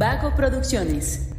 [0.00, 1.30] Vago Producciones.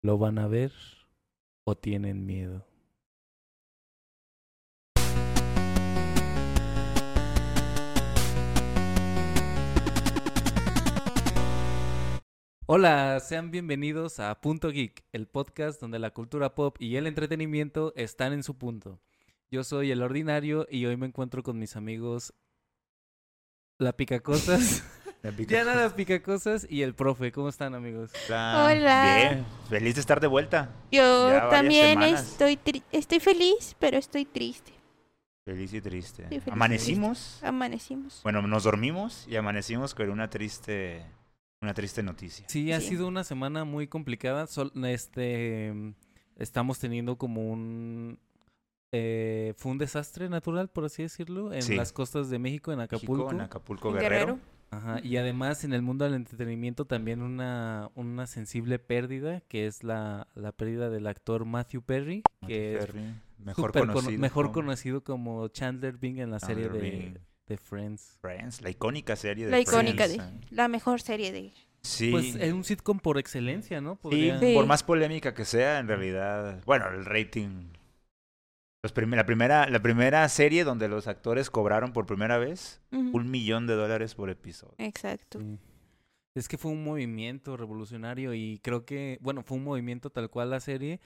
[0.00, 0.70] ¿Lo van a ver
[1.64, 2.64] o tienen miedo?
[12.66, 17.92] Hola, sean bienvenidos a Punto Geek, el podcast donde la cultura pop y el entretenimiento
[17.96, 19.00] están en su punto.
[19.50, 22.34] Yo soy el ordinario y hoy me encuentro con mis amigos
[23.78, 24.82] La Picacosas,
[25.22, 27.30] La pica- Diana La Picacosas y el profe.
[27.32, 28.10] ¿Cómo están, amigos?
[28.28, 28.66] Hola.
[28.68, 29.14] Hola.
[29.16, 30.70] Bien, feliz de estar de vuelta.
[30.90, 32.32] Yo Ya también semanas.
[32.32, 34.72] estoy tri- estoy feliz, pero estoy triste.
[35.44, 36.26] Feliz y triste.
[36.30, 37.38] Y Amanecimos.
[37.42, 38.20] Amanecimos.
[38.22, 41.06] Bueno, nos dormimos y amanecimos con una triste,
[41.62, 42.44] una triste noticia.
[42.48, 42.88] Sí, ha Sí.
[42.88, 44.46] sido una semana muy complicada.
[44.46, 45.94] Sol- este, mm,
[46.36, 48.18] estamos teniendo como un...
[48.92, 51.76] eh, fue un desastre natural, por así decirlo, en Sí.
[51.76, 53.30] las costas de México, en México, Acapulco.
[53.32, 54.38] en Acapulco En Guerrero.
[54.70, 59.82] Ajá, y además en el mundo del entretenimiento también una, una sensible pérdida, que es
[59.82, 62.86] la, la pérdida del actor Matthew Perry, que es
[63.38, 64.18] mejor conocido.
[64.20, 67.18] mejor como conocido como Chandler Bing en la serie Chandler de, Bing.
[67.46, 68.18] de Friends.
[68.20, 72.10] Friends, la icónica serie de La icónica Friends, de la mejor serie de Sí.
[72.10, 73.94] Pues es un sitcom por excelencia, ¿no?
[73.94, 74.52] Sí, Podría- Sí.
[74.54, 77.68] por más polémica que sea, en realidad, bueno, el rating.
[78.82, 83.30] Los prim- la, primera, la primera serie donde los actores cobraron por primera vez un
[83.30, 84.74] millón de dólares por episodio.
[84.78, 85.40] Exacto.
[85.40, 85.58] Sí.
[86.36, 90.50] Es que fue un movimiento revolucionario y creo que, bueno, fue un movimiento tal cual
[90.50, 91.00] la serie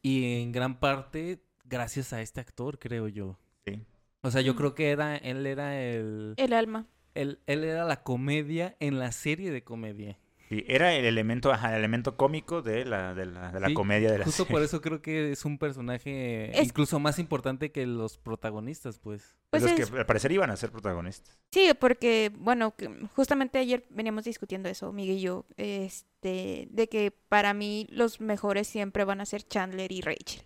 [0.00, 3.38] y en gran parte gracias a este actor, creo yo.
[3.66, 3.82] Sí.
[4.22, 6.86] O sea, yo creo que era, él era el, El alma.
[7.14, 10.18] él, él era la comedia en la serie de comedia.
[10.48, 13.74] Sí, era el elemento, ajá, el elemento cómico de la, de la, de la Sí,
[13.74, 14.52] comedia de la Justo serie.
[14.56, 19.36] por eso creo que es un personaje Es- incluso más importante que los protagonistas, pues.
[19.50, 21.38] Pues los es- que al parecer iban a ser protagonistas.
[21.52, 22.72] Sí, porque, bueno,
[23.14, 28.66] justamente ayer veníamos discutiendo eso, Miguel y yo, este, de que para mí los mejores
[28.68, 30.42] siempre van a ser Chandler y Rachel.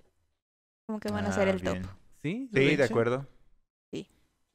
[0.87, 1.83] Como que van a ser Ah, el bien.
[1.83, 1.91] top.
[2.23, 3.27] Sí, Sí, de acuerdo.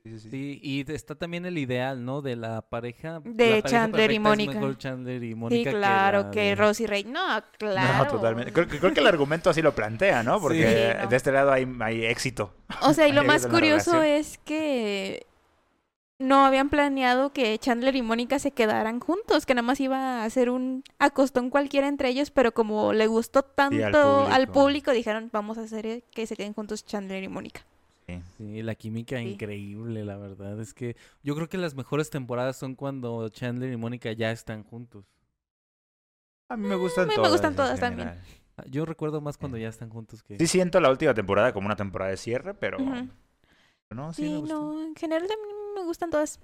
[0.07, 0.19] Sí.
[0.19, 0.29] Sí, sí, sí.
[0.29, 2.22] Sí, y está también el ideal, ¿no?
[2.22, 3.19] De la pareja.
[3.23, 6.79] De la pareja Chandler y mejor Chandler y Sí, Mónica claro, la que, de- Ross
[6.79, 7.12] y Rachel.
[7.12, 8.06] No, claro.
[8.06, 8.53] No, totalmente.
[8.53, 10.40] Creo, que- creo que el argumento así lo plantea, ¿no?
[10.40, 11.07] Porque Sí, no.
[11.09, 12.53] de este lado hay, hay éxito.
[12.81, 15.25] O sea, y lo más curioso es que
[16.19, 20.23] no habían planeado que Chandler y Mónica se quedaran juntos, que nada más iba a
[20.23, 24.53] hacer un acostón cualquiera entre ellos, pero como le gustó tanto al, público.
[24.53, 24.91] público.
[24.91, 27.66] dijeron, vamos a hacer que se queden juntos Chandler y Mónica.
[28.38, 28.63] Sí.
[28.63, 29.23] La química Sí.
[29.34, 30.59] increíble, la verdad.
[30.62, 34.63] Es que yo creo que las mejores temporadas son cuando Chandler y Mónica ya están
[34.63, 35.06] juntos.
[36.50, 37.31] A mí me gustan a mí me todas.
[37.31, 38.07] gustan todas también.
[38.56, 40.38] Ah, Yo recuerdo más cuando ya están juntos que...
[40.38, 42.78] Sí siento la última temporada como una temporada de cierre, pero...
[43.90, 46.40] No, sí, Sí, me no, en general también me gustan todas.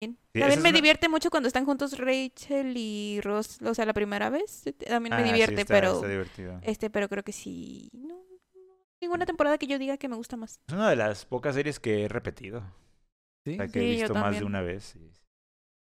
[0.00, 3.92] También, Sí, me una- divierte mucho cuando están juntos Rachel y Ross, o sea, la
[3.94, 4.64] primera vez.
[4.86, 6.58] También me Ah, sí, divierte, está- pero está divertido.
[6.62, 7.90] este, pero creo que sí.
[7.92, 8.16] No,
[9.00, 10.60] ninguna temporada que yo diga que me gusta más.
[10.66, 12.62] Es una de las pocas series que he repetido.
[13.46, 14.96] Sí, O sea, que Sí, he visto más de una vez.
[14.96, 15.10] y-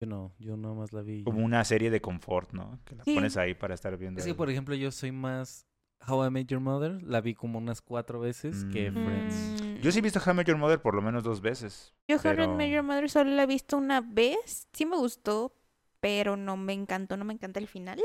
[0.03, 1.25] yo no, yo nada más la vi.
[1.25, 2.79] Como una serie de confort, ¿no?
[2.85, 3.15] Que la Sí.
[3.15, 4.19] pones ahí para estar viendo.
[4.19, 4.39] Es que, algo.
[4.39, 5.67] por ejemplo, yo soy más
[6.09, 7.03] How I Met Your Mother.
[7.03, 8.95] La vi como unas cuatro veces que Mm.
[9.05, 9.63] Friends.
[9.63, 11.93] Mm, Yo sí he visto How I Met Your Mother por lo menos dos veces.
[12.09, 14.69] Yo How I pero- Met Your Mother solo la he visto una vez.
[14.73, 15.55] Sí me gustó,
[16.01, 18.01] pero no me encantó, no me encanta el final.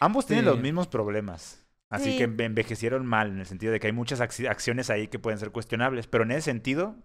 [0.00, 0.50] Ambos tienen Sí.
[0.50, 1.63] los mismos problemas.
[1.94, 2.18] Así Sí.
[2.18, 5.18] que enve- envejecieron mal, en el sentido de que hay muchas acci- acciones ahí que
[5.18, 6.06] pueden ser cuestionables.
[6.06, 6.96] Pero en ese sentido,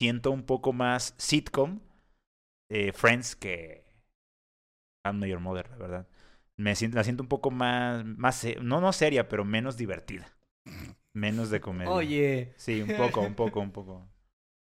[0.00, 1.80] siento un poco más sitcom
[2.72, 3.84] eh, Friends que
[5.04, 6.08] How I Met Your Mother, la verdad.
[6.58, 8.04] Me siento, la siento un poco más,
[8.62, 10.32] no, no seria, pero menos divertida.
[11.14, 11.90] Menos de comedia.
[11.90, 12.52] Oye.
[12.56, 14.06] Sí, un poco, un poco, un poco.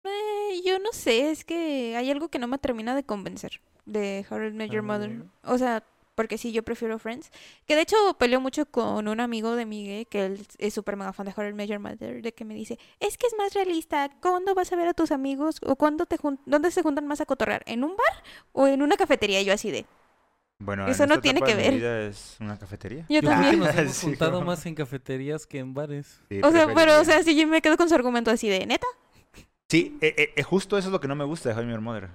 [0.04, 4.24] Eh, yo no sé, es que hay algo que no me termina de convencer de
[4.30, 5.22] How I Met Your A Mother.
[5.42, 5.82] O sea,
[6.18, 7.30] porque sí, yo prefiero Friends.
[7.64, 11.12] Que de hecho peleo mucho con un amigo de Miguel, que él es súper mega
[11.12, 13.54] fan de How I Met Your Mother, de que me dice, es que es más
[13.54, 14.10] realista.
[14.20, 15.60] ¿Cuándo vas a ver a tus amigos?
[15.64, 17.62] ¿O cuándo te jun- dónde se juntan más a cotorrear?
[17.66, 19.40] ¿En un bar o en una cafetería?
[19.40, 19.86] Y Yo así de...
[20.58, 21.74] Bueno, Eso no tiene que de mi ver.
[21.76, 23.06] vida es una cafetería.
[23.08, 23.60] Yo, Yo creo que también.
[23.60, 26.20] nos hemos Sí, juntado como- más en cafeterías que en bares.
[26.28, 28.66] Sí, O sea, pero, o sea, si yo me quedo con su argumento así de,
[28.66, 28.88] ¿neta?
[29.68, 31.66] Sí, eh, eh, eh, justo eso es lo que no me gusta de How I
[31.66, 32.08] Met Your Mother.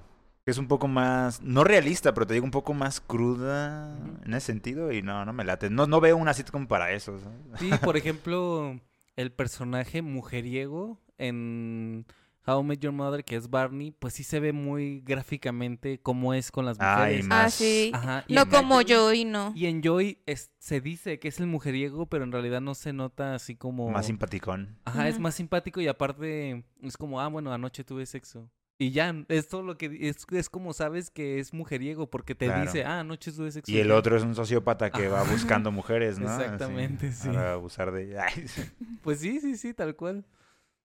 [0.45, 3.95] Que es un poco más, no realista, pero te digo un poco más cruda
[4.25, 5.69] en ese sentido y no, no me late.
[5.69, 7.18] No, no veo una sitcom para eso.
[7.19, 7.38] ¿sabes?
[7.60, 8.78] Sí, por ejemplo,
[9.16, 12.06] el personaje mujeriego en
[12.45, 16.34] How I Met Your Mother, que es Barney, pues sí se ve muy gráficamente cómo
[16.34, 17.28] es con las Ay, mujeres.
[17.28, 17.92] más- Ah, sí.
[17.94, 19.54] Ajá, y No en- como yo y no.
[19.56, 22.92] Y en Joy es- se dice que es el mujeriego, pero en realidad no se
[22.92, 23.90] nota así como...
[23.90, 24.78] Más simpaticón.
[24.84, 28.50] Ajá, es más simpático y aparte es como, ah, bueno, anoche tuve sexo.
[28.83, 32.47] Y ya, es todo lo que es, es como sabes que es mujeriego porque te
[32.47, 32.62] Claro.
[32.62, 33.71] dice, ah, noches tuve sexo.
[33.71, 33.95] Y el ya".
[33.95, 36.27] otro es un sociópata que va buscando mujeres, ¿no?
[36.27, 37.27] Así, Exactamente, sí.
[37.27, 38.25] Para abusar de ellas.
[39.03, 40.25] Pues sí, sí, sí, tal cual.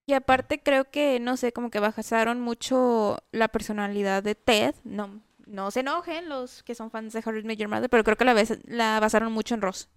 [0.06, 4.74] Y aparte creo que, no sé, como que basaron mucho la personalidad de Ted.
[4.84, 8.24] No, no se enojen los que son fans de Met Your Mother, pero creo que
[8.24, 8.34] la,
[8.66, 9.88] la basaron mucho en Ross.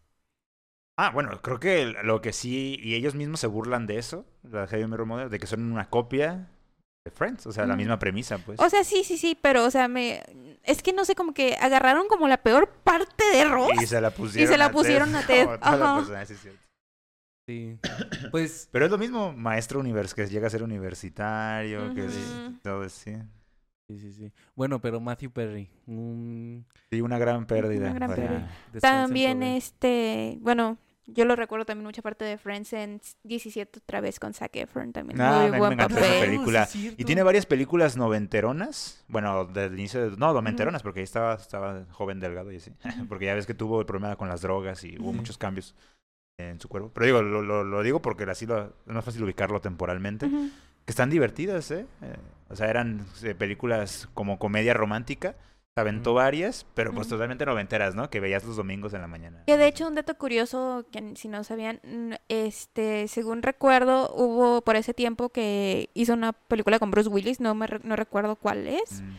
[0.97, 4.67] Ah, bueno, creo que lo que sí, y ellos mismos se burlan de eso, la
[4.67, 6.49] Heavy Mother, de que son una copia
[7.03, 8.59] de Friends, o sea, la misma premisa, pues.
[8.59, 10.21] O sea, sí, sí, sí, pero, o sea, me...
[10.63, 13.71] Es que no sé, como que agarraron como la peor parte de Ross.
[13.81, 16.25] y se la pusieron, se la a Ted, pusieron a Ted, todas las ajá.
[16.25, 16.59] sí, es cierto.
[17.47, 17.79] Sí.
[18.31, 22.83] Pues Pero es lo mismo, maestro univers que llega a ser universitario, que es- todo
[22.83, 23.15] es- sí.
[23.89, 24.31] sí, sí, sí.
[24.55, 27.85] Bueno, pero Matthew Perry, un Sí, una gran pérdida.
[27.89, 28.51] Una gran pérdida.
[28.79, 30.77] También este, bueno,
[31.07, 34.93] yo lo recuerdo también mucha parte de Friends en 17 otra vez con Zac Efron
[34.93, 35.19] también.
[35.19, 36.25] Ah, muy me buen encanta esa papel.
[36.25, 36.67] película.
[36.73, 39.03] Oh, Y tiene varias películas noventeronas.
[39.07, 40.17] Bueno, del inicio de...
[40.17, 42.71] No, noventeronas, porque ahí estaba, estaba joven, delgado y así.
[43.09, 45.75] Porque ya ves que tuvo el problema con las drogas y hubo muchos cambios
[46.37, 46.91] en su cuerpo.
[46.93, 50.27] Pero digo, lo, lo, lo digo porque así lo, es más fácil ubicarlo temporalmente.
[50.29, 51.85] Que están divertidas, ¿eh?
[52.01, 52.15] Eh,
[52.49, 55.35] O sea, eran eh, películas como comedia romántica.
[55.73, 58.09] Se aventó varias, pero pues totalmente noventeras, ¿no?
[58.09, 59.43] Que veías los domingos en la mañana.
[59.47, 61.79] Que de hecho un dato curioso, que si no sabían,
[62.27, 67.55] este, según recuerdo, hubo por ese tiempo que hizo una película con Bruce Willis, no
[67.55, 69.11] me re- no recuerdo cuál es, Mm.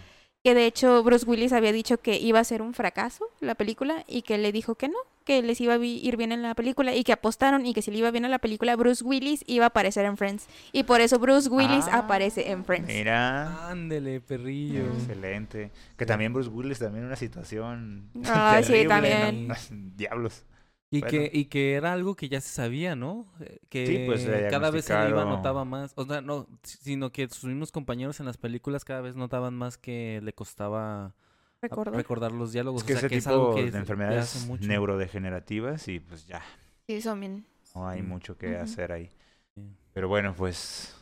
[0.44, 4.04] que de hecho Bruce Willis había dicho que iba a ser un fracaso la película
[4.06, 6.94] y que le dijo que no, que les iba a ir bien en la película
[6.94, 9.64] y que apostaron y que si le iba bien a la película Bruce Willis iba
[9.66, 12.88] a aparecer en Friends y por eso Bruce Willis Ah, aparece en Friends.
[12.88, 13.68] Mira.
[13.70, 14.84] Ándele, perrillo.
[14.94, 15.70] Excelente.
[15.96, 19.48] Que también Bruce Willis también una situación Ah, sí, terrible, también.
[19.48, 19.54] ¿no?
[19.96, 20.44] Diablos.
[20.90, 21.10] Y, Bueno.
[21.10, 23.26] que, y que era algo que ya se sabía, ¿no?
[23.40, 25.92] Eh, Que pues, le cada vez se iba notaba más.
[25.96, 29.78] O sea, no, sino que sus mismos compañeros en las películas cada vez notaban más
[29.78, 31.14] que le costaba
[31.62, 31.94] ¿Recordar?
[31.94, 32.82] recordar los diálogos.
[32.82, 34.66] Es que o sea, ese que es algo tipo que de es- de enfermedades mucho.
[34.66, 36.42] neurodegenerativas y pues ya,
[36.88, 37.46] Sí, son bien.
[37.74, 38.06] no hay Sí.
[38.06, 39.08] mucho que hacer ahí.
[39.54, 39.62] Sí.
[39.94, 40.96] Pero bueno, pues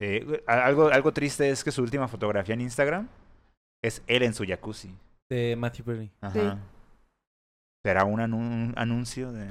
[0.00, 3.08] eh, algo, algo triste es que su última fotografía en Instagram
[3.84, 4.94] es él en su jacuzzi.
[5.28, 6.10] De Matthew Perry.
[6.22, 6.58] Ajá.
[7.84, 9.46] Será un, anu- un anuncio de...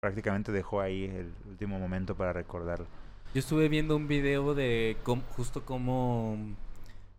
[0.00, 2.86] Prácticamente dejó ahí el último momento para recordarlo.
[3.34, 6.36] Yo estuve viendo un video de cómo- justo cómo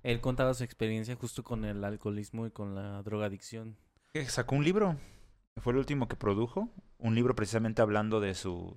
[0.04, 3.78] él contaba su experiencia justo con el alcoholismo y con la drogadicción.
[4.28, 4.98] Sacó un libro.
[5.58, 6.70] Fue el último que produjo.
[6.98, 8.74] Un libro precisamente hablando de sus...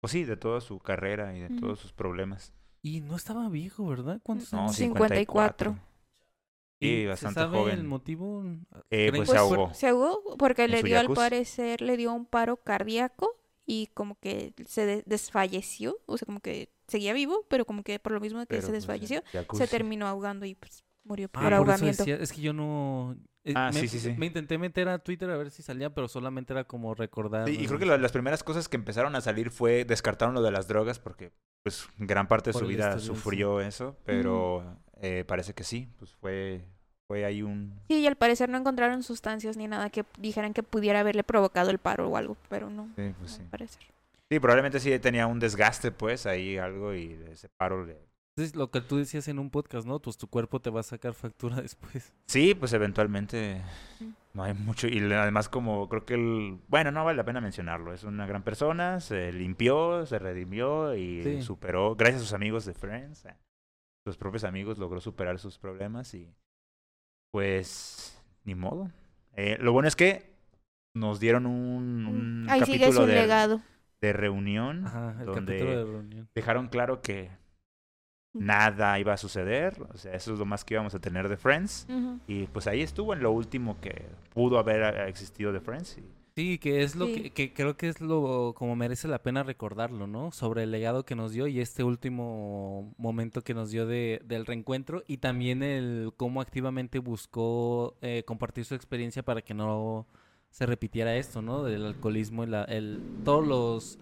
[0.00, 2.52] Pues sí, de toda su carrera y de todos sus problemas.
[2.82, 4.20] Y no estaba viejo, ¿verdad?
[4.22, 4.76] ¿Cuántos No, años?
[4.76, 5.76] 54.
[6.80, 7.78] Sí, ¿Y bastante ¿Se sabe joven.
[7.80, 8.44] el motivo?
[8.90, 9.74] Eh, ¿Creen pues se ahogó.
[9.74, 13.34] Se ahogó porque En le dio, al parecer, le dio un paro cardíaco
[13.66, 17.98] y como que se de- desfalleció, o sea, como que seguía vivo, pero como que
[17.98, 21.28] por lo mismo de que pero, se pues, desfalleció, se terminó ahogando y pues murió
[21.28, 22.02] Ah, por por eso ahogamiento.
[22.04, 23.16] decía- es que yo no...
[23.44, 24.14] eh, Ah, me, sí, sí, sí.
[24.18, 27.46] Me intenté meter a Twitter a ver si salía, pero solamente era como recordar.
[27.48, 30.42] Sí, y creo que la- las primeras cosas que empezaron a salir fue descartaron lo
[30.42, 31.32] de las drogas porque
[31.62, 36.14] pues gran parte de Por su vida sufrió eso, pero eh, parece que sí, pues
[36.14, 36.64] fue
[37.06, 40.62] fue ahí un Sí, y al parecer no encontraron sustancias ni nada que dijeran que
[40.62, 43.40] pudiera haberle provocado el paro o algo, pero no, sí, pues sí.
[43.42, 43.82] al parecer.
[44.30, 47.96] Sí, probablemente sí tenía un desgaste pues ahí algo y ese paro le
[48.36, 50.00] Es lo que tú decías en un podcast, ¿no?
[50.00, 52.12] Pues tu cuerpo te va a sacar factura después.
[52.26, 53.62] Sí, pues eventualmente
[54.34, 57.92] no hay mucho y además como creo que el bueno, no vale la pena mencionarlo,
[57.94, 61.42] es una gran persona, se limpió, se redimió y Sí.
[61.42, 63.36] superó gracias a sus amigos de Friends, a
[64.06, 66.30] sus propios amigos logró superar sus problemas y
[67.32, 68.90] pues ni modo.
[69.36, 70.30] Eh, lo bueno es que
[70.94, 73.60] nos dieron un, un Ahí sigue capítulo su de, legado.
[74.00, 76.28] De reunión Ajá, el donde capítulo de reunión.
[76.34, 77.30] dejaron claro que
[78.34, 81.36] nada iba a suceder, o sea, eso es lo más que íbamos a tener de
[81.36, 81.86] Friends.
[82.26, 85.98] Y pues ahí estuvo en lo último que pudo haber eh, existido de Friends.
[85.98, 86.04] y-
[86.36, 87.14] Sí, que es lo Sí.
[87.14, 90.30] que, que creo que es lo como merece la pena recordarlo, ¿no?
[90.30, 94.46] Sobre el legado que nos dio y este último momento que nos dio de, del
[94.46, 100.06] reencuentro y también el cómo activamente buscó eh, compartir su experiencia para que no
[100.50, 101.62] se repitiera esto, ¿no?
[101.62, 103.98] Del alcoholismo y la, el, todos los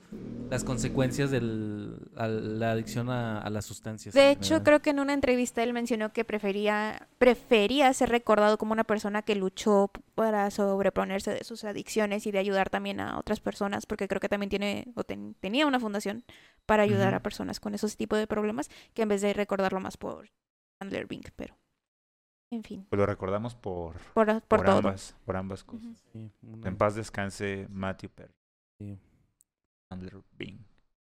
[0.48, 4.14] las consecuencias de la adicción a, a las sustancias.
[4.14, 4.64] De hecho, ¿verdad?
[4.64, 9.22] creo que en una entrevista él mencionó que prefería, prefería ser recordado como una persona
[9.22, 14.08] que luchó para sobreponerse de sus adicciones y de ayudar también a otras personas, porque
[14.08, 16.24] creo que también tiene o ten- tenía una fundación
[16.64, 19.96] para ayudar a personas con esos tipos de problemas, que en vez de recordarlo más
[19.96, 20.30] por
[20.80, 21.56] Chandler Bing, pero
[22.50, 24.76] en fin, Pues lo recordamos por, por, por, por, todo.
[24.78, 25.86] ambas, por ambas cosas.
[25.86, 25.96] Ujú.
[26.12, 28.34] Sí, una- En paz descanse Matthew Perry.
[28.78, 28.98] sí.
[30.36, 30.58] Bing.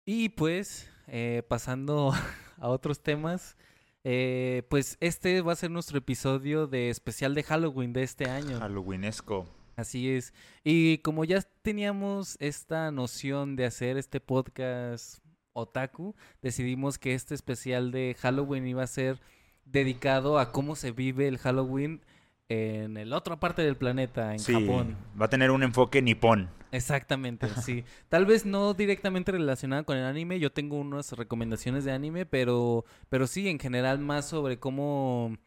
[0.06, 2.12] Y pues, eh, pasando
[2.58, 3.56] a otros temas,
[4.06, 8.60] Eh, pues este va a ser nuestro episodio de especial de Halloween de este año.
[8.60, 9.48] Halloweenesco.
[9.78, 10.34] Así es.
[10.62, 15.24] Y como ya teníamos esta noción de hacer este podcast
[15.54, 19.22] otaku, decidimos que este especial de Halloween iba a ser
[19.66, 22.02] dedicado a cómo se vive el Halloween
[22.50, 24.96] en la otra parte del planeta, en Sí, Japón.
[25.20, 26.50] va a tener un enfoque nipón.
[26.72, 27.84] Exactamente, sí.
[28.10, 32.86] Tal vez no directamente relacionada con el anime, yo tengo unas recomendaciones de anime, pero,
[33.10, 35.38] pero sí, en general más sobre cómo,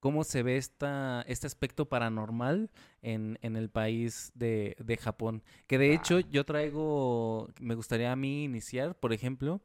[0.00, 2.70] cómo se ve esta, este aspecto paranormal
[3.02, 5.42] en, en el país de, de Japón.
[5.66, 9.60] Que de hecho yo traigo, me gustaría a mí iniciar, por ejemplo,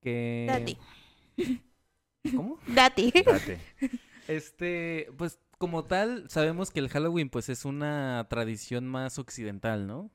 [0.00, 0.46] que...
[0.48, 0.78] Dati.
[2.30, 2.58] ¿Cómo?
[2.66, 3.12] Dati.
[3.24, 3.60] Date.
[4.26, 10.10] Este, pues como tal, sabemos que el Halloween pues es una tradición más occidental, ¿no?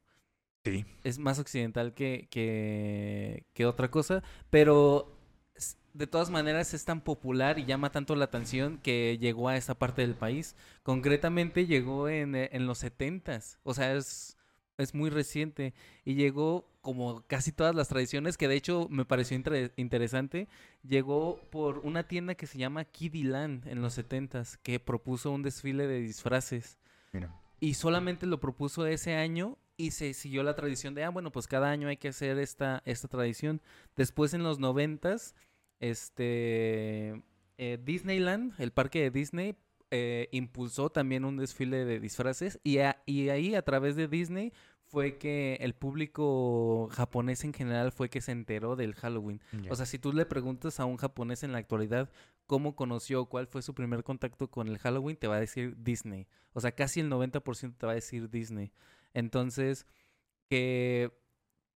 [0.65, 0.85] Sí.
[1.05, 5.17] es más occidental que, que, que otra cosa, pero
[5.93, 9.75] de todas maneras es tan popular y llama tanto la atención que llegó a esta
[9.75, 10.55] parte del país.
[10.83, 14.37] Concretamente llegó en, en los setentas, o sea, es,
[14.77, 15.73] es muy reciente
[16.05, 20.47] y llegó como casi todas las tradiciones, que de hecho me pareció inter- interesante,
[20.81, 25.85] llegó por una tienda que se llama Kiddyland en los setentas, que propuso un desfile
[25.85, 26.79] de disfraces
[27.13, 27.31] Mira.
[27.59, 31.45] y solamente lo propuso ese año y se siguió la tradición de, ah, bueno, pues
[31.45, 33.61] cada año hay que hacer esta, esta tradición.
[33.95, 35.35] Después en los noventas,
[35.79, 37.21] este,
[37.59, 39.55] eh, Disneyland, el parque de Disney,
[39.91, 44.53] eh, impulsó también un desfile de disfraces y, a- y ahí a través de Disney
[44.89, 49.39] fue que el público japonés en general fue que se enteró del Halloween.
[49.69, 52.09] O sea, si tú le preguntas a un japonés en la actualidad
[52.47, 56.27] cómo conoció, cuál fue su primer contacto con el Halloween, te va a decir Disney.
[56.53, 58.71] O sea, casi el 90% te va a decir Disney.
[59.13, 59.85] Entonces,
[60.49, 61.11] que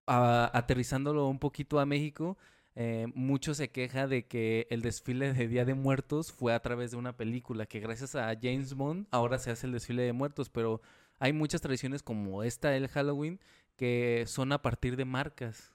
[0.07, 2.37] a- aterrizándolo un poquito a México,
[2.75, 6.91] eh, mucho se queja de que el desfile de Día de Muertos fue a través
[6.91, 10.49] de una película, que gracias a James Bond ahora se hace el desfile de muertos,
[10.49, 10.81] pero
[11.19, 13.39] hay muchas tradiciones como esta, el Halloween,
[13.75, 15.71] que son a partir de marcas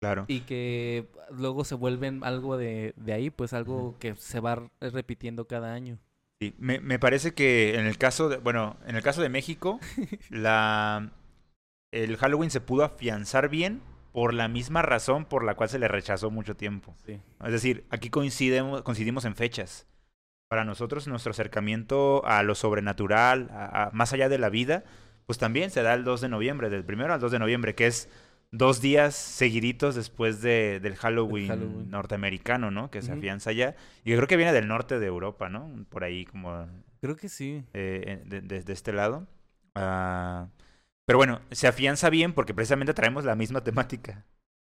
[0.00, 0.24] claro.
[0.28, 4.90] y que luego se vuelven algo de, de ahí, pues algo que se va r-
[4.90, 5.98] repitiendo cada año.
[6.40, 9.78] Sí, me, me parece que en el caso de, bueno, en el caso de México,
[10.30, 11.12] la
[11.92, 13.82] el Halloween se pudo afianzar bien
[14.12, 16.94] por la misma razón por la cual se le rechazó mucho tiempo.
[17.04, 17.20] Sí.
[17.44, 19.86] Es decir, aquí coincidimos, coincidimos en fechas.
[20.50, 24.82] Para nosotros nuestro acercamiento a lo sobrenatural, a- a- más allá de la vida,
[25.26, 27.86] pues también se da el 2 de noviembre, del primero al 2 de noviembre, que
[27.86, 28.08] es
[28.50, 31.88] dos días seguiditos después de, del Halloween, Halloween.
[31.92, 32.90] norteamericano, ¿no?
[32.90, 33.76] Que se afianza allá.
[34.02, 35.70] Y yo creo que viene del norte de Europa, ¿no?
[35.88, 36.66] Por ahí como
[37.00, 37.62] Creo que sí.
[37.72, 39.28] eh, de, de- de este lado.
[39.76, 40.48] Ah,
[41.06, 44.24] pero bueno, se afianza bien porque precisamente traemos la misma temática,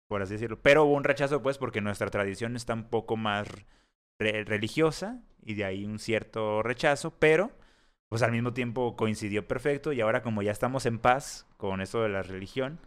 [0.08, 0.58] por así decirlo.
[0.62, 3.46] Pero hubo un rechazo, pues, porque nuestra tradición está un poco más
[4.18, 7.50] re- religiosa y de ahí un cierto rechazo, pero
[8.08, 12.02] pues al mismo tiempo coincidió perfecto y ahora como ya estamos en paz con eso
[12.02, 12.78] de la religión,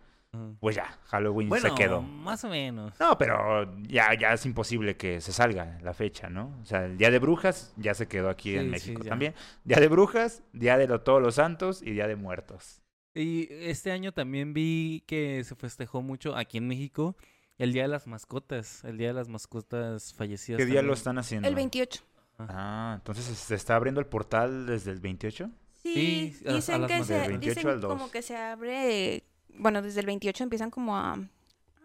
[0.60, 2.02] pues ya, Halloween Bueno, se quedó.
[2.04, 2.94] más o menos.
[3.00, 6.56] No, pero ya, ya es imposible que se salga la fecha, ¿no?
[6.62, 9.34] O sea, el Día de Brujas ya se quedó aquí Sí, en México también.
[9.64, 12.82] Día de Brujas, Día de lo- Todos los Santos y Día de Muertos.
[13.16, 17.18] Y este año también vi que se festejó mucho aquí en México
[17.60, 20.58] el Día de las Mascotas, el Día de las Mascotas fallecidas.
[20.58, 21.48] ¿Qué día lo están haciendo?
[21.48, 22.01] El 28.
[22.39, 25.50] Ah, entonces se está abriendo el portal desde el 28.
[25.84, 27.92] Sí, Sí, a- a dicen las que se, del 28 dicen al 2.
[27.94, 29.24] como que se abre,
[29.56, 31.18] bueno, desde el 28 empiezan como a,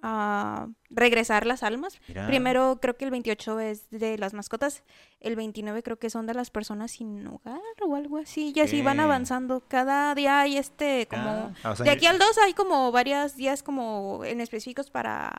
[0.03, 1.99] a regresar las almas.
[2.09, 2.27] Mira.
[2.27, 4.83] Primero creo que el 28 es de las mascotas,
[5.21, 8.83] el 29 creo que son de las personas sin hogar o algo así, y así
[8.83, 9.61] van avanzando.
[9.67, 11.53] Cada día hay este como...
[11.65, 15.33] Ah, o sea, De aquí al 2 hay como varios días como en específicos para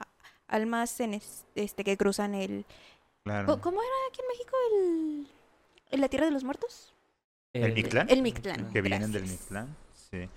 [0.48, 2.66] almas en es- este que cruzan el...
[3.24, 3.46] claro.
[3.48, 5.28] ¿Cómo- ¿Cómo era aquí en México el...
[5.92, 6.94] en la Tierra de los Muertos?
[7.54, 8.08] ¿El Mictlán?
[8.10, 8.70] El Mictlán.
[8.72, 9.24] Que vienen del.
[9.24, 9.75] Mictlán.
[9.94, 10.28] Sí.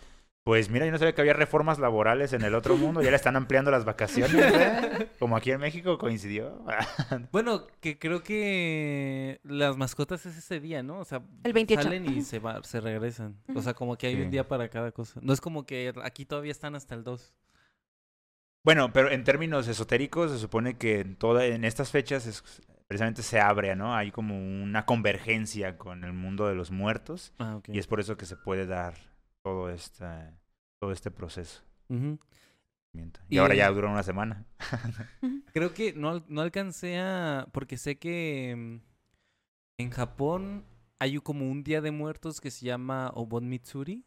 [0.45, 3.03] Pues mira, yo no sabía que había reformas laborales en el otro mundo.
[3.03, 4.35] Ya le están ampliando las vacaciones.
[4.55, 5.11] ¿eh?
[5.19, 6.65] Como aquí en México coincidió.
[7.33, 11.01] Bueno, que creo que las mascotas es ese día, ¿no?
[11.01, 11.83] O sea, El 28.
[11.83, 13.37] salen y se va, se regresan.
[13.55, 14.23] O sea, como que hay Sí.
[14.23, 15.21] un día para cada cosa.
[15.23, 17.35] No es como que aquí todavía están hasta el 2.
[18.69, 22.45] Bueno, pero en términos esotéricos se supone que en toda en estas fechas es-
[22.87, 23.95] precisamente se abre, ¿no?
[23.95, 28.19] Hay como una convergencia con el mundo de los muertos Ah, y es por eso
[28.19, 28.93] que se puede dar
[29.43, 30.05] todo este
[30.79, 31.63] todo este proceso.
[31.89, 34.45] Y, Y ahora ya dura una semana.
[35.55, 37.49] Creo que no, no alcancé a...
[37.53, 38.77] Porque sé que mm,
[39.81, 40.67] en Japón
[40.99, 44.05] hay como un día de muertos que se llama Obon Mitsuri.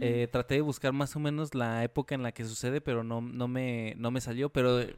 [0.00, 3.20] Eh, traté de buscar más o menos la época en la que sucede, pero no,
[3.20, 4.50] no, me, no me salió.
[4.50, 4.96] Pero eh,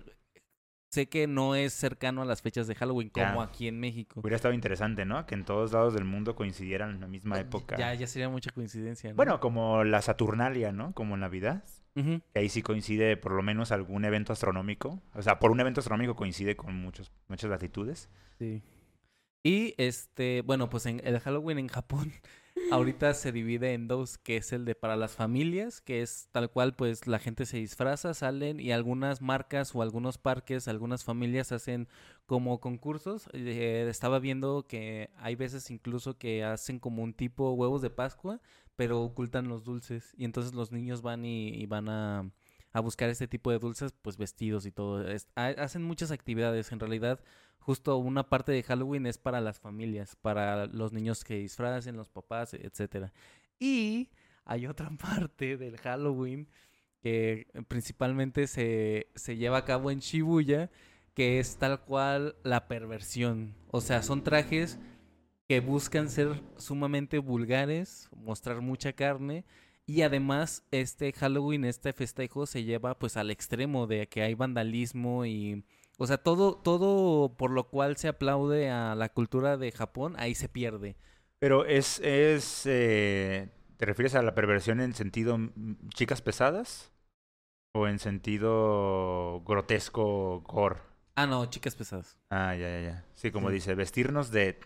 [0.91, 3.29] sé que no es cercano a las fechas de Halloween Ya.
[3.31, 4.21] como aquí en México.
[4.21, 5.25] Hubiera estado interesante, ¿no?
[5.27, 7.77] Que en todos lados del mundo coincidieran en la misma época.
[7.77, 9.17] Ya, ya sería mucha coincidencia, ¿no?
[9.17, 10.93] Bueno, como la Saturnalia, ¿no?
[10.93, 11.65] Como Navidad.
[11.95, 15.03] Que ahí sí coincide por lo menos algún evento astronómico.
[15.15, 18.09] O sea, por un evento astronómico coincide con muchos, muchas latitudes.
[18.39, 18.63] Sí.
[19.45, 22.11] Y este, bueno, pues en el Halloween en Japón
[22.71, 26.51] ahorita se divide en dos, que es el de para las familias, que es tal
[26.51, 31.53] cual pues la gente se disfraza, salen y algunas marcas o algunos parques, algunas familias
[31.53, 31.89] hacen
[32.27, 33.29] como concursos.
[33.33, 38.41] Eh, estaba viendo que hay veces incluso que hacen como un tipo huevos de Pascua,
[38.77, 42.31] pero ocultan los dulces y entonces los niños van y, y van a
[42.73, 45.07] a buscar este tipo de dulces, pues vestidos y todo.
[45.09, 46.73] Es- ha- hacen muchas actividades.
[46.73, 47.21] En realidad,
[47.59, 52.09] justo una parte de Halloween es para las familias, para los niños que disfracen, los
[52.09, 53.13] papás, etcétera.
[53.59, 54.11] Y
[54.45, 56.49] hay otra parte del Halloween
[57.03, 60.71] que principalmente se, se lleva a cabo en Shibuya,
[61.15, 63.55] que es tal cual la perversión.
[63.71, 64.79] O sea, son trajes
[65.49, 69.45] que buscan ser sumamente vulgares, mostrar mucha carne
[69.87, 75.27] y además este Halloween, este festejo se lleva pues al extremo de que hay vandalismo
[75.27, 75.65] y
[75.99, 80.35] o sea, todo todo por lo cual se aplaude a la cultura de Japón, ahí
[80.35, 80.97] se pierde.
[81.39, 86.93] Pero es, es eh, ¿te refieres a la perversión en sentido mm, chicas pesadas?
[87.75, 90.81] ¿O en sentido grotesco gore?
[91.15, 92.19] Ah, no, chicas pesadas.
[92.31, 93.07] Ah, ya, ya, ya.
[93.15, 93.55] Sí, como Sí.
[93.55, 94.59] dice, vestirnos de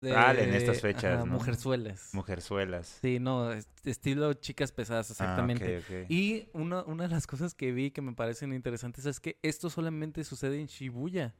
[0.00, 1.32] De- en estas fechas, ajá, ¿no?
[1.34, 2.10] Mujerzuelas.
[2.14, 2.98] mujerzuelas.
[3.02, 5.76] Sí, no, es- estilo chicas pesadas, exactamente.
[5.76, 6.10] Ah, ok.
[6.10, 9.70] Y una, una de las cosas que vi que me parecen interesantes es que esto
[9.70, 11.34] solamente sucede en Shibuya.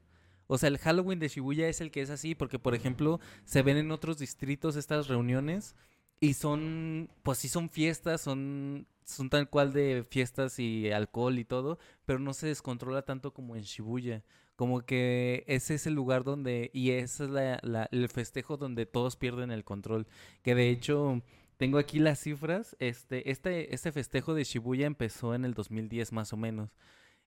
[0.47, 3.61] O sea, el Halloween de Shibuya es el que es así, porque por ejemplo, se
[3.61, 5.75] ven en otros distritos estas reuniones
[6.19, 11.45] y son, pues sí son fiestas, son, son tal cual de fiestas y alcohol y
[11.45, 14.23] todo, pero no se descontrola tanto como en Shibuya.
[14.59, 18.85] Como que ese es el lugar donde, y ese es la- la- el festejo donde
[18.85, 20.05] todos pierden el control.
[20.41, 21.21] Que de hecho,
[21.55, 22.75] tengo aquí las cifras.
[22.79, 26.75] Este, este, este festejo de Shibuya empezó en el 2010 más o menos.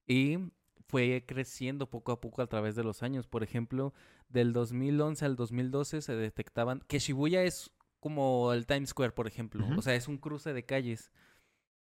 [0.05, 0.37] Y
[0.87, 3.25] fue creciendo poco a poco a través de los años.
[3.25, 3.95] Por ejemplo,
[4.29, 9.65] del 2011 al 2012 se detectaban que Shibuya es como el Times Square, por ejemplo.
[9.75, 11.11] O sea, es un cruce de calles.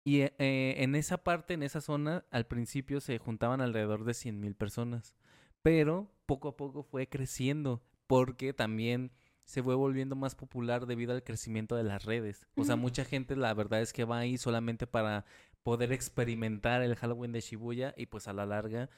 [0.04, 4.14] Y eh, eh, en esa parte, en esa zona, al principio se juntaban alrededor de
[4.14, 5.16] 100.000 personas.
[5.62, 9.12] Pero poco a poco fue creciendo porque también
[9.44, 12.46] se fue volviendo más popular debido al crecimiento de las redes.
[12.56, 15.24] O sea, mucha gente la verdad es que va ahí solamente para
[15.62, 18.88] poder experimentar el Halloween de Shibuya y pues a la larga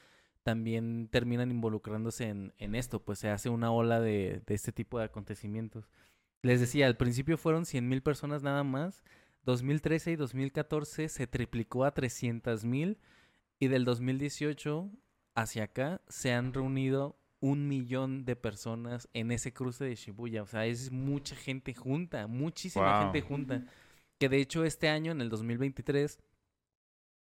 [0.43, 4.99] también terminan involucrándose en, en esto, pues se hace una ola de, de este tipo
[4.99, 5.89] de acontecimientos.
[6.41, 9.03] Les decía, al principio fueron 100.000 personas nada más,
[9.45, 12.97] 2013 y 2014 se triplicó a 300.000
[13.59, 14.89] y del 2018
[15.35, 20.43] hacia acá se han reunido un millón de personas en ese cruce de Shibuya.
[20.43, 23.03] O sea, es mucha gente junta, muchísima Wow.
[23.11, 23.65] gente junta.
[24.17, 26.19] Que de hecho este año, en el 2023,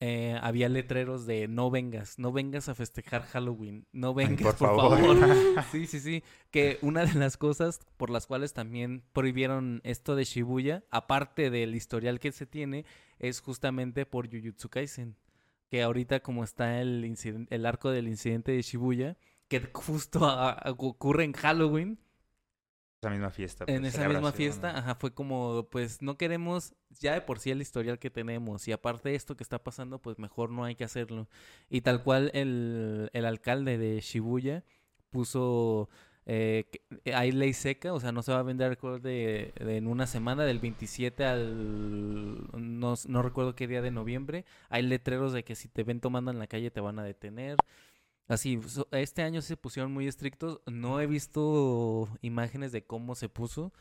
[0.02, 4.78] eh, había letreros de no vengas, no vengas a festejar Halloween, no vengas, por por,
[4.98, 5.20] favor.
[5.20, 5.64] favor.
[5.72, 6.24] Sí, sí, sí.
[6.52, 11.76] Que una de las cosas por las cuales también prohibieron esto de Shibuya, aparte del
[11.76, 12.86] historial que se tiene,
[13.20, 15.16] es justamente por Jujutsu Kaisen.
[15.70, 17.16] Que ahorita como está el,
[17.50, 22.00] el arco del incidente de Shibuya, que justo a- a- ocurre en Halloween,
[23.02, 23.66] Esa misma fiesta.
[23.68, 24.80] en pues, esa misma fiesta, ¿no?
[24.80, 28.72] ajá, fue como, pues no queremos, ya de por sí el historial que tenemos, y
[28.72, 31.28] aparte de esto que está pasando, pues mejor no hay que hacerlo.
[31.70, 34.64] Y tal cual el, el alcalde de Shibuya
[35.12, 35.90] puso,
[36.26, 39.88] eh, que hay ley seca, o sea, no se va a vender alcohol de, en
[39.88, 45.44] una semana, del 27 al, no, no recuerdo qué día de noviembre, hay letreros de
[45.44, 47.58] que si te ven tomando en la calle te van a detener.
[48.28, 48.60] Así,
[48.92, 50.60] este año se pusieron muy estrictos.
[50.66, 53.72] No he visto imágenes de cómo se puso,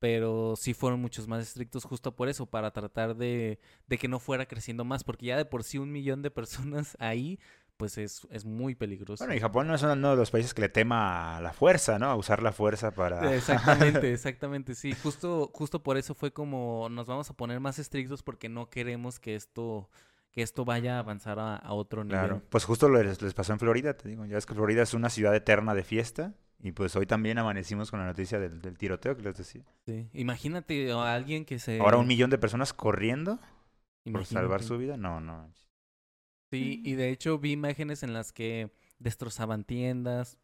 [0.00, 4.18] pero sí fueron muchos más estrictos justo por eso, para tratar de, de que no
[4.18, 7.38] fuera creciendo más, porque ya de por sí un millón de personas ahí,
[7.82, 9.24] pues es, es muy peligroso.
[9.24, 11.98] Bueno, y Japón no es uno de los países que le tema a la fuerza,
[11.98, 12.06] ¿no?
[12.06, 13.34] A usar la fuerza para...
[13.34, 14.92] Exactamente, exactamente, sí.
[15.02, 19.18] Justo, justo por eso fue como nos vamos a poner más estrictos porque no queremos
[19.18, 19.90] que esto,
[20.30, 22.20] que esto vaya a avanzar a, a otro nivel.
[22.20, 24.24] Claro, pues justo les, les pasó en Florida, te digo.
[24.26, 26.34] Ya ves que Florida es una ciudad eterna de fiesta.
[26.62, 29.64] Y pues hoy también amanecimos con la noticia del, del tiroteo que les decía.
[29.86, 30.08] Sí.
[30.12, 31.80] Imagínate a alguien que se...
[31.80, 33.40] Ahora un millón de personas corriendo
[34.04, 34.96] por salvar su vida.
[34.96, 35.50] No, no.
[36.58, 40.38] Sí, y de hecho vi imágenes en las que destrozaban tiendas,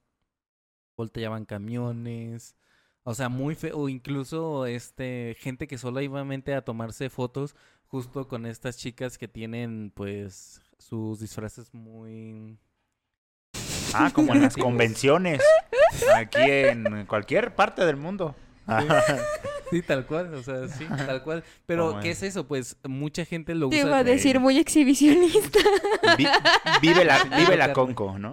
[0.96, 2.56] volteaban camiones,
[3.04, 7.54] o sea, muy feo, o incluso este gente que solo iba a tomarse fotos
[7.86, 12.58] justo con estas chicas que tienen pues sus disfraces muy
[13.94, 15.40] Ah, como en las convenciones.
[16.14, 18.34] Aquí en cualquier parte del mundo.
[18.66, 18.72] Sí,
[19.86, 21.44] tal cual, o sea, sí, tal cual.
[21.66, 22.46] Pero, Como ¿qué es eso?
[22.46, 23.86] Pues mucha gente lo Te usa.
[23.88, 25.58] iba a de- decir muy exhibicionista.
[26.16, 26.26] Vi-
[26.82, 28.32] vive la, vive la conco, ¿no?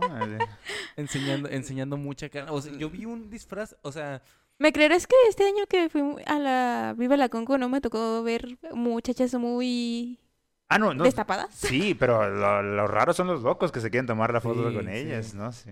[0.96, 2.52] enseñando, enseñando mucha cara.
[2.52, 4.22] O sea, yo vi un disfraz, o sea,
[4.58, 8.24] ¿Me creerás que este año que fui a la Viva la Conco no me tocó
[8.24, 10.18] ver muchachas muy
[10.70, 11.04] Ah, no, no.
[11.04, 11.54] destapadas?
[11.54, 14.76] Sí, pero lo, lo raro son los locos que se quieren tomar la foto Sí,
[14.76, 14.92] con sí.
[14.94, 15.52] ellas, ¿no?
[15.52, 15.72] Sí.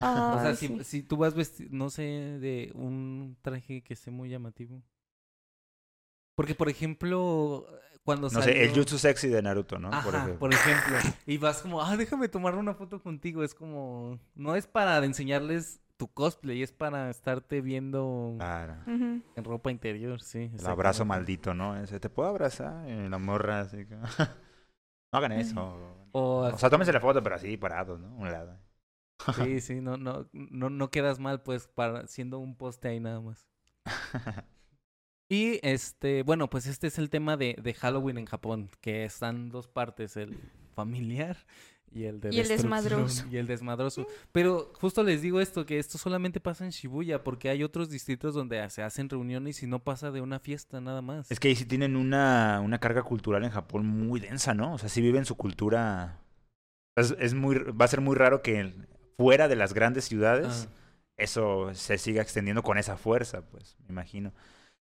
[0.00, 0.78] o sea, si, sí.
[0.84, 4.82] si tú vas vestido, no sé, de un traje que esté muy llamativo.
[6.34, 7.66] Porque, por ejemplo,
[8.04, 9.88] cuando No sé, el jutsu sexy de Naruto, ¿no?
[9.88, 10.38] Ajá, ejemplo.
[10.38, 10.96] por ejemplo.
[11.26, 13.44] Y vas como, ah, déjame tomar una foto contigo.
[13.44, 18.76] Es como, no es para enseñarles tu cosplay, es para estarte viendo Claro.
[18.86, 20.50] En ropa interior, sí.
[20.58, 21.76] El abrazo maldito, ¿no?
[21.80, 22.88] Ese, ¿te puedo abrazar?
[22.88, 23.94] Y la morra así que...
[25.12, 25.96] no hagan eso.
[26.10, 28.08] O, O sea, tómense la foto, pero así, parados, ¿no?
[28.16, 28.58] Un lado.
[29.36, 33.20] sí, sí, no, no, no, no quedas mal, pues, para siendo un poste ahí nada
[33.20, 33.46] más.
[35.32, 39.48] Y este, bueno, pues este es el tema de, de Halloween en Japón, que están
[39.48, 40.36] dos partes, el
[40.74, 41.38] familiar
[41.90, 43.24] y el de Y el desmadroso.
[43.30, 44.06] Y el desmadroso.
[44.30, 48.34] Pero justo les digo esto, que esto solamente pasa en Shibuya, porque hay otros distritos
[48.34, 51.30] donde se hacen reuniones y no pasa de una fiesta nada más.
[51.30, 54.74] Es que ahí sí tienen una, una carga cultural en Japón muy densa, ¿no?
[54.74, 56.20] O sea, sí viven su cultura.
[56.94, 58.74] Es, es muy, va a ser muy raro que
[59.16, 60.76] fuera de las grandes ciudades Ah,
[61.16, 64.34] eso se siga extendiendo con esa fuerza, pues, me imagino.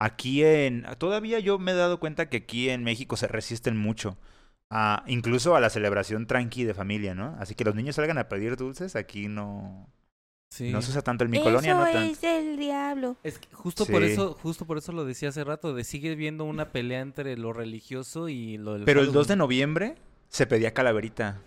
[0.04, 0.86] Aquí en.
[0.98, 4.18] Todavía yo me he dado cuenta que aquí en México se resisten mucho.
[4.76, 7.36] a- incluso a la celebración tranqui de familia, ¿no?
[7.40, 9.88] Así que los niños salgan a pedir dulces, aquí no.
[10.50, 10.72] sí.
[10.72, 12.12] No se usa tanto en mi colonia, no Eso tanto.
[12.12, 13.16] es del diablo.
[13.24, 16.44] Es que justo por eso, justo por eso lo decía hace rato, de sigue viendo
[16.46, 19.96] una pelea entre lo religioso y lo del Pero el 2 de noviembre
[20.30, 21.40] se pedía calaverita.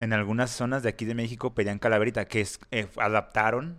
[0.00, 3.78] En algunas zonas de aquí de México pedían calaverita, que es, eh, adaptaron.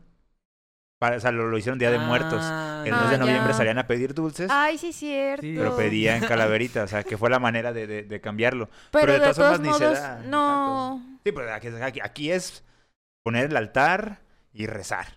[1.02, 2.44] Para, o sea, lo, lo hicieron Día de Muertos.
[2.86, 3.58] El Ah, 2 de noviembre ya.
[3.58, 5.42] salían a pedir dulces, Ay, sí, cierto.
[5.42, 5.56] Sí.
[5.58, 6.84] pero pedían calaverita.
[6.84, 8.68] O sea, que fue la manera de, de- de cambiarlo.
[8.92, 11.04] Pero, pero de de, todas todos formas ni se modos, da, no.
[11.26, 12.64] Sí, pero aquí, aquí- aquí es
[13.24, 14.20] poner el altar
[14.54, 15.08] y rezar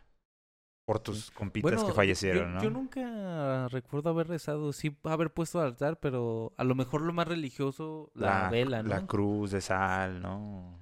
[0.86, 2.62] por tus compitas Bueno, que fallecieron, yo, ¿no?
[2.62, 7.28] yo nunca recuerdo haber rezado, sí haber puesto altar, pero a lo mejor lo más
[7.28, 8.88] religioso, la, vela, ¿no?
[8.88, 10.78] La cruz de sal, ¿no?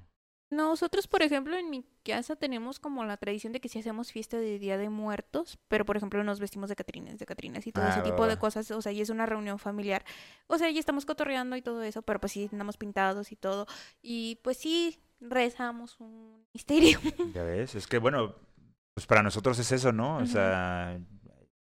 [0.53, 4.37] Nosotros, por ejemplo, en mi casa tenemos como la tradición de que si hacemos fiesta
[4.37, 7.87] de Día de Muertos, pero por ejemplo nos vestimos de catrinas, de catrinas y todo
[7.87, 10.05] Ah, ese va, tipo de cosas, o sea, y es una reunión familiar.
[10.49, 13.67] O sea, y estamos cotorreando y todo eso, pero pues sí andamos pintados y todo.
[14.03, 17.01] Y pues sí rezamos un misterio.
[17.33, 18.35] Ya ves, es que bueno,
[18.93, 20.19] pues para nosotros es eso, ¿no?
[20.19, 21.01] O sea,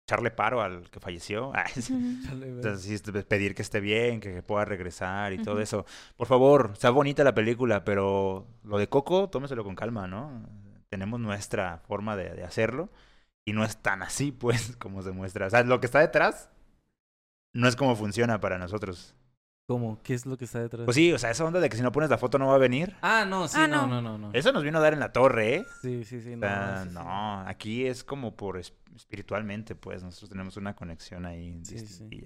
[0.07, 1.53] echarle paro al que falleció.
[1.55, 1.93] Ah, es-
[2.25, 2.63] Chale, o ve.
[2.63, 5.85] sea, sí, es de pedir que esté bien, que, pueda regresar y todo eso.
[6.17, 10.49] Por favor, está bonita la película, pero lo de Coco, tómeselo con calma, ¿no?
[10.89, 12.91] Tenemos nuestra forma de, de hacerlo
[13.45, 15.47] y no es tan así, pues, como se muestra.
[15.49, 16.51] O sea, lo que está detrás
[17.53, 19.16] no es como funciona para nosotros.
[19.67, 20.01] ¿Cómo?
[20.05, 20.85] ¿Qué es lo que está detrás?
[20.85, 22.55] Pues sí, o sea, esa onda de que si no pones la foto no va
[22.55, 22.95] a venir.
[23.03, 24.01] Ah, no, sí, Ah, no, no.
[24.01, 24.31] no, no, no.
[24.33, 25.65] Eso nos vino a dar en la torre, ¿eh?
[25.83, 26.95] Sí, sí, sí, O no, sea, sí, sí.
[26.95, 32.25] no, aquí es como por es- espiritualmente, pues nosotros tenemos una conexión ahí Sí, sí.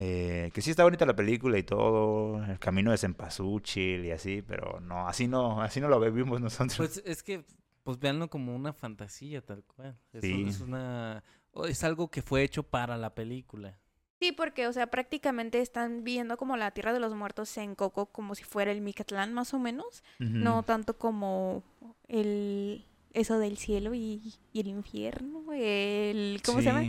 [0.00, 4.42] Eh, que sí está bonita la película y todo, el camino de Cempasúchil y así,
[4.42, 6.76] pero no, así no, así no lo vivimos nosotros.
[6.76, 7.44] Pues es que,
[7.84, 9.96] pues véanlo como una fantasía tal cual.
[10.12, 10.44] Eso Sí.
[10.48, 11.22] es una...
[11.68, 13.78] Es algo que fue hecho para la película.
[14.20, 18.06] Sí, porque, o sea, prácticamente están viendo como la Tierra de los Muertos en Coco
[18.06, 20.02] como si fuera el Micatlán, más o menos.
[20.18, 21.62] No tanto como
[22.08, 26.82] el eso del cielo y, y el infierno, el ¿cómo se llama?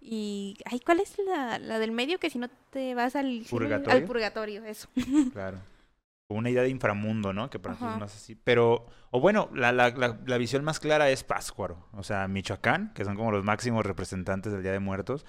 [0.00, 3.98] Y ay, ¿cuál es la, la del medio que si no te vas al ¿Purgatorio?
[3.98, 4.88] al purgatorio, eso.
[5.32, 5.58] Claro.
[6.28, 7.50] Una idea de inframundo, ¿no?
[7.50, 7.96] Que para nosotros Ajá.
[7.96, 8.36] es más así.
[8.36, 11.88] Pero, o bueno, la, la, la, la visión más clara es Páscuaro.
[11.92, 15.26] O sea, Michoacán, que son como los máximos representantes del Día de Muertos,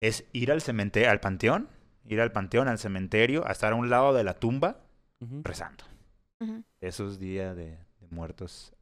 [0.00, 1.68] es ir al cementerio, al panteón,
[2.06, 4.80] ir al panteón, al cementerio, a estar a un lado de la tumba,
[5.42, 5.84] rezando.
[6.40, 6.62] Ujú.
[6.80, 8.72] Eso es Día de, de Muertos.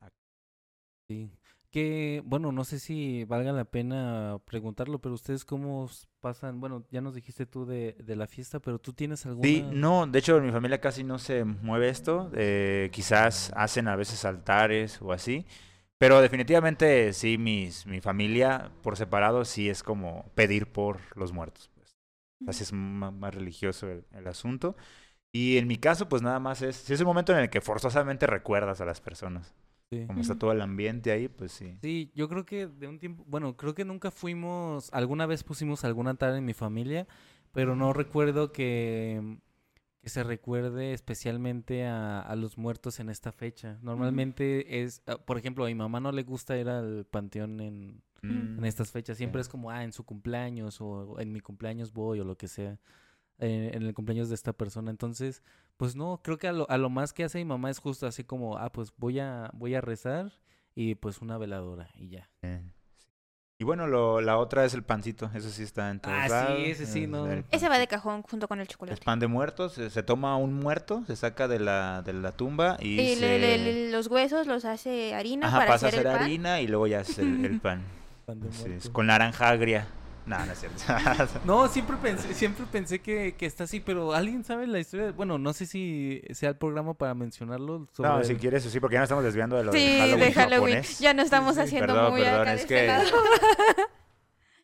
[1.09, 1.31] Sí.
[1.71, 7.01] Que, bueno, no sé si valga la pena preguntarlo, pero ustedes cómo pasan, bueno, ya
[7.01, 9.49] nos dijiste tú de, de la fiesta, pero tú tienes alguna...
[9.49, 12.31] Sí, no, de hecho en mi familia casi no se mueve esto.
[12.35, 15.47] eh, quizás hacen a veces altares o así.
[16.05, 21.71] Pero definitivamente sí, mis, mi familia por separado sí es como pedir por los muertos.
[21.75, 21.97] Pues.
[22.47, 24.77] Así es más, religioso el, el asunto.
[25.33, 27.63] Y en mi caso, pues nada más es, sí es un momento en el que
[27.63, 29.55] forzosamente recuerdas a las personas.
[29.91, 30.05] Sí.
[30.07, 31.79] Como está todo el ambiente ahí, pues sí.
[31.81, 35.87] Sí, yo creo que de un tiempo, bueno, creo que nunca fuimos, alguna vez pusimos
[35.87, 37.07] algún altar en mi familia,
[37.55, 39.39] pero no recuerdo que,
[40.05, 43.79] que se recuerde especialmente a, a los muertos en esta fecha.
[43.83, 48.03] Normalmente es, ah, por ejemplo, a mi mamá no le gusta ir al panteón en,
[48.23, 48.59] Mm.
[48.59, 49.19] en estas fechas.
[49.19, 52.49] Siempre es como, ah, en su cumpleaños o en mi cumpleaños voy o lo que
[52.49, 52.79] sea.
[53.39, 54.91] eh, en el cumpleaños de esta persona.
[54.93, 55.43] Entonces,
[55.77, 58.07] pues no, creo que a lo, a lo más que hace mi mamá es justo
[58.07, 60.31] así como, ah, pues voy a, voy a rezar
[60.77, 62.31] y pues una veladora y ya.
[63.61, 65.31] Y bueno, lo, la otra es el pancito.
[65.33, 67.29] Eso sí está en todos Ah, sí, ese sí, es no.
[67.53, 69.01] Ese va de cajón junto con el Es chocolate.
[69.05, 69.75] pan de muertos.
[69.75, 73.21] Se, se toma un muerto, se saca de la, de la tumba y, Y se...
[73.21, 76.13] le- le- le- los huesos los hace harina Ajá, para pasa a hacer ser el
[76.15, 76.23] pan.
[76.25, 77.83] harina y luego ya es el, el pan.
[78.27, 79.87] Pan de Sí, es con naranja agria.
[80.27, 80.83] No, no es cierto.
[81.45, 85.13] No, siempre pensé, siempre pensé que, que está así, pero ¿alguien sabe la historia?
[85.13, 87.87] Bueno, no sé si sea el programa para mencionarlo.
[87.93, 90.21] Sobre no, si quieres, sí, porque ya nos estamos desviando de lo Sí, de Halloween,
[90.21, 90.75] de Halloween.
[90.77, 90.99] japonés.
[90.99, 91.61] Ya no estamos sí.
[91.61, 93.17] haciendo Perdón, muy perdón, acá es de que- este lado.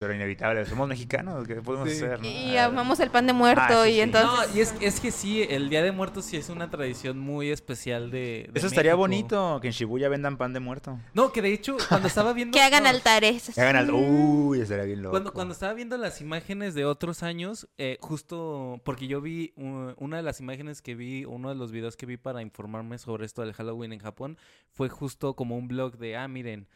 [0.00, 0.64] Pero inevitable.
[0.64, 1.96] Somos mexicanos, ¿qué podemos Sí.
[1.96, 2.20] hacer?
[2.20, 2.26] no?
[2.26, 4.00] Y Ah, amamos el pan de muerto Ah, sí, y sí.
[4.00, 4.48] entonces...
[4.50, 7.50] No, y es, es que sí, el Día de Muertos sí es una tradición muy
[7.50, 8.96] especial de, de Eso estaría México.
[8.96, 10.98] bonito, que en Shibuya vendan pan de muerto.
[11.12, 12.54] No, que de hecho, cuando estaba viendo...
[12.56, 13.52] Que hagan no, altares.
[13.54, 13.90] Que hagan al...
[13.90, 15.10] Uy, estaría bien loco.
[15.10, 19.90] Cuando, cuando estaba viendo las imágenes de otros años, eh, justo porque yo vi uh,
[19.98, 23.26] una de las imágenes que vi, uno de los videos que vi para informarme sobre
[23.26, 24.38] esto del Halloween en Japón,
[24.72, 26.68] fue justo como un blog de, ah, miren,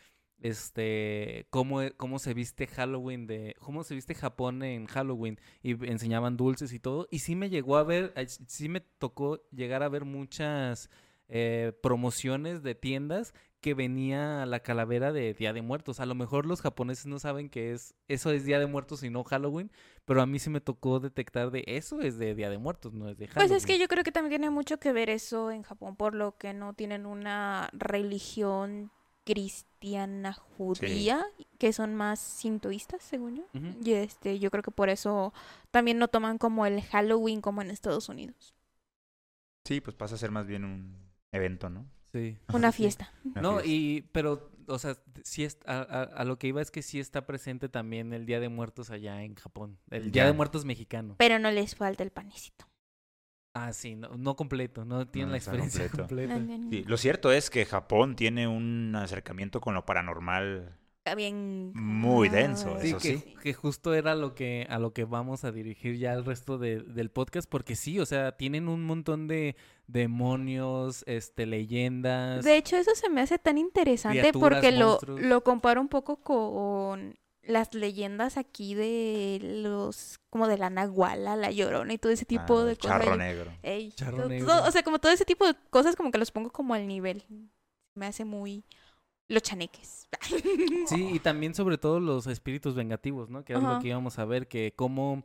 [0.44, 5.72] este, cómo, e- cómo se viste Halloween de, cómo se viste Japón en Halloween y
[5.86, 9.88] enseñaban dulces y todo, y sí me llegó a ver, sí me tocó llegar a
[9.88, 10.90] ver muchas
[11.28, 15.98] eh, promociones de tiendas que venía la calavera de Día de Muertos.
[15.98, 19.08] A lo mejor los japoneses no saben que es eso es Día de Muertos y
[19.08, 19.72] no Halloween,
[20.04, 23.08] pero a mí sí me tocó detectar de eso es de Día de Muertos, no
[23.08, 23.48] es de Halloween.
[23.48, 26.14] Pues es que yo creo que también tiene mucho que ver eso en Japón, por
[26.14, 28.90] lo que no tienen una religión
[29.24, 31.24] cristiana judía,
[31.58, 33.44] que son más sintoístas, según yo.
[33.82, 35.32] Y este, yo creo que por eso
[35.70, 38.54] también no toman como el Halloween como en Estados Unidos.
[39.64, 40.96] Sí, pues pasa a ser más bien un
[41.32, 41.86] evento, ¿no?
[42.12, 42.36] Sí.
[42.52, 42.78] Una Sí.
[42.82, 43.12] fiesta.
[43.24, 43.68] Una No, fiesta.
[43.70, 46.98] y pero o sea, sí es, a, a- a lo que iba es que sí
[47.00, 51.16] está presente también el Día de Muertos allá en Japón, el Día de Muertos mexicano.
[51.18, 52.66] Pero no les falta el panecito.
[53.56, 56.34] Ah, sí, no, no completo, no tienen No la experiencia completo.
[56.34, 56.68] completa.
[56.70, 60.76] Sí, lo cierto es que Japón tiene un acercamiento con lo paranormal.
[61.16, 61.70] Bien.
[61.74, 63.34] Muy denso, Sí, eso que, sí.
[63.42, 66.80] que justo era lo que a lo que vamos a dirigir ya el resto de-
[66.80, 69.54] del podcast, porque sí, o sea, tienen un montón de
[69.86, 72.44] demonios, este, leyendas.
[72.44, 77.14] De hecho, eso se me hace tan interesante porque lo, lo comparo un poco con
[77.46, 82.60] las leyendas aquí de los, como de la Nahuala, la Llorona y todo ese tipo
[82.60, 83.00] Ah, de cosas.
[83.02, 83.52] Charro negro.
[83.62, 84.46] Ey, Charro todo- negro.
[84.46, 86.86] todo- o sea, como todo ese tipo de cosas como que los pongo como al
[86.86, 87.24] nivel.
[87.94, 88.64] Me hace muy...
[89.28, 90.08] Los chaneques.
[90.86, 93.42] Sí, y también sobre todo los espíritus vengativos, ¿no?
[93.44, 93.80] Que es lo Ajá.
[93.80, 95.24] que íbamos a ver, que cómo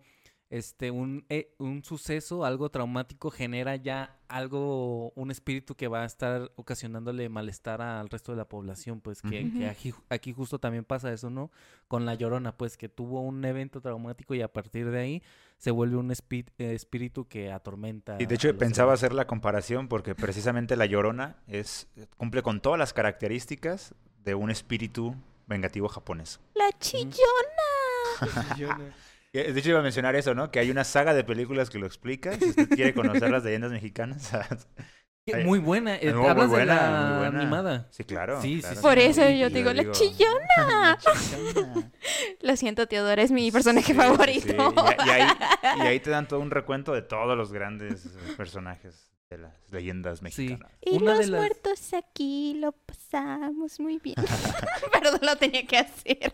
[0.50, 6.06] este, un, eh, un suceso, algo traumático, genera ya algo, un espíritu que va a
[6.06, 10.86] estar ocasionándole malestar al resto de la población, pues que, que aquí, aquí justo también
[10.86, 11.52] pasa eso, ¿no?
[11.88, 15.24] Con la llorona, pues que tuvo un evento traumático y a partir de ahí
[15.58, 18.18] se vuelve un eh, espíritu que atormenta.
[18.20, 19.00] Y de hecho pensaba demás.
[19.00, 24.50] hacer la comparación porque precisamente la Llorona es cumple con todas las características de un
[24.50, 25.16] espíritu
[25.48, 26.40] vengativo japonés.
[26.56, 27.18] La chillona.
[28.58, 28.86] Llorona.
[28.86, 30.50] Eh, De hecho iba a mencionar eso, ¿no?
[30.52, 32.34] Que hay una saga de películas que lo explica.
[32.34, 34.32] Si usted quiere conocer las leyendas mexicanas.
[35.46, 35.96] Muy buena.
[35.98, 37.40] eh, muy Hablas buena, de la muy buena.
[37.42, 37.88] animada.
[37.92, 38.42] sí, claro.
[38.42, 38.76] Sí, sí, claro.
[38.78, 38.82] sí.
[38.82, 40.98] Por eso yo y digo, la chillona.
[40.98, 41.92] chillona.
[42.42, 44.48] Lo siento, Teodora, es mi personaje favorito.
[44.48, 44.56] sí.
[45.06, 45.28] Y, y ahí,
[45.78, 49.54] y ahí te dan todo un recuento de todos los grandes eh, personajes de las
[49.72, 50.72] leyendas mexicanas.
[50.82, 54.16] Y Una de los las- muertos aquí lo pasamos muy bien.
[54.92, 56.34] Perdón, lo tenía que hacer.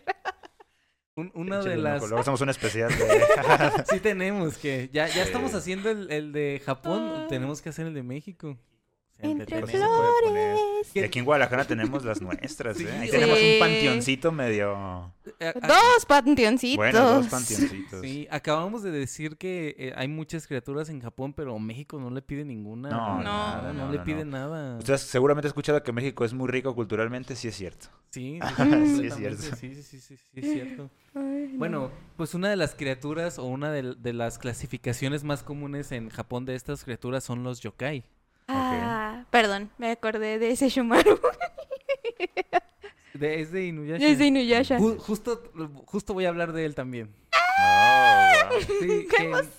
[1.16, 2.02] Un- una de las...
[2.02, 3.22] Luego hacemos un especial de...
[3.90, 4.90] Sí tenemos que...
[4.92, 7.26] Ya, ya estamos haciendo el, el de Japón, Ah.
[7.28, 8.58] tenemos que hacer el de México.
[9.18, 10.94] Entre flores.
[10.94, 12.84] Y aquí en Guadalajara tenemos las nuestras, Sí.
[12.84, 12.92] ¿eh?
[12.92, 13.12] Ahí Sí.
[13.12, 15.12] tenemos un panteoncito medio...
[15.40, 16.76] Eh, Dos panteoncitos.
[16.76, 18.00] Bueno, dos panteoncitos.
[18.02, 22.20] Sí, acabamos de decir que eh, hay muchas criaturas en Japón, pero México no le
[22.22, 22.90] pide ninguna.
[22.90, 24.32] No, No, nada, no, no, le no, pide no.
[24.32, 24.78] nada.
[24.78, 27.86] Usted seguramente ha escuchado que México es muy rico culturalmente, sí es cierto.
[28.10, 28.38] Sí,
[29.00, 29.42] Sí, es cierto.
[29.42, 30.90] Sí, sí, sí, sí, sí, es cierto.
[31.14, 31.54] Ay.
[31.56, 36.10] Bueno, pues una de las criaturas o una de, de las clasificaciones más comunes en
[36.10, 38.04] Japón de estas criaturas son los yokai.
[38.48, 41.18] Ah, perdón, me acordé de ese Shumaru.
[43.14, 44.06] De, es de Inuyasha.
[44.06, 44.78] Es de Inuyasha.
[44.78, 45.42] Ju- justo,
[45.86, 47.14] justo voy a hablar de él también.
[47.58, 48.60] Oh, wow.
[48.80, 49.52] Sí, ¡Qué que, emoción!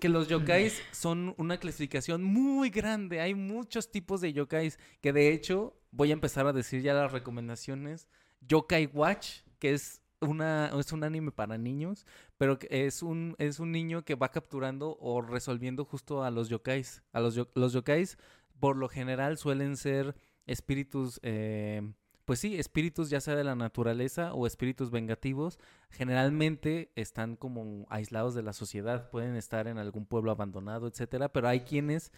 [0.00, 3.20] que los yokais son una clasificación muy grande.
[3.20, 7.10] Hay muchos tipos de yokais que de hecho voy a empezar a decir ya las
[7.12, 8.08] recomendaciones.
[8.42, 12.06] Yokai Watch, que es una, es un anime para niños,
[12.38, 16.48] pero que es un, es un niño que va capturando o resolviendo justo a los
[16.48, 17.02] yokais.
[17.12, 18.16] A los, yo- los yokais,
[18.60, 20.14] por lo general, suelen ser
[20.46, 21.82] espíritus, eh,
[22.24, 25.58] pues sí, espíritus ya sea de la naturaleza o espíritus vengativos.
[25.90, 31.48] Generalmente están como aislados de la sociedad, pueden estar en algún pueblo abandonado, etcétera, pero
[31.48, 32.12] hay quienes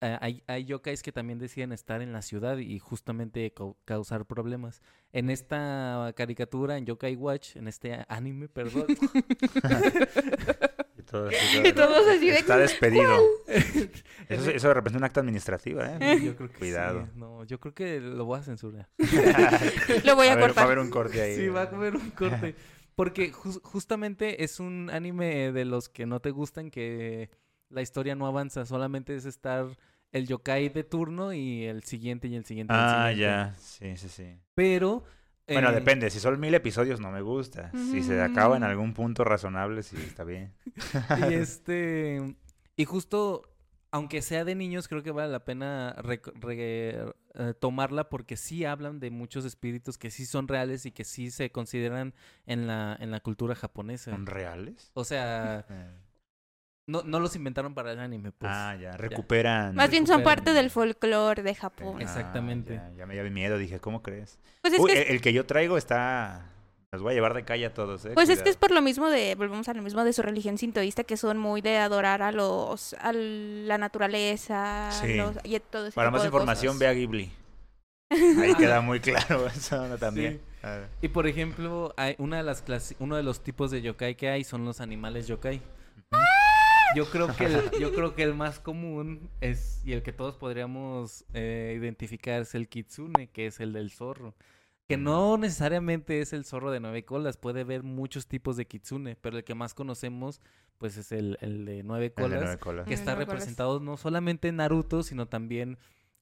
[0.00, 4.26] eh, hay, hay yokais que también deciden estar en la ciudad y justamente cau- causar
[4.26, 4.82] problemas.
[5.12, 8.86] En esta caricatura, en Yokai Watch, en este anime, perdón,
[11.30, 12.38] Y todo- y Y todos así de...
[12.38, 13.18] Está despedido.
[14.28, 16.20] Eso, eso representa un acta administrativa, ¿eh?
[16.24, 17.02] yo creo que Cuidado.
[17.04, 18.88] sí, No, yo creo que lo voy a censurar.
[20.04, 20.64] Lo voy a, ver, Va a cortar.
[20.64, 21.36] haber un corte ahí.
[21.36, 22.54] Sí, va a haber un corte.
[22.96, 27.28] Porque jus- justamente es un anime de los que no te gustan, que
[27.68, 29.66] la historia no avanza, solamente es estar
[30.12, 32.72] el yokai de turno y el siguiente y el siguiente.
[32.72, 33.20] y el Ah, siguiente.
[33.20, 33.54] ya.
[33.58, 34.38] Sí, sí, sí.
[34.54, 35.04] Pero...
[35.46, 36.10] Bueno, eh, depende.
[36.10, 37.70] Si son mil episodios, no me gusta.
[37.72, 40.52] Si se acaba en algún punto razonable, sí, está bien.
[41.30, 42.36] Y este.
[42.76, 43.42] Y justo,
[43.90, 48.64] aunque sea de niños, creo que vale la pena rec- re- eh, tomarla porque sí
[48.64, 52.14] hablan de muchos espíritus que sí son reales y que sí se consideran
[52.46, 54.10] en la, en la cultura japonesa.
[54.12, 54.90] ¿Son reales?
[54.94, 55.90] O sea, Eh,
[56.86, 58.52] no, no los inventaron para el anime, pues.
[58.54, 58.92] ah, ya.
[58.92, 59.74] Recuperan.
[59.74, 61.96] Más bien son parte del folclore de Japón.
[61.98, 62.74] Ah, Exactamente.
[62.74, 63.56] ya, ya me dio miedo.
[63.58, 64.38] Dije, ¿cómo crees?
[64.60, 66.50] Pues es Uy, que el, el que yo traigo está...
[66.92, 68.12] Los voy a llevar de calle a todos, ¿eh?
[68.14, 70.58] Pues es que es por lo mismo de, volvemos a lo mismo de su religión
[70.58, 75.14] sintoísta, que son muy de adorar a los, a la naturaleza, Sí.
[75.16, 76.78] los- y todo ese Para tipo más de información, cosas.
[76.80, 77.32] ve a Ghibli.
[78.42, 80.40] Ahí queda muy claro eso también.
[80.62, 80.68] Sí.
[81.02, 82.62] Y por ejemplo, hay una de las
[83.00, 85.60] uno de los tipos de yokai que hay son los animales yokai.
[86.96, 90.36] Yo creo que el, yo creo que el más común es y el que todos
[90.36, 94.34] podríamos eh, identificar es el kitsune, que es el del zorro.
[94.86, 99.16] Que no necesariamente es el zorro de nueve colas, puede haber muchos tipos de kitsune,
[99.16, 100.40] pero el que más conocemos
[100.78, 102.86] pues es el, el de nueve El de colas, nueve colas.
[102.86, 103.26] que Mm, está colas.
[103.28, 105.78] representado no solamente en Naruto, sino también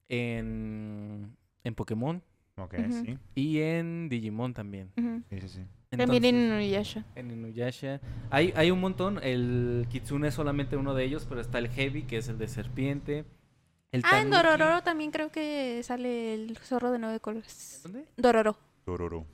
[0.09, 2.23] en, en Pokémon
[2.57, 2.93] Ok, Ujú.
[3.05, 3.19] sí.
[3.35, 4.93] y en Digimon también.
[5.31, 5.61] Sí, sí, sí.
[5.99, 7.05] También en Inuyasha.
[7.15, 8.01] en Inuyasha.
[8.31, 9.19] Hay, hay un montón.
[9.23, 12.49] El Kitsune es solamente uno de ellos, pero está el Heavy, que es el de
[12.49, 13.25] serpiente.
[13.91, 14.31] El Ah, en.
[14.31, 17.81] Dororo también creo que sale el zorro de nueve colores.
[17.83, 18.07] ¿Dónde?
[18.17, 18.57] Dororo.
[18.87, 19.27] Dororo.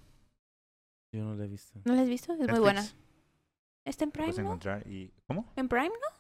[1.13, 1.81] Yo no lo he visto.
[1.85, 2.33] ¿No la has visto?
[2.35, 2.85] Es muy buena.
[3.85, 4.59] ¿Está en Prime, no?
[4.85, 5.11] y...
[5.27, 5.51] ¿Cómo?
[5.57, 6.19] ¿En Prime, no?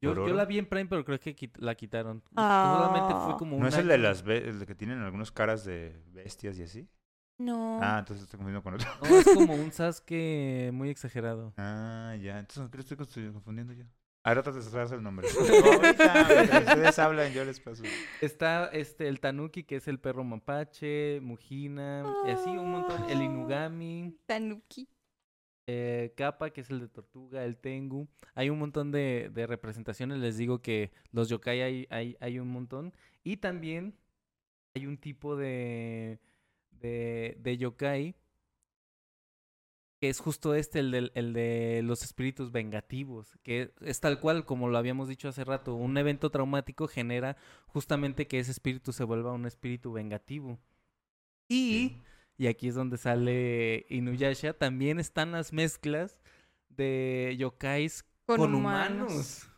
[0.00, 2.22] Yo, la vi en Prime, pero creo que quit- la quitaron.
[2.36, 2.76] Ah.
[2.90, 4.22] Solamente fue como ¿No es el de las...
[4.26, 6.88] el que tienen algunas caras de bestias y así?
[7.38, 7.80] No.
[7.82, 8.88] Ah, entonces estoy confundiendo con otro.
[9.02, 11.52] No, es como un Sasuke muy exagerado.
[11.56, 12.38] Ah, ya.
[12.38, 13.84] Entonces creo que estoy confundiendo yo.
[14.26, 15.28] Ahora te sabes el nombre.
[15.64, 17.82] Ahorita, ustedes hablan, yo les paso.
[18.22, 23.04] Está este el Tanuki, que es el perro mapache, Mujina, y así un montón.
[23.10, 24.16] El Inugami.
[24.26, 24.88] Tanuki.
[25.66, 28.08] eh, Kappa, que es el de Tortuga, el Tengu.
[28.34, 30.18] Hay un montón de, de representaciones.
[30.20, 32.94] Les digo que los yokai hay, hay, hay un montón.
[33.24, 33.94] Y también
[34.74, 36.18] hay un tipo de,
[36.84, 38.14] de, de yokai
[40.00, 44.44] que es justo este, el, del- el de los espíritus vengativos, que es tal cual,
[44.44, 47.36] como lo habíamos dicho hace rato, un evento traumático genera
[47.68, 50.58] justamente que ese espíritu se vuelva un espíritu vengativo.
[51.48, 51.96] Y,
[52.36, 56.20] y aquí es donde sale Inuyasha, también están las mezclas
[56.68, 59.10] de yokais Con, con, humanos.
[59.12, 59.50] humanos.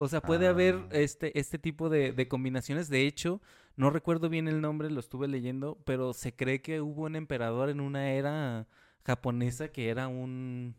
[0.00, 0.88] O sea, puede haber Ah.
[0.92, 2.88] este, este tipo de, de combinaciones.
[2.88, 3.40] De hecho,
[3.78, 7.70] no recuerdo bien el nombre, lo estuve leyendo, pero se cree que hubo un emperador
[7.70, 8.66] en una era
[9.06, 10.74] japonesa que era un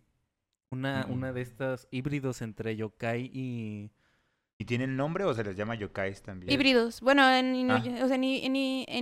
[0.72, 1.12] una, Mm.
[1.14, 3.90] una de estas híbridos entre yokai y...
[4.62, 6.52] ¿Y tienen nombre o se les llama yokais también?
[6.52, 7.00] Híbridos.
[7.02, 7.80] Bueno, en, Ah.
[7.80, 8.26] Inuya- o sea, en,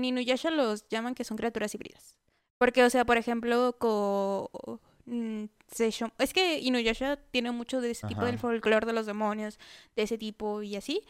[0.06, 2.16] Inuyasha los llaman que son criaturas híbridas.
[2.60, 4.48] Porque, o sea, por ejemplo, con...
[6.20, 9.60] es que Inuyasha tiene mucho de ese tipo del folclore de los demonios,
[9.96, 11.02] de ese tipo y así.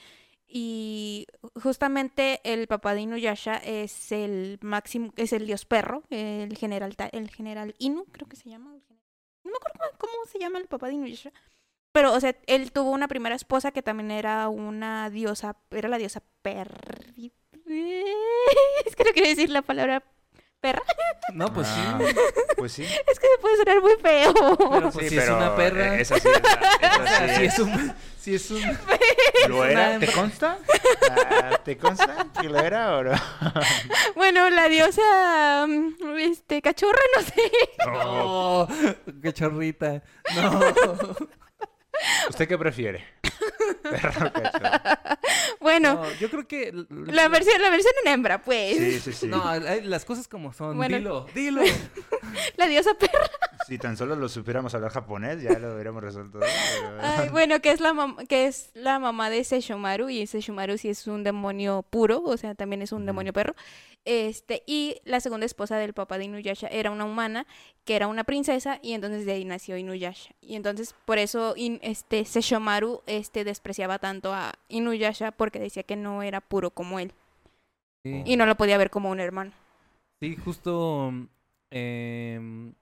[0.47, 1.27] Y
[1.61, 7.29] justamente el papá de Inuyasha es el máximo, es el dios perro, el general, el
[7.29, 8.71] general Inu, creo que se llama.
[9.43, 11.33] No me acuerdo cómo, se llama el papá de Inuyasha.
[11.91, 15.97] Pero, o sea, él tuvo una primera esposa que también era una diosa, era la
[15.97, 16.69] diosa per...
[18.85, 20.03] Es que no quería decir la palabra
[20.71, 20.83] perra.
[21.33, 22.15] No, pues Ah, sí.
[22.57, 22.83] Pues sí.
[23.11, 24.33] Es que me puede sonar muy feo.
[24.57, 25.95] Pero pues Sí, si es una perra...
[25.97, 27.53] eh, Esa sí es la- esa o sea, sí si es.
[27.53, 27.93] es un...
[28.17, 28.77] Si es un...
[29.49, 29.99] ¿Lo era?
[29.99, 30.57] ¿Te consta?
[31.11, 33.13] Ah, ¿Te consta que lo era o no?
[34.15, 37.51] Bueno, la diosa, mm, este, cachorra, no sé.
[37.85, 38.67] No,
[39.21, 40.01] qué chorrita.
[40.35, 40.59] No.
[42.29, 43.05] ¿Usted qué prefiere?
[43.83, 44.69] Perro cachorro.
[45.59, 46.71] Bueno, No, yo creo que...
[46.89, 48.77] la versión, la versión en hembra, pues.
[48.77, 49.27] Sí, sí, sí.
[49.27, 50.77] No, hay- las cosas como son.
[50.77, 50.97] Bueno.
[50.97, 51.61] Dilo, dilo.
[52.57, 53.29] La diosa perra.
[53.67, 56.39] Si tan solo lo supiéramos hablar japonés, ya lo hubiéramos resuelto.
[57.01, 60.89] Ay, bueno, que es la mam- que es la mamá de Sesshomaru y Sesshomaru sí
[60.89, 63.55] es un demonio puro, o sea, también es un demonio perro.
[64.05, 67.45] Este, y la segunda esposa del papá de Inuyasha era una humana
[67.83, 70.33] que era una princesa y entonces de ahí nació Inuyasha.
[70.39, 75.95] Y entonces por eso in- este Sesshomaru este despreciaba tanto a Inuyasha porque decía que
[75.95, 77.11] no era puro como él
[78.03, 78.21] Sí.
[78.25, 79.51] y no lo podía ver como un hermano.
[80.21, 81.27] Sí, justo mm,
[81.71, 82.73] em, e-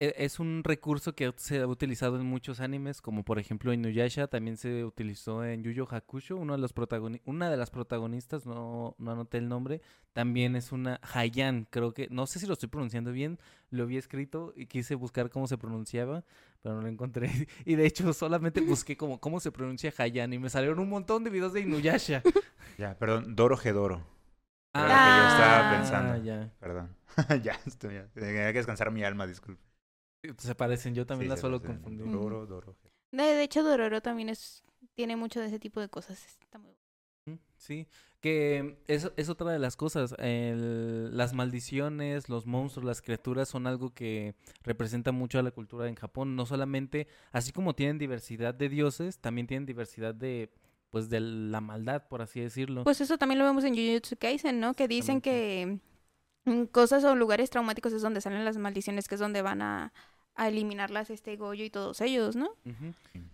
[0.00, 4.56] es un recurso que se ha utilizado en muchos animes, como por ejemplo Inuyasha, también
[4.56, 8.94] se utilizó en Yu Yu Hakusho, uno de los protagoni- una de las protagonistas, no,
[8.98, 9.80] no anoté el nombre,
[10.12, 13.38] también es una Hayan, creo que, no sé si lo estoy pronunciando bien,
[13.70, 16.24] lo había escrito y quise buscar cómo se pronunciaba,
[16.62, 17.28] pero no lo encontré.
[17.64, 21.24] Y de hecho solamente busqué como cómo se pronuncia Hayan y me salieron un montón
[21.24, 22.22] de videos de Inuyasha.
[22.78, 24.02] Ya, perdón, Doro Gedoro.
[24.72, 25.76] Era lo que yo estaba Ah.
[25.76, 26.24] pensando.
[26.24, 26.52] ya.
[26.60, 26.96] Perdón.
[27.42, 28.06] ya, estoy ya.
[28.14, 29.60] Tenía que descansar mi alma, disculpe.
[30.38, 32.06] Se parecen, yo también Sí, la se suelo confundir.
[32.06, 32.18] Ujú.
[32.18, 32.76] Doro, Doro.
[33.12, 34.62] De, de hecho Dororo también es
[34.94, 36.24] tiene mucho de ese tipo de cosas.
[36.42, 36.72] Está muy
[37.56, 37.86] Sí,
[38.20, 40.14] que es, es otra de las cosas.
[40.18, 45.88] el- las maldiciones, los monstruos, las criaturas son algo que representa mucho a la cultura
[45.88, 46.36] en Japón.
[46.36, 50.50] No solamente, así como tienen diversidad de dioses, también tienen diversidad de,
[50.90, 52.84] pues, de la maldad, por así decirlo.
[52.84, 54.72] Pues eso también lo vemos en Jujutsu Kaisen, ¿no?
[54.74, 55.80] Que dicen que
[56.72, 59.92] cosas o lugares traumáticos es donde salen las maldiciones, que es donde van a,
[60.34, 62.50] a eliminarlas este Goyo y todos ellos, ¿no?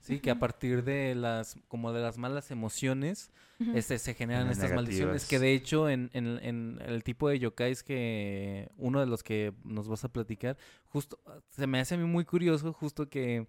[0.01, 3.31] Sí, que a partir de las, como de las malas emociones,
[3.75, 5.27] este, se generan estas maldiciones.
[5.29, 9.53] Que de hecho, en, en- en el tipo de yokais que uno de los que
[9.65, 10.57] nos vas a platicar,
[10.87, 11.19] justo
[11.51, 13.47] se me hace a mí muy curioso, justo que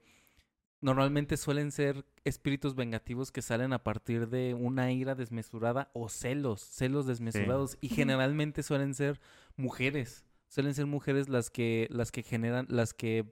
[0.81, 6.61] normalmente suelen ser espíritus vengativos que salen a partir de una ira desmesurada o celos,
[6.61, 7.77] celos desmesurados.
[7.81, 9.19] Y generalmente suelen ser
[9.57, 10.25] mujeres.
[10.47, 13.31] Suelen ser mujeres las que, las que generan, las que,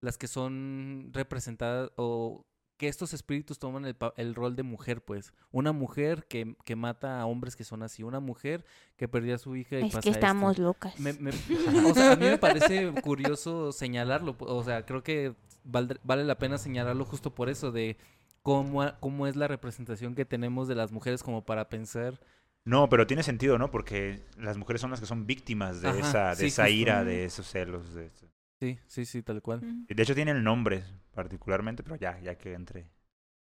[0.00, 2.44] las que son representadas o
[2.76, 5.32] que estos espíritus toman el, el rol de mujer, pues.
[5.50, 8.04] Una mujer que, que mata a hombres que son así.
[8.04, 8.64] Una mujer
[8.96, 10.20] que perdió a su hija y Es pasa que esto.
[10.20, 10.98] estamos locas.
[11.00, 14.36] Me- me- o sea, a mí me parece curioso señalarlo.
[14.38, 15.34] O sea, creo que
[15.68, 17.96] valdr- vale la pena señalarlo justo por eso, de
[18.42, 22.20] cómo, cómo es la representación que tenemos de las mujeres como para pensar.
[22.68, 23.70] No, pero tiene sentido, ¿no?
[23.70, 27.02] Porque las mujeres son las que son víctimas de Ajá, esa, de sí, esa ira,
[27.02, 27.94] de esos celos.
[27.94, 28.26] De, eso.
[28.60, 29.60] Sí, sí, sí, tal cual.
[29.86, 32.90] De hecho, tienen nombre particularmente, pero ya, ya que entre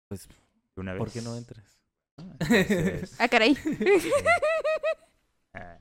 [0.08, 0.28] Pues,
[0.76, 0.98] una vez.
[0.98, 1.80] ¿por qué no entres?
[2.18, 3.56] Entonces, Ah, caray.
[5.54, 5.78] ah.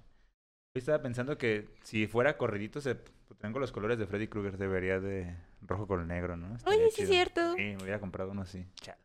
[0.73, 2.95] Yo estaba pensando que si fuera corridito, se
[3.39, 6.55] tengo los colores de Freddy Krueger, debería de rojo con negro, ¿no?
[6.55, 7.09] Estaría Oye, sí es chido.
[7.09, 7.55] cierto.
[7.55, 8.65] Sí, me hubiera comprado uno así.
[8.75, 8.99] Chale.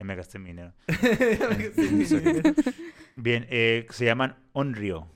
[0.00, 0.72] Ya me gasté mi dinero.
[1.74, 2.22] Sí, Sí.
[3.20, 5.06] Bien, eh, se llaman Onryo.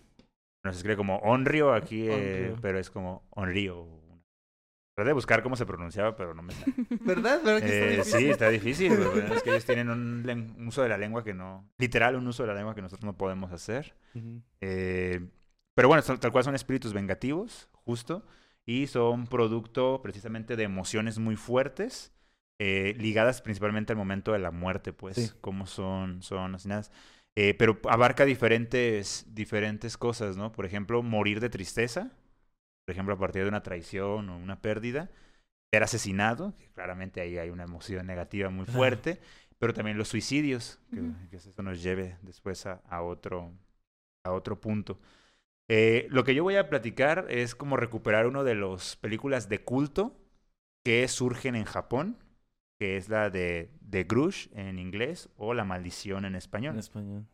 [0.64, 2.60] No se escribe como Onryo aquí, eh, Onryo.
[2.60, 3.86] pero es como Onryo.
[4.94, 6.74] Traté de buscar cómo se pronunciaba, pero no me sale.
[7.00, 7.40] ¿Verdad?
[7.42, 8.92] ¿Verdad que está Eh, sí, está difícil.
[8.92, 11.70] pero es que ellos tienen un, uso de la lengua que no...
[11.78, 13.94] Literal, un uso de la lengua que nosotros no podemos hacer.
[14.60, 15.20] Eh,
[15.74, 18.26] pero bueno, tal cual son espíritus vengativos, justo,
[18.66, 22.12] y son producto precisamente de emociones muy fuertes,
[22.58, 25.30] eh, ligadas principalmente al momento de la muerte, pues, Sí.
[25.40, 26.92] como son, son asesinadas.
[27.36, 30.52] Eh, pero abarca diferentes, diferentes cosas, ¿no?
[30.52, 32.12] Por ejemplo, morir de tristeza,
[32.84, 35.10] por ejemplo, a partir de una traición o una pérdida,
[35.72, 39.20] ser asesinado, que claramente ahí hay una emoción negativa muy fuerte,
[39.58, 40.78] pero también los suicidios,
[41.30, 43.52] que eso nos lleve después a, a otro,
[44.24, 44.98] a otro punto.
[45.70, 49.64] Eh, lo que yo voy a platicar es como recuperar uno de las películas de
[49.64, 50.18] culto
[50.84, 52.18] que surgen en Japón,
[52.82, 56.74] que es la de The Grudge en inglés o La Maldición en español.
[56.74, 57.26] En español.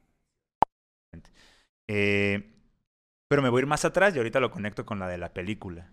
[1.89, 2.53] Eh,
[3.29, 5.33] pero me voy a ir más atrás y ahorita lo conecto con la de la
[5.33, 5.91] película.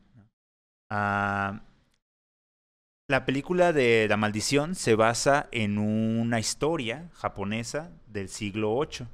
[0.90, 1.62] Ah,
[3.08, 9.08] la película de La Maldición se basa en una historia japonesa del siglo VIII.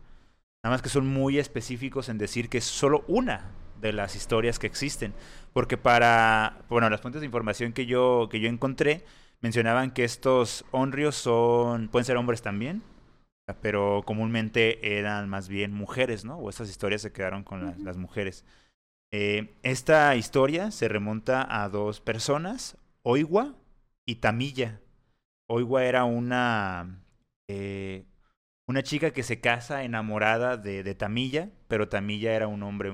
[0.63, 4.57] Nada más que son muy específicos en decir que es solo una de las historias
[4.57, 5.13] que existen.
[5.53, 9.05] Porque para, bueno, las fuentes de información que yo, que yo encontré
[9.41, 12.83] mencionaban que estos honrios son, pueden ser hombres también,
[13.61, 16.37] pero comúnmente eran más bien mujeres, ¿no?
[16.37, 18.45] O estas historias se quedaron con las, mujeres.
[19.11, 23.55] Eh, esta historia se remonta a dos personas, Oiwa
[24.05, 24.79] y Tamilla.
[25.47, 27.03] Oiwa era una,
[27.49, 28.05] eh,
[28.67, 32.93] una chica que se casa enamorada de, de Tamilla, pero Tamilla era un hombre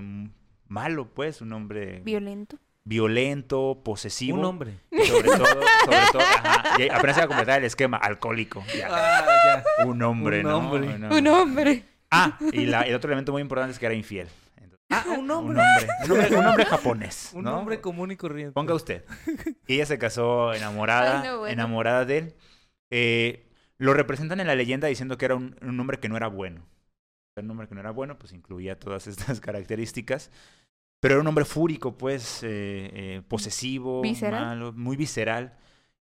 [0.67, 2.57] malo, pues, un hombre Violento.
[2.87, 4.37] Violento, posesivo.
[4.39, 4.79] Un hombre.
[4.91, 8.63] y sobre todo, sobre todo, ajá, y apenas iba a completar el esquema, alcohólico.
[8.77, 8.87] ya.
[8.89, 9.85] Ah, ya.
[9.85, 10.57] Un hombre, Un ¿no?
[10.57, 10.87] hombre.
[10.95, 11.83] Un Un hombre.
[12.09, 14.27] Ah, y la- el otro elemento muy importante es que era infiel.
[14.55, 15.61] Entonces, Ah, un nombre,
[16.03, 17.31] un nombre, un nombre japonés.
[17.33, 17.51] Un ¿no?
[17.51, 18.53] nombre común y corriente.
[18.53, 19.03] Ponga usted.
[19.67, 21.51] Y ella se casó enamorada, Ay, no, bueno.
[21.53, 22.35] enamorada de él.
[22.89, 26.27] Eh, lo representan en la leyenda diciendo que era un, un hombre que no era
[26.27, 26.65] bueno.
[27.35, 30.31] Un hombre que no era bueno, pues incluía todas estas características.
[30.99, 34.45] Pero era un hombre fúrico, pues, eh, eh, posesivo, Visceral.
[34.45, 35.57] malo, muy visceral.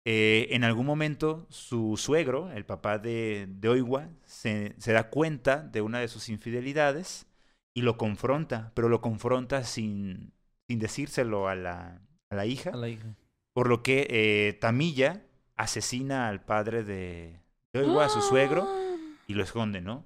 [0.06, 5.58] Eh, en algún momento, su suegro, el papá de, de Oiwa, se, se da cuenta
[5.58, 7.28] de una de sus infidelidades
[7.76, 10.34] y lo confronta, pero lo confronta sin,
[10.68, 12.72] sin decírselo a la, a la hija.
[12.72, 13.16] A la hija.
[13.54, 15.24] Por lo que eh, Tamilla
[15.56, 17.40] asesina al padre de,
[17.74, 18.68] de Oiwa, a su suegro,
[19.28, 20.06] y lo esconde, ¿no?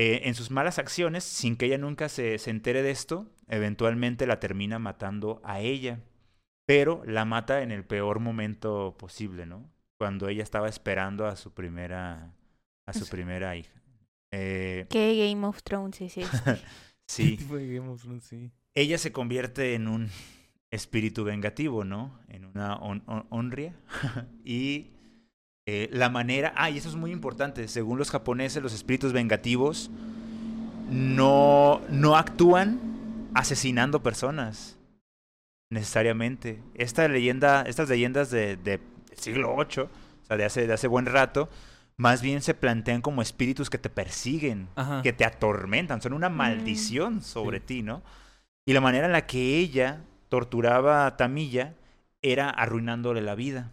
[0.00, 4.28] Eh, en sus malas acciones, sin que ella nunca se, se entere de esto, eventualmente
[4.28, 5.98] la termina matando a ella.
[6.66, 9.68] Pero la mata en el peor momento posible, ¿no?
[9.98, 12.32] Cuando ella estaba esperando a su primera,
[12.86, 13.72] a su primera hija.
[14.32, 16.60] Eh, ¿Qué Game of Thrones es este?
[17.08, 17.36] sí.
[17.36, 18.52] Tipo de Game of Thrones, sí.
[18.76, 20.10] ella se convierte en un
[20.70, 22.20] espíritu vengativo, ¿no?
[22.28, 23.74] En una on- on- honria.
[24.44, 24.92] y
[25.70, 26.54] eh, la manera...
[26.56, 27.68] Ah, y eso es muy importante.
[27.68, 29.90] Según los japoneses, los espíritus vengativos
[30.90, 32.80] no, no actúan
[33.34, 34.78] asesinando personas.
[35.70, 36.62] Necesariamente.
[36.74, 38.80] Esta leyenda, estas leyendas de, de
[39.14, 39.88] siglo VIII, o
[40.26, 41.50] sea, de hace, de hace buen rato,
[41.98, 45.02] más bien se plantean como espíritus que te persiguen Ajá.
[45.02, 46.36] que te atormentan, son una Mm.
[46.36, 47.64] maldición sobre Sí.
[47.66, 48.02] ti, ¿no?
[48.66, 51.74] Y la manera en la que ella torturaba a Tamilla
[52.22, 53.72] era arruinándole la vida.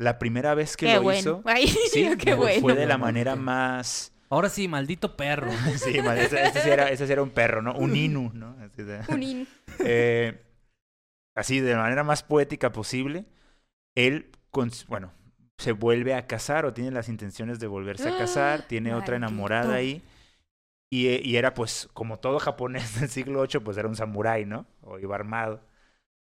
[0.00, 1.18] La primera vez que Qué lo bueno.
[1.20, 2.60] hizo, Ay, sí, qué fue- bueno.
[2.62, 4.12] fue de la manera más...
[4.30, 5.50] Ahora sí, maldito perro.
[5.76, 7.74] Sí, ese, ese sí era, ese sí era un perro, ¿no?
[7.74, 8.56] Un inu, ¿no?
[8.64, 9.48] Así, de- Un in-
[9.84, 10.40] eh,
[11.36, 13.26] así, de la manera más poética posible,
[13.94, 14.30] él,
[14.88, 15.12] bueno,
[15.58, 19.74] se vuelve a casar o tiene las intenciones de volverse a casar, tiene otra enamorada
[19.74, 20.02] ahí.
[20.92, 24.66] Y, y era pues, como todo japonés del siglo VIII, pues era un samurái, ¿no?
[24.80, 25.62] O iba armado.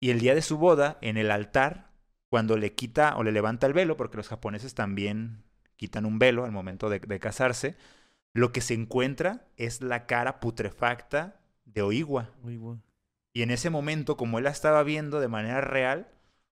[0.00, 1.90] Y el día de su boda, en el altar,
[2.28, 5.42] cuando le quita o le levanta el velo, porque los japoneses también
[5.76, 7.76] quitan un velo al momento de, de casarse,
[8.32, 12.30] lo que se encuentra es la cara putrefacta de Oiwa.
[12.42, 12.58] Güey.
[13.32, 16.08] Y en ese momento, como él la estaba viendo de manera real,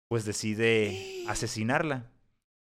[0.09, 2.11] pues decide asesinarla.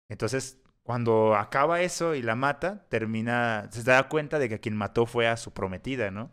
[0.09, 5.05] Entonces, cuando acaba eso y la mata, termina, se da cuenta de que quien mató
[5.05, 6.31] fue a su prometida, ¿no?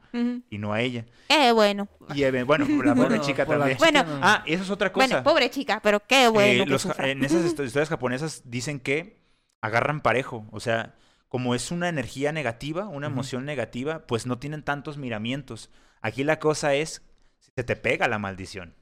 [0.51, 1.05] Y no a ella.
[1.29, 1.87] Eh, bueno.
[2.15, 3.77] Y eh, bueno, la pobre Bueno, chica también.
[3.77, 4.21] chica Bueno, no.
[4.23, 5.07] Ah, y eso es otra cosa.
[5.07, 7.09] Bueno, pobre chica, pero qué bueno Eh, que los ja- sufra.
[7.09, 9.21] en esas histo- historias japonesas dicen que
[9.61, 10.47] agarran parejo.
[10.51, 10.95] O sea,
[11.29, 15.71] como es una energía negativa, una emoción negativa, pues no tienen tantos miramientos.
[16.01, 17.03] Aquí la cosa es
[17.39, 18.75] si se te pega la maldición.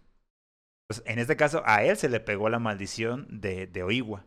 [0.86, 4.24] Pues en este caso, a él se le pegó la maldición de, de Oiwa.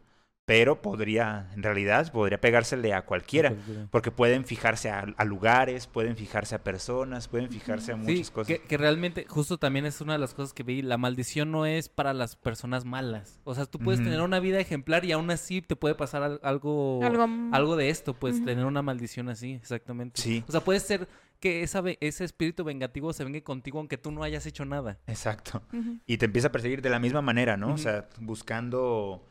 [0.50, 3.54] Pero podría, en realidad, podría pegársele a cualquiera.
[3.92, 8.32] Porque pueden fijarse a, a lugares, pueden fijarse a personas, pueden fijarse a Sí, muchas
[8.32, 8.48] cosas.
[8.48, 11.68] que, que realmente, justo también es una de las cosas que vi, la maldición no
[11.68, 13.40] es para las personas malas.
[13.44, 16.40] O sea, tú puedes tener una vida ejemplar y aún así te puede pasar al-
[16.42, 20.20] algo, Algo, algo de esto, pues tener una maldición así, exactamente.
[20.20, 21.08] Sí, O sea, puede ser
[21.40, 24.98] que esa, ese espíritu vengativo se venga contigo aunque tú no hayas hecho nada.
[25.08, 25.62] exacto.
[26.08, 27.74] Y te empieza a perseguir de la misma manera, ¿no?
[27.76, 29.24] O sea, buscando...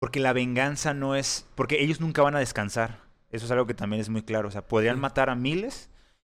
[0.00, 1.44] Porque la venganza no es...
[1.54, 2.98] Porque ellos nunca van a descansar.
[3.30, 4.48] Eso es algo que también es muy claro.
[4.48, 5.00] O sea, podrían Sí.
[5.02, 5.88] matar a miles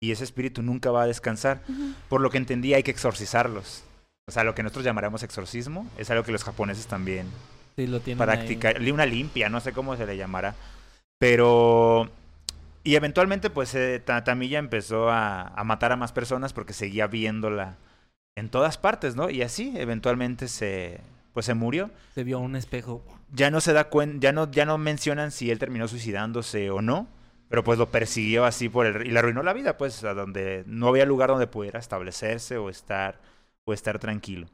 [0.01, 1.61] y ese espíritu nunca va a descansar.
[2.09, 3.83] Por lo que entendí, hay que exorcizarlos.
[4.27, 7.27] O sea, lo que nosotros llamaremos exorcismo es algo que los japoneses también
[7.75, 8.35] Sí, lo tienen ahí.
[8.35, 8.79] practicar.
[8.81, 10.55] li- Una limpia, no sé cómo se le llamará.
[11.19, 12.09] Pero...
[12.85, 17.07] Y eventualmente, pues, eh, Ta- Tamilla empezó a, a matar a más personas porque seguía
[17.07, 17.77] viéndola
[18.35, 19.29] en todas partes, ¿no?
[19.29, 20.99] Y así, eventualmente, se...
[21.33, 21.89] Pues se murió.
[22.13, 23.01] Se vio un espejo.
[23.35, 26.81] Ya no se da cuenta, ya no, ya no mencionan si él terminó suicidándose o
[26.81, 27.07] no.
[27.49, 29.05] Pero pues lo persiguió así por el...
[29.05, 32.69] Y le arruinó la vida, pues, a donde no había lugar donde pudiera establecerse o
[32.69, 33.19] estar,
[33.65, 34.47] o estar tranquilo.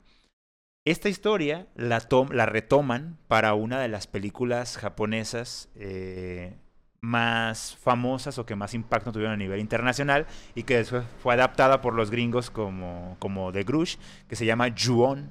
[0.85, 2.01] Esta historia la,
[2.31, 6.57] la retoman para una de las películas japonesas eh,
[7.01, 10.25] más famosas o que más impacto tuvieron a nivel internacional
[10.55, 14.73] y que después fue adaptada por los gringos como, como The Grush, que se llama
[14.75, 15.29] Ju-On.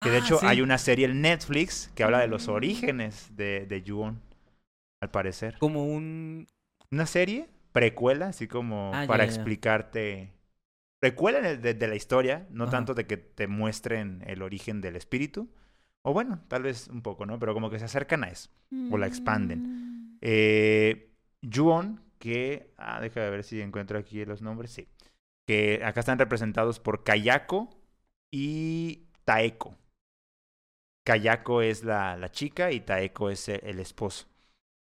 [0.00, 0.46] Que de Ah, hecho sí.
[0.46, 2.50] hay una serie en Netflix que habla de los Mm.
[2.52, 4.20] orígenes de, de Ju-On,
[5.00, 5.56] al parecer.
[5.58, 6.46] Como un...
[6.90, 9.34] Una serie precuela, así como Ah, para ya, ya.
[9.36, 10.32] explicarte.
[11.00, 12.70] Precuela de, de la historia, no Ajá.
[12.72, 15.48] tanto de que te muestren el origen del espíritu.
[16.02, 17.38] O bueno, tal vez un poco, ¿no?
[17.38, 18.50] Pero como que se acercan a eso.
[18.90, 19.62] O la expanden.
[19.62, 20.18] Mm.
[20.20, 21.10] Eh,
[21.42, 22.72] Yuon, que.
[22.78, 24.70] Ah, déjame ver si encuentro aquí los nombres.
[24.72, 24.88] Sí.
[25.46, 27.68] Que acá están representados por Kayako
[28.32, 29.76] y Taeko.
[31.08, 34.26] Kayako es la, la chica y Taeko es el, el esposo.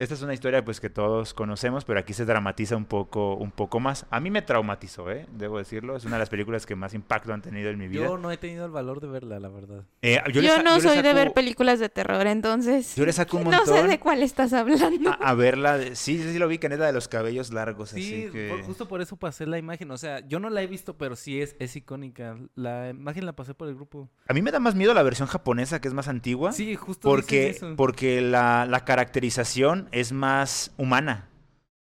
[0.05, 3.51] Esta es una historia pues que todos conocemos, pero aquí se dramatiza un poco, un
[3.51, 4.05] poco más.
[4.11, 5.27] A mí me traumatizó, ¿eh?
[5.33, 5.97] debo decirlo.
[5.97, 8.05] Es una de las películas que más impacto han tenido en mi vida.
[8.05, 9.85] Yo no he tenido el valor de verla, la verdad.
[10.03, 13.13] Eh, Yo, sa- no le soy de ver saco- películas de terror, entonces Yo le
[13.13, 15.11] saco un no montón sé de cuál estás hablando.
[15.11, 15.79] a, a verla.
[15.79, 18.49] de- Sí, sí, sí lo vi, que neta de los cabellos largos, Sí, así que...
[18.51, 19.91] por- justo por eso pasé la imagen.
[19.91, 22.37] O sea, yo no la he visto, pero sí es, es icónica.
[22.55, 24.11] La imagen la pasé por el grupo.
[24.29, 26.53] A mí me da más miedo la versión japonesa, que es más antigua.
[26.53, 27.75] Sí, justo Porque, eso.
[27.77, 31.28] porque la, la caracterización es más humana,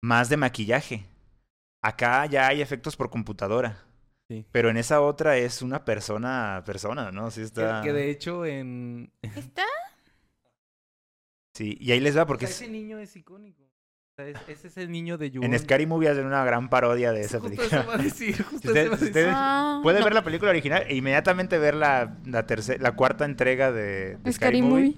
[0.02, 1.06] más de maquillaje.
[1.82, 3.84] Acá ya hay efectos por computadora.
[4.28, 4.44] Sí.
[4.52, 7.30] Pero en esa otra es una persona, persona, ¿no?
[7.30, 7.82] Sí Que, está.
[7.84, 9.12] que de hecho en...
[9.22, 9.64] ¿Está?
[11.54, 13.64] Sí, y ahí les va porque O sea, es- ese niño es icónico.
[13.64, 15.44] O sea, es, ese es el niño de Yu.
[15.44, 17.82] en Scary Movie hacen una gran parodia de esa Justo película.
[17.82, 19.22] eso va a decir, justo Si usted- eso va a si decir.
[19.24, 20.06] usted- Ah, Puede no.
[20.06, 24.34] ver la película original e inmediatamente ver la, la, tercera, la cuarta entrega de, de
[24.34, 24.96] Scary Movie.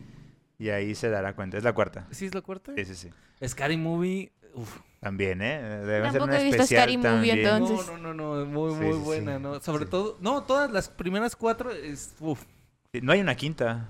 [0.60, 1.58] Y ahí se dará cuenta.
[1.58, 2.08] Es la cuarta.
[2.12, 2.74] ¿Sí es la cuarta?
[2.76, 3.10] Sí, sí, sí.
[3.48, 4.32] Scary Movie.
[4.56, 4.80] Uf.
[5.00, 5.60] También, ¿eh?
[5.62, 7.40] Debe ser Tampoco una he visto especial Scary Movie, también.
[7.40, 7.88] entonces.
[7.88, 9.06] No, no, no, no, muy, Sí, muy sí, sí.
[9.06, 9.60] buena, ¿no?
[9.60, 9.92] Sobre Sí.
[9.92, 12.44] todo, no, todas las primeras cuatro es, uf.
[13.02, 13.90] No hay una quinta.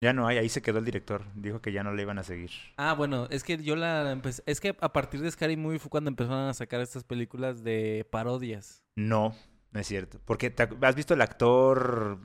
[0.00, 0.38] Ya no hay.
[0.38, 1.24] Ahí se quedó el director.
[1.34, 2.50] Dijo que ya no le iban a seguir.
[2.76, 5.90] Ah, bueno, es que yo la empecé, es que a partir de Scary Movie fue
[5.90, 8.82] cuando empezaron a sacar estas películas de parodias.
[8.96, 9.34] No,
[9.72, 10.20] no es cierto.
[10.24, 12.18] Porque ¿te ac- ¿has visto el actor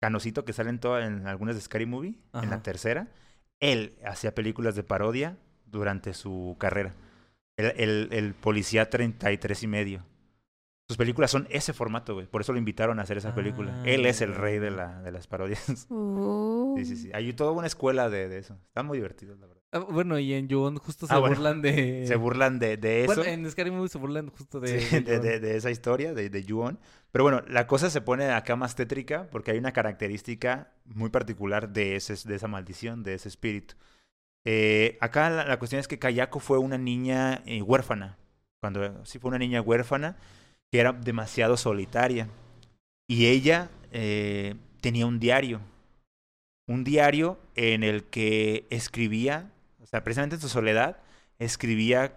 [0.00, 2.18] canosito que sale en, toda- en algunas de Scary Movie?
[2.34, 3.08] En la tercera.
[3.60, 5.36] Él hacía películas de parodia
[5.66, 6.94] durante su carrera.
[7.56, 10.04] El, el, el policía 33 y medio.
[10.88, 12.26] Sus películas son ese formato, güey.
[12.26, 13.72] Por eso lo invitaron a hacer esa película.
[13.76, 15.86] Ah, Él es el rey de, la, de las parodias.
[15.90, 16.74] Oh.
[16.76, 17.10] Sí, sí, sí.
[17.14, 18.58] Hay toda una escuela de, de eso.
[18.66, 19.59] Están muy divertidos, la verdad.
[19.72, 21.36] Ah, bueno, y en Yuon justo se Ah, bueno.
[21.36, 22.04] burlan de...
[22.06, 23.14] Se burlan de, de eso.
[23.14, 24.80] Bueno, en Scary Movie se burlan justo de...
[24.80, 25.22] Sí, de, Ju-on.
[25.22, 26.42] de- de esa historia, de, de.
[27.12, 31.68] Pero bueno, la cosa se pone acá más tétrica porque hay una característica muy particular
[31.68, 33.74] de, ese, de esa maldición, de ese espíritu.
[34.44, 38.16] Eh, acá la, la cuestión es que Kayako fue una niña eh, huérfana.
[38.60, 40.16] Cuando sí fue una niña huérfana
[40.72, 42.28] que era demasiado solitaria.
[43.08, 45.60] Y ella eh, tenía un diario.
[46.68, 49.52] Un diario en el que escribía,
[49.90, 50.98] sea, precisamente en su soledad,
[51.38, 52.16] escribía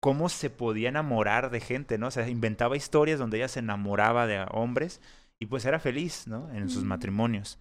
[0.00, 2.08] cómo se podía enamorar de gente, ¿no?
[2.08, 5.00] O sea, inventaba historias donde ella se enamoraba de hombres
[5.38, 6.50] y pues era feliz, ¿no?
[6.52, 7.58] En sus matrimonios.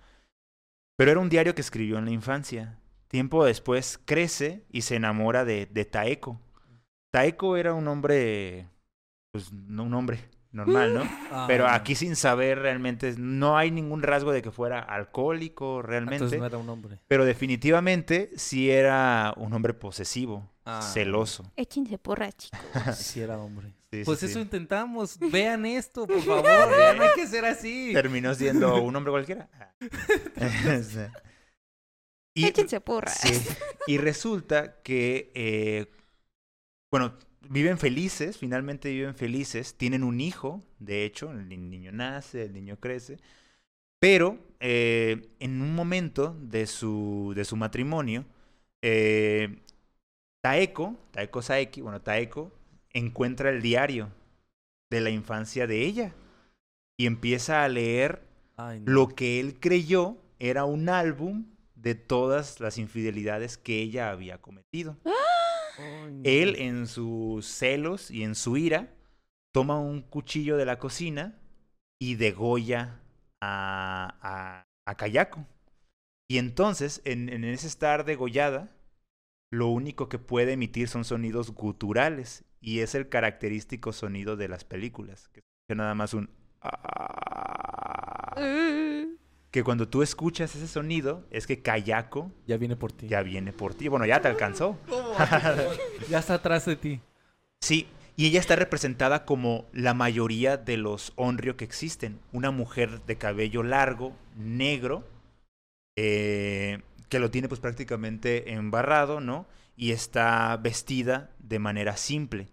[0.97, 2.77] Pero era un diario que escribió en la infancia.
[3.07, 6.39] Tiempo después crece y se enamora de, de Taeko.
[7.11, 8.67] Taeko era un hombre,
[9.31, 10.19] pues no un hombre
[10.51, 11.03] normal, ¿no?
[11.31, 15.89] Ah, Pero aquí sin saber realmente, no hay ningún rasgo de que fuera alcohólico Entonces
[15.89, 16.37] realmente.
[16.37, 16.99] no era un hombre.
[17.07, 20.81] Pero definitivamente sí era un hombre posesivo, Ah.
[20.81, 21.51] celoso.
[21.55, 22.59] Échense porra, chicos.
[22.95, 23.73] Sí era hombre.
[23.91, 24.41] Sí, Pues sí, eso sí.
[24.41, 25.17] intentamos.
[25.19, 26.45] Vean esto, por favor.
[26.79, 27.91] Ya no hay que ser así.
[27.93, 29.49] Terminó siendo un hombre cualquiera.
[32.33, 33.11] Y, Échense porra.
[33.11, 33.33] sí.
[33.87, 35.91] y resulta que, eh,
[36.89, 37.17] bueno,
[37.49, 42.53] viven felices, finalmente viven felices, tienen un hijo, de hecho, el ni- niño nace, el
[42.53, 43.17] niño crece,
[43.99, 48.25] pero eh, en un momento de su, de su matrimonio,
[48.81, 49.59] eh,
[50.41, 52.51] Taeko, Taeko Saeki, bueno, Taeko,
[52.93, 54.11] encuentra el diario
[54.89, 56.13] de la infancia de ella
[56.97, 58.23] y empieza a leer
[58.57, 58.91] Ay, no.
[58.91, 64.97] lo que él creyó era un álbum de todas las infidelidades que ella había cometido.
[65.05, 65.11] No.
[66.23, 68.93] Él, en sus celos y en su ira,
[69.53, 71.39] toma un cuchillo de la cocina
[71.99, 72.99] y degolla
[73.41, 75.45] a, a, a Kayako.
[76.29, 78.75] Y entonces, en, en ese estar degollada,
[79.51, 82.45] lo único que puede emitir son sonidos guturales.
[82.61, 85.29] Y es el característico sonido de las películas.
[85.29, 86.29] Que nada más un...
[89.51, 93.07] Que cuando tú escuchas ese sonido es que Kayako Ya viene por ti.
[93.07, 93.89] ya viene por ti.
[93.89, 94.77] Bueno, ya te alcanzó.
[96.09, 97.01] Ya está atrás de ti.
[97.61, 102.19] Sí, y ella está representada como la mayoría de los Onryo que existen.
[102.31, 105.03] Una mujer de cabello largo, negro,
[105.97, 109.45] eh, que lo tiene pues prácticamente embarrado, ¿no?
[109.75, 112.47] Y está vestida de manera simple.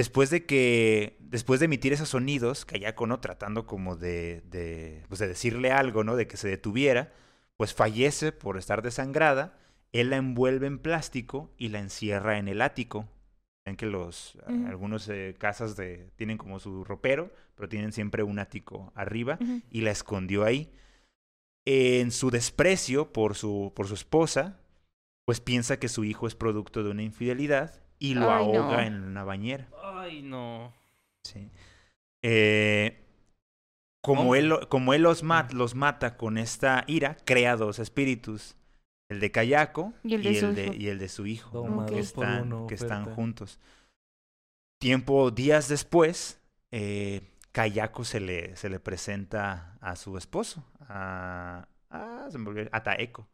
[0.00, 3.20] Después de que, después de emitir esos sonidos, Kayako, ¿no?
[3.20, 6.16] Tratando como de, de, pues de decirle algo, ¿no?
[6.16, 7.12] De que se detuviera,
[7.58, 9.58] pues fallece por estar desangrada.
[9.92, 13.10] Él la envuelve en plástico y la encierra en el ático.
[13.66, 14.68] Ven que los, Ujú.
[14.68, 19.38] algunos eh, casas de, tienen como su ropero, pero tienen siempre un ático arriba
[19.70, 20.72] y la escondió ahí.
[21.66, 24.62] En su desprecio por su, por su esposa,
[25.26, 28.62] pues piensa que su hijo es producto de una infidelidad y lo Ay, no.
[28.64, 29.68] ahoga en una bañera.
[29.80, 30.72] Ay, no.
[31.22, 31.48] Sí.
[32.24, 33.06] Eh,
[34.02, 38.56] como, él, como él los, mat- los mata con esta ira, crea dos espíritus.
[39.10, 40.72] el de Kayako Y el de su hijo.
[40.74, 43.58] y el de su hijo, que, están, uno, que están juntos.
[44.80, 46.40] Tiempo, días después,
[46.70, 47.20] eh,
[47.52, 52.82] Kayako se le, se le presenta a su esposo, a, a, se me olvidó, a
[52.82, 53.28] Taeko.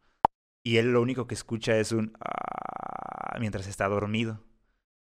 [0.65, 4.43] Y él lo único que escucha es un "Ah", mientras está dormido.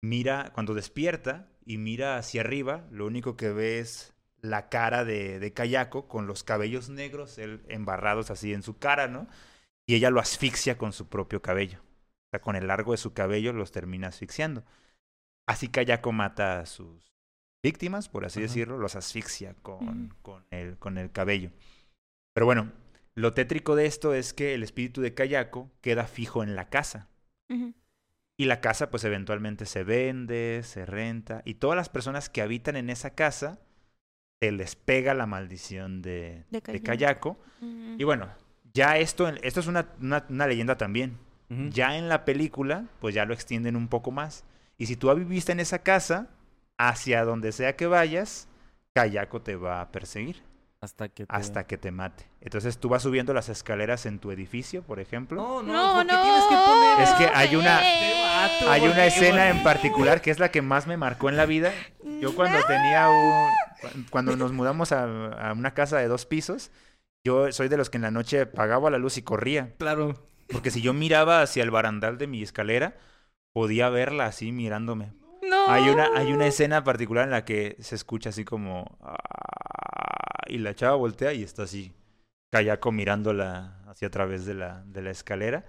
[0.02, 5.40] Mira, cuando despierta y mira hacia arriba, lo único que ve es la cara de,
[5.40, 9.28] de Kayako con los cabellos negros él, embarrados así en su cara, ¿no?
[9.88, 11.80] Y ella lo asfixia con su propio cabello.
[11.80, 14.64] O sea, con el largo de su cabello los termina asfixiando.
[15.48, 17.12] Así Kayako mata a sus
[17.64, 20.16] víctimas, por así decirlo, los asfixia con, Ujú.
[20.22, 21.52] con, el, con el cabello.
[22.34, 22.72] Pero bueno,
[23.16, 27.10] lo tétrico de esto es que el espíritu de Kayako queda fijo en la casa.
[28.40, 31.42] Y la casa pues eventualmente se vende, se renta.
[31.44, 33.60] Y todas las personas que habitan en esa casa,
[34.40, 37.38] se les pega la maldición de, De de Kayako.
[37.98, 38.30] Y bueno,
[38.74, 41.18] ya esto, esto es una, una, una leyenda también.
[41.70, 44.46] Ya en la película, pues ya lo extienden un poco más.
[44.78, 46.30] Y si tú viviste en esa casa,
[46.78, 48.48] hacia donde sea que vayas,
[48.94, 50.49] Kayako te va a perseguir
[50.82, 51.36] Hasta que te...
[51.36, 52.26] hasta que te mate.
[52.40, 55.42] Entonces tú vas subiendo las escaleras en tu edificio, por ejemplo.
[55.42, 56.22] No, no, No, ¿por qué no.
[56.24, 57.80] tienes que poner Es que hay una-
[58.70, 61.36] Hay ¿por una escena en ¿Por particular que es la que más me marcó en
[61.36, 61.74] la vida.
[62.22, 63.50] Yo cuando tenía un...
[63.82, 65.04] cu- Cuando nos mudamos a,
[65.50, 66.72] a una casa de dos pisos,
[67.26, 69.74] yo soy de los que en la noche apagaba la luz y corría.
[69.80, 70.16] Claro.
[70.50, 72.96] Porque si yo miraba hacia el barandal de mi escalera,
[73.52, 75.12] podía verla así mirándome.
[75.44, 75.68] No.
[75.70, 78.98] Hay una, hay una escena particular en la que se escucha así como...
[80.50, 81.94] "Ah", Y la chava voltea y está así,
[82.52, 85.66] Kayako mirándola hacia a través de la, de la escalera.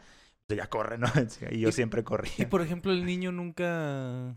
[0.47, 1.07] Pues ella corre, ¿no?
[1.51, 2.49] Y yo Y- siempre Y corría.
[2.49, 4.35] por ejemplo, el niño nunca...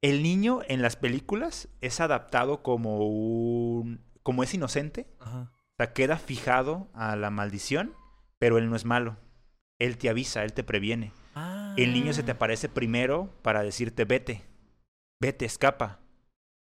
[0.00, 4.00] El niño en las películas es adaptado como un...
[4.24, 5.06] como es inocente.
[5.20, 5.52] Ajá.
[5.52, 7.94] O sea, queda fijado a la maldición,
[8.40, 9.16] pero él no es malo.
[9.78, 11.12] Él te avisa, él te previene.
[11.36, 11.74] Ah.
[11.78, 14.42] El niño se te aparece primero para decirte vete,
[15.20, 16.00] vete, escapa,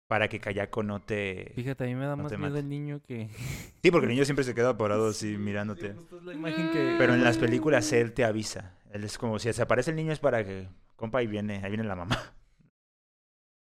[0.07, 1.51] para que Kayako no te...
[1.55, 2.59] Fíjate, a mí me da No más te miedo mate.
[2.59, 3.29] el niño que...
[3.81, 5.93] Sí, porque el niño siempre se queda parado así mirándote.
[5.93, 6.95] Justo es la imagen que...
[6.97, 8.75] Pero en las películas él te avisa.
[8.91, 11.69] Él es como si se aparece el niño es para que, compa, ahí viene, ahí
[11.69, 12.17] viene la mamá.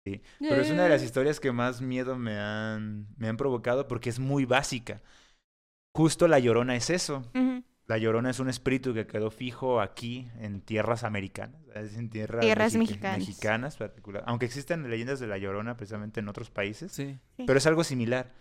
[0.07, 0.21] Sí.
[0.37, 4.09] Pero es una de las historias que más miedo me han, me han provocado porque
[4.11, 5.01] es muy básica.
[5.95, 7.23] Justo la llorona es eso.
[7.33, 7.54] Ujú.
[7.87, 12.41] La Llorona es un espíritu que quedó fijo aquí en tierras americanas, es en tierras,
[12.41, 13.19] Tierras mexica- mexicanas.
[13.27, 14.23] mexicanas particular.
[14.25, 17.19] Aunque existen leyendas de la Llorona precisamente en otros países, Sí.
[17.45, 18.31] pero es algo similar.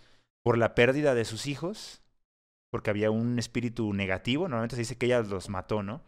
[0.43, 2.03] Por la pérdida de sus hijos,
[2.71, 6.03] porque había un espíritu negativo, normalmente se dice que ella los mató, ¿no?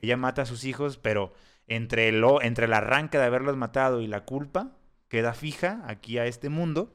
[0.00, 1.32] Ella mata a sus hijos, pero
[1.66, 4.76] entre, lo, entre el arranque de haberlos matado y la culpa,
[5.08, 6.92] queda fija aquí a este mundo.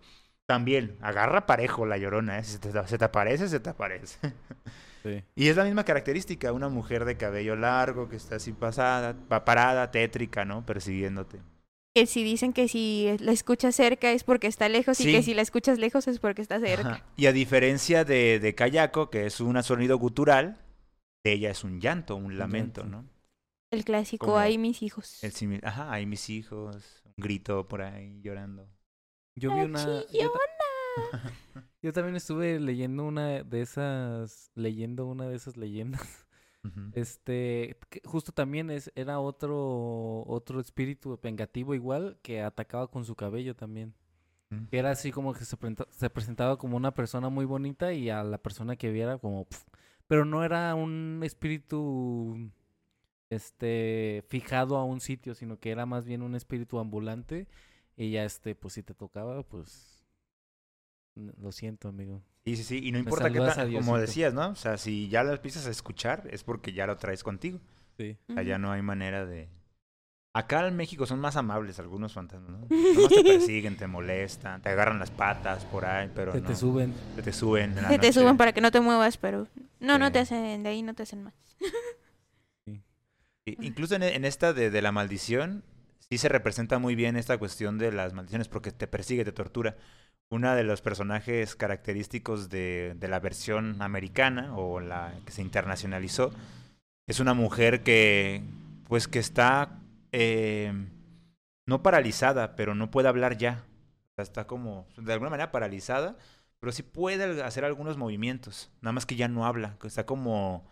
[0.48, 2.44] También agarra parejo la llorona, ¿eh?
[2.44, 4.18] Si te- se te aparece, se te aparece.
[5.08, 5.24] Sí.
[5.36, 9.46] Y es la misma característica, una mujer de cabello largo que está así pasada, pa-
[9.46, 10.66] parada, tétrica, ¿no?
[10.66, 11.40] Persiguiéndote.
[11.96, 15.34] Que si dicen que si la escuchas cerca es porque está lejos y que si
[15.34, 16.90] la escuchas lejos es porque está cerca.
[16.90, 17.06] Ajá.
[17.16, 20.62] Y a diferencia de, de Kayako, que es un sonido gutural,
[21.24, 22.84] de ella es un llanto, un lamento.
[22.84, 23.06] ¿no?
[23.72, 25.24] El clásico, Como ahí mis hijos.
[25.24, 28.70] El simi- Ajá, hay mis hijos, un grito por ahí llorando.
[29.36, 29.84] Yo vi una...
[30.12, 30.32] Yo,
[31.82, 34.52] yo también estuve leyendo una de esas...
[34.56, 36.28] Leyendo una de esas leyendas.
[36.94, 43.56] Este, justo también es, era otro, otro espíritu vengativo igual que atacaba con su cabello
[43.56, 43.94] también.
[44.50, 44.66] Mm.
[44.72, 45.58] Era así como que se,
[46.10, 49.48] presentaba como una persona muy bonita y a la persona que viera como...
[50.08, 52.52] pero no era un espíritu
[53.30, 57.48] este fijado a un sitio, sino que era más bien un espíritu ambulante
[57.98, 59.97] y ya este pues si te tocaba pues
[61.42, 62.22] lo siento, amigo.
[62.46, 62.80] Sí, sí, sí.
[62.84, 64.50] Y no importa qué tan, como decías, ¿no?
[64.50, 67.60] O sea, si ya lo empiezas a escuchar, es porque ya lo traes contigo.
[67.98, 68.18] Sí.
[68.30, 69.50] O sea, ya no hay manera de.
[70.34, 72.68] Acá en México son más amables algunos fantasmas, ¿no?
[72.70, 76.48] Nomás te persiguen, te molestan, te agarran las patas por ahí, pero Se no.
[76.48, 76.94] te suben.
[77.16, 77.72] Se te suben.
[77.72, 78.14] en la Se te noche.
[78.20, 79.48] suben para que no te muevas, pero
[79.80, 81.34] no, no te hacen, de ahí no te hacen más.
[82.66, 85.64] Sí, Incluso en, en esta de, de la maldición,
[86.10, 89.78] sí se representa muy bien esta cuestión de las maldiciones porque te persigue, te tortura.
[90.30, 96.32] Uno de los personajes característicos de, de la versión americana o la que se internacionalizó
[97.08, 98.44] es una mujer que,
[98.88, 99.80] pues, que está
[100.12, 100.74] eh,
[101.66, 103.64] no paralizada, pero no puede hablar ya.
[104.18, 106.18] Está como, de alguna manera paralizada,
[106.60, 108.72] pero sí puede hacer algunos movimientos.
[108.82, 110.66] Nada más que ya no habla, está como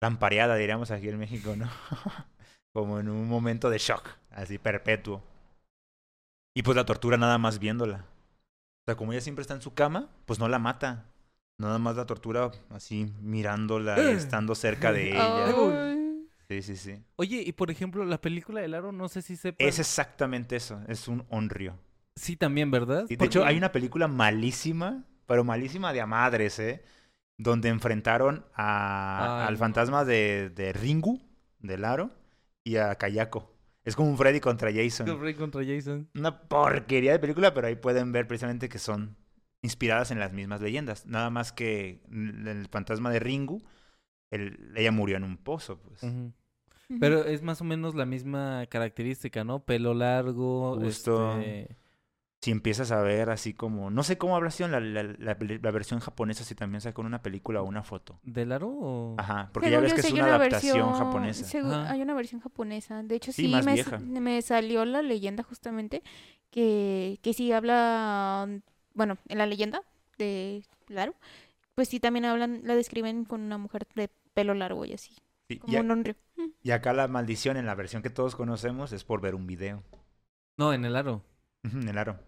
[0.00, 1.68] lampareada, diríamos aquí en México, ¿no?
[2.72, 5.22] como en un momento de shock, así perpetuo.
[6.54, 8.04] Y pues la tortura nada más viéndola.
[8.82, 11.06] O sea, como ella siempre está en su cama, pues no la mata.
[11.58, 15.54] Nada más la tortura así mirándola, y estando cerca de ella.
[16.48, 17.04] Sí, sí, sí.
[17.16, 19.68] Oye, y por ejemplo, la película del aro, no sé si sepan.
[19.68, 20.80] Es exactamente eso.
[20.88, 21.74] Es un onryo.
[22.16, 23.06] Sí, también, ¿verdad?
[23.08, 26.82] Y de hecho, hay una película malísima, pero malísima de a madres, ¿eh?
[27.38, 31.20] Donde enfrentaron a- Ay, al fantasma de, de Ringu,
[31.60, 32.10] del aro,
[32.64, 33.50] y a Kayako.
[33.84, 35.20] Es como un Freddy contra Jason.
[35.20, 36.08] Rey contra Jason.
[36.14, 39.16] Una porquería de película, pero ahí pueden ver precisamente que son
[39.62, 41.06] inspiradas en las mismas leyendas.
[41.06, 43.62] Nada más que el el fantasma de Ringu,
[44.30, 46.02] él- ella murió en un pozo, pues.
[46.98, 49.64] Pero es más o menos la misma característica, ¿no?
[49.64, 51.38] Pelo largo, Justo.
[51.38, 51.76] este,
[52.42, 53.90] Si empiezas a ver así como...
[53.90, 57.20] No sé cómo habrá sido la, la- la- la versión japonesa, si también sacó una
[57.20, 58.18] película o una foto.
[58.22, 59.14] ¿Del aro o...?
[59.18, 61.44] Ajá, porque Según ya ves que es una adaptación versión- japonesa.
[61.44, 63.02] según- hay una versión japonesa.
[63.02, 63.98] De hecho, Sí, sí, más me, vieja.
[63.98, 66.02] me salió la leyenda justamente
[66.50, 68.48] que, que sí habla,
[68.94, 69.82] bueno, en la leyenda
[70.16, 71.14] de Claro,
[71.74, 75.14] pues sí también hablan, la describen con una mujer de pelo largo y así,
[75.48, 76.16] Sí, como y, a- un honrio.
[76.62, 79.82] y acá la maldición en la versión que todos conocemos es por ver un video.
[80.56, 81.22] No, en el aro.
[81.62, 82.18] En el aro.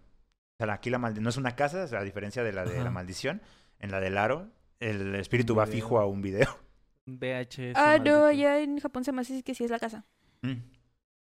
[0.59, 2.63] O sea, aquí la maldición no es una casa, o sea, a diferencia de la
[2.65, 2.83] de Ajá.
[2.85, 3.41] la maldición.
[3.79, 4.49] En la del aro,
[4.79, 5.75] el espíritu Un va video.
[5.75, 6.57] fijo a un video.
[7.05, 7.73] VHS.
[7.75, 8.25] Ah, no, maldito.
[8.25, 10.05] allá en Japón se me hace que sí es la casa.
[10.41, 10.53] Mm,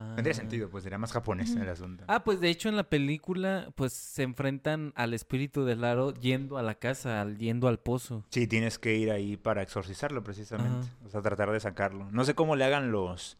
[0.02, 0.12] Ah.
[0.14, 2.04] Tendría sentido, pues sería más japonés el asunto.
[2.08, 6.56] Ah, pues de hecho en la película, pues se enfrentan al espíritu del aro yendo
[6.56, 8.24] a la casa, al, yendo al pozo.
[8.30, 10.88] Sí, tienes que ir ahí para exorcizarlo precisamente.
[11.04, 12.10] O sea, tratar de sacarlo.
[12.12, 13.36] No sé cómo le hagan los...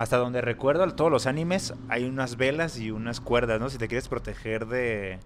[0.00, 3.68] Hasta donde recuerdo, todos los animes hay unas velas y unas cuerdas, ¿no?
[3.68, 5.18] Si te quieres proteger de,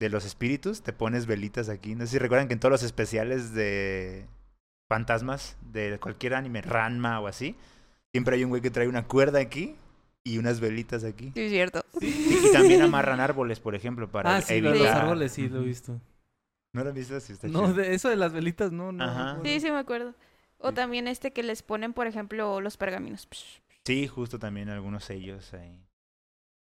[0.00, 1.96] de los espíritus, te pones velitas aquí.
[1.96, 4.26] No sé si recuerdan que en todos los especiales de
[4.88, 7.56] fantasmas de cualquier anime, Ranma o así,
[8.14, 9.74] siempre hay un güey que trae una cuerda aquí
[10.22, 11.32] y unas velitas aquí.
[11.34, 11.84] Sí, es cierto.
[11.98, 14.76] Sí, y también amarran árboles, por ejemplo, para Ah, sí, evitar...
[14.76, 16.00] los árboles sí lo he visto.
[16.72, 17.18] ¿No lo has visto?
[17.18, 19.02] Sí, está No, de eso de las velitas no, no.
[19.02, 19.40] Ajá.
[19.42, 20.14] Sí, sí me acuerdo.
[20.58, 23.28] O también este que les ponen, por ejemplo, los pergaminos.
[23.86, 25.84] Sí, justo también algunos sellos ahí.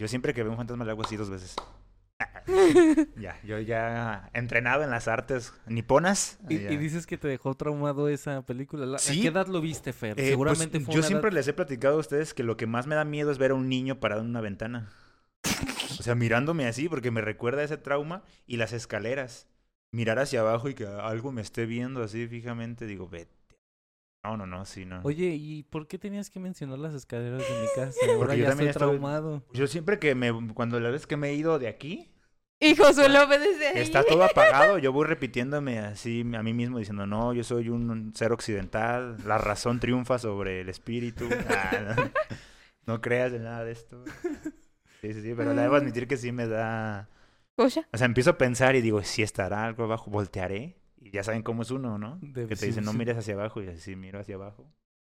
[0.00, 1.56] Yo siempre que veo un fantasma le hago así dos veces.
[3.16, 6.38] Ya, yo ya entrenado en las artes niponas.
[6.48, 8.84] Y, y dices que te dejó traumado esa película.
[8.86, 9.22] La- ¿A Sí.
[9.22, 10.12] qué edad lo viste, Fer?
[10.12, 12.56] Eh, pues, Seguramente fue yo una siempre edad- les he platicado a ustedes que lo
[12.56, 14.90] que más me da miedo es ver a un niño parado en una ventana.
[15.98, 19.46] O sea, mirándome así porque me recuerda ese trauma y las escaleras.
[19.92, 23.34] Mirar hacia abajo y que algo me esté viendo así fijamente, digo, vete.
[24.22, 25.00] No, no, no, sí, no.
[25.02, 27.98] Oye, ¿y por qué tenías que mencionar las escaleras de mi casa?
[28.06, 29.42] Ahora Porque yo ya también estoy estoy- traumado.
[29.52, 32.10] Yo siempre que me, cuando la vez que me he ido de aquí,
[32.62, 33.78] Hijo, solo obedece ahí.
[33.78, 38.12] Está todo apagado, yo voy repitiéndome así a mí mismo diciendo, no, yo soy un
[38.14, 41.26] ser occidental, la razón triunfa sobre el espíritu.
[41.48, 42.10] Ah, no,
[42.94, 44.04] no creas en nada de esto.
[45.00, 47.08] Sí, sí, sí, pero la debo admitir que sí me da...
[47.56, 47.86] Cosa.
[47.92, 50.76] O sea, empiezo a pensar y digo, si estará algo abajo, voltearé.
[51.11, 52.18] Y ya saben cómo es uno, ¿no?
[52.22, 52.98] De- que te sí, dicen, no sí.
[52.98, 54.66] mires hacia abajo y así miro hacia abajo.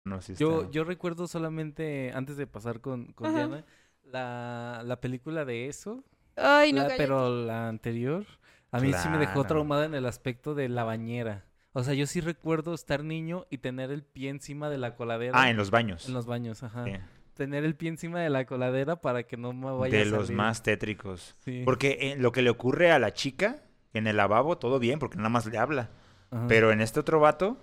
[0.05, 0.41] No, sí está.
[0.43, 3.33] Yo, yo recuerdo solamente, antes de pasar con, con.
[3.33, 3.63] Diana,
[4.03, 6.03] la, la película de eso,
[6.35, 8.25] Ay, no, la- pero la anterior,
[8.71, 11.45] a mí sí me dejó traumada en el aspecto de la bañera.
[11.75, 15.39] O sea, yo sí recuerdo estar niño y tener el pie encima de la coladera.
[15.41, 16.07] Ah, en los baños.
[16.07, 16.85] en los baños, ajá.
[16.85, 16.91] Sí.
[17.33, 20.25] Tener el pie encima de la coladera para que no me vaya De a los
[20.27, 20.37] salir.
[20.37, 21.35] más tétricos.
[21.39, 21.63] Sí.
[21.65, 23.63] Porque eh, lo que le ocurre a la chica
[23.93, 25.89] en el lavabo, todo bien, porque nada más le habla.
[26.31, 26.45] Ajá.
[26.47, 27.57] Pero en este otro vato,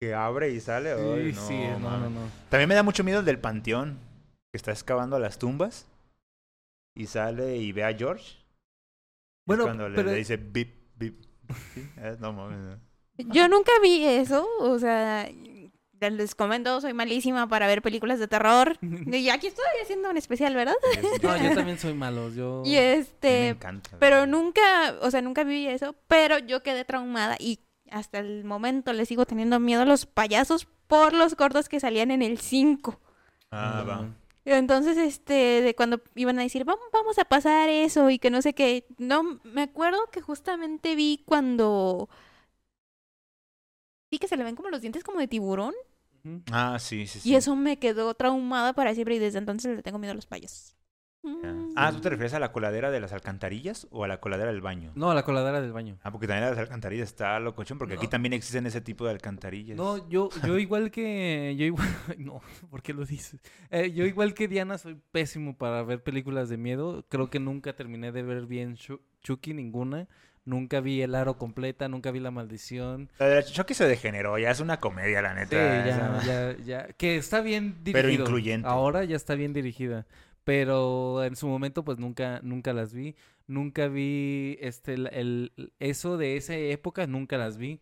[0.00, 0.92] que abre y sale.
[0.92, 2.20] ay, Sí, no, sí, no, no, no.
[2.48, 3.98] También me da mucho miedo el del panteón,
[4.52, 5.86] que está excavando las tumbas
[6.96, 8.24] y sale y ve a George.
[8.30, 11.24] Es Bueno, cuando le, pero- le dice bip, bip.
[11.74, 12.78] Sí, eh, no mames.
[13.18, 15.28] Yo nunca vi eso, o sea,
[16.08, 18.78] les comento, soy malísima para ver películas de terror.
[19.20, 20.74] Y aquí estoy haciendo un especial, ¿verdad?
[21.22, 22.30] No, yo también soy malo.
[22.30, 22.62] Yo...
[22.64, 23.90] Y mí me este, encanta.
[23.98, 28.92] pero nunca, o sea, nunca vi eso, pero yo quedé traumada y hasta el momento
[28.92, 32.98] le sigo teniendo miedo a los payasos por los cortos que salían en el 5.
[33.50, 34.08] Ah, va.
[34.44, 38.42] Entonces, este, de cuando iban a decir, vamos, vamos a pasar eso y que no
[38.42, 42.08] sé qué, no, me acuerdo que justamente vi cuando
[44.10, 45.74] vi que se le ven como los dientes como de tiburón.
[46.52, 47.30] Ah, sí, sí, sí.
[47.30, 50.26] y eso me quedó traumada para siempre y desde entonces le tengo miedo a los
[50.26, 50.76] payasos.
[51.22, 51.52] Ya.
[51.52, 51.72] Mm.
[51.76, 54.62] Ah, ¿tú te refieres a la coladera de las alcantarillas o a la coladera del
[54.62, 54.92] baño?
[54.94, 55.98] No, la coladera del baño.
[56.02, 59.76] Ah, porque también las alcantarillas está locochón, porque aquí también existen ese tipo de alcantarillas.
[59.76, 61.54] No, yo, yo igual que.
[61.58, 61.88] Yo igual.
[62.18, 62.40] No,
[62.70, 63.38] ¿por qué lo dices?
[63.70, 67.04] Eh, yo igual que Diana soy pésimo para ver películas de miedo.
[67.10, 70.08] Creo que nunca terminé de ver bien Chu- Chucky, ninguna.
[70.46, 73.10] Nunca vi El Aro completa, nunca vi La Maldición.
[73.18, 75.56] La de Chucky se degeneró, ya es una comedia, la Sí, neta.
[75.56, 76.24] ya, esa-
[76.56, 76.86] ya, ya.
[76.94, 77.92] Que está bien dirigida.
[77.92, 78.66] Pero incluyente.
[78.66, 80.06] Ahora ya está bien dirigida.
[80.44, 83.14] Pero en su momento, pues nunca, nunca las vi.
[83.46, 87.80] Nunca vi este el, el- eso de esa época, nunca las vi.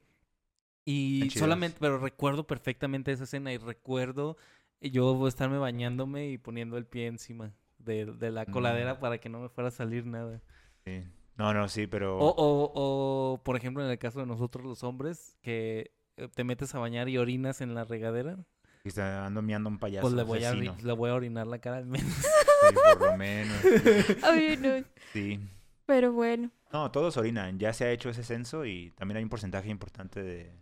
[0.84, 4.36] Y solamente, pero recuerdo perfectamente esa escena y recuerdo
[4.80, 9.00] yo estarme bañándome y poniendo el pie encima de, de la coladera Mm.
[9.00, 10.40] para que no me fuera a salir nada.
[10.84, 11.04] Sí.
[11.38, 12.18] No, no, sí, pero...
[12.18, 16.42] O, o, o, por ejemplo, en el caso de nosotros los hombres, que eh, te
[16.44, 18.36] metes a bañar y orinas en la regadera,
[18.84, 20.76] Y está ando miando un payaso pues le voy, a, ori- asesino.
[20.86, 22.12] le voy a orinar la cara al menos.
[22.12, 23.56] Sí, por lo menos.
[24.24, 24.84] Ay, no.
[25.12, 25.38] Sí.
[25.86, 26.50] Pero bueno.
[26.72, 27.58] No, todos orinan.
[27.60, 30.52] Ya se ha hecho ese censo y también hay un porcentaje importante de,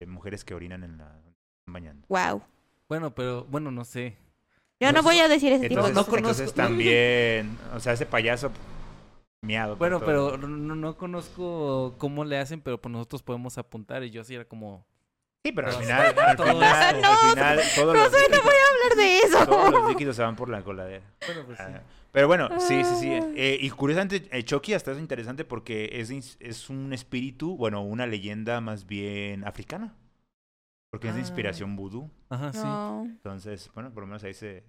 [0.00, 1.22] de mujeres que orinan en la
[1.66, 2.04] bañando.
[2.08, 2.42] Wow.
[2.88, 4.16] bueno, pero, bueno, no sé.
[4.80, 6.14] Yo No, no voy a decir ese tipo de cosas.
[6.14, 8.50] entonces también, o sea, ese payaso
[9.44, 9.76] miado.
[9.76, 14.22] Bueno, pero no, no conozco cómo le hacen, pero pues nosotros podemos apuntar y yo
[14.22, 14.86] así era como...
[15.46, 17.06] Sí, pero al final, al todo final, eso.
[17.12, 19.46] al final, todos, No los no voy a hablar de eso.
[19.46, 21.04] todos los líquidos se van por la coladera.
[21.26, 21.64] Bueno, pues sí.
[21.68, 21.82] Ah,
[22.12, 23.12] Pero bueno, sí, sí, sí.
[23.12, 23.28] Ah.
[23.36, 28.06] Eh, y curiosamente, eh, Chucky hasta es interesante porque es, es un espíritu, bueno, una
[28.06, 29.94] leyenda más bien africana.
[30.90, 31.24] Porque es de Ah.
[31.24, 32.10] inspiración vudú.
[32.30, 32.60] Ajá, sí.
[32.62, 33.02] No.
[33.04, 34.64] Entonces, bueno, por lo menos ahí se,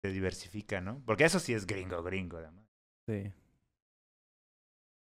[0.00, 1.02] se diversifica, ¿no?
[1.06, 2.64] Porque eso sí es gringo, gringo, además.
[3.08, 3.32] Sí.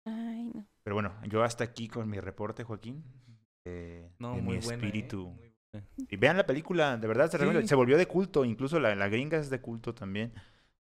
[0.04, 0.66] Ay, no.
[0.82, 3.02] Pero bueno, yo hasta aquí con mi reporte, Joaquín.
[3.64, 4.86] eh, No, de muy mi buena, ¿eh?
[4.86, 5.28] espíritu.
[5.28, 5.88] Muy buena.
[6.10, 7.38] Y vean la película, de verdad se.
[7.38, 7.68] Sí.
[7.68, 10.32] Se volvió de culto, incluso la, la gringa es de culto también.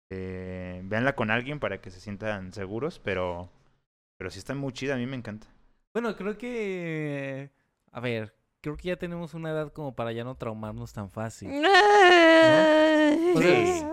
[0.09, 3.49] Eh, véanla con alguien para que se sientan seguros, pero,
[4.17, 5.47] pero sí está muy chida, a mí me encanta.
[5.93, 7.51] Bueno, creo que...
[7.91, 11.49] A ver, creo que ya tenemos una edad como para ya no traumarnos tan fácil.
[11.65, 13.33] Ay.
[13.35, 13.83] O sea, Sí.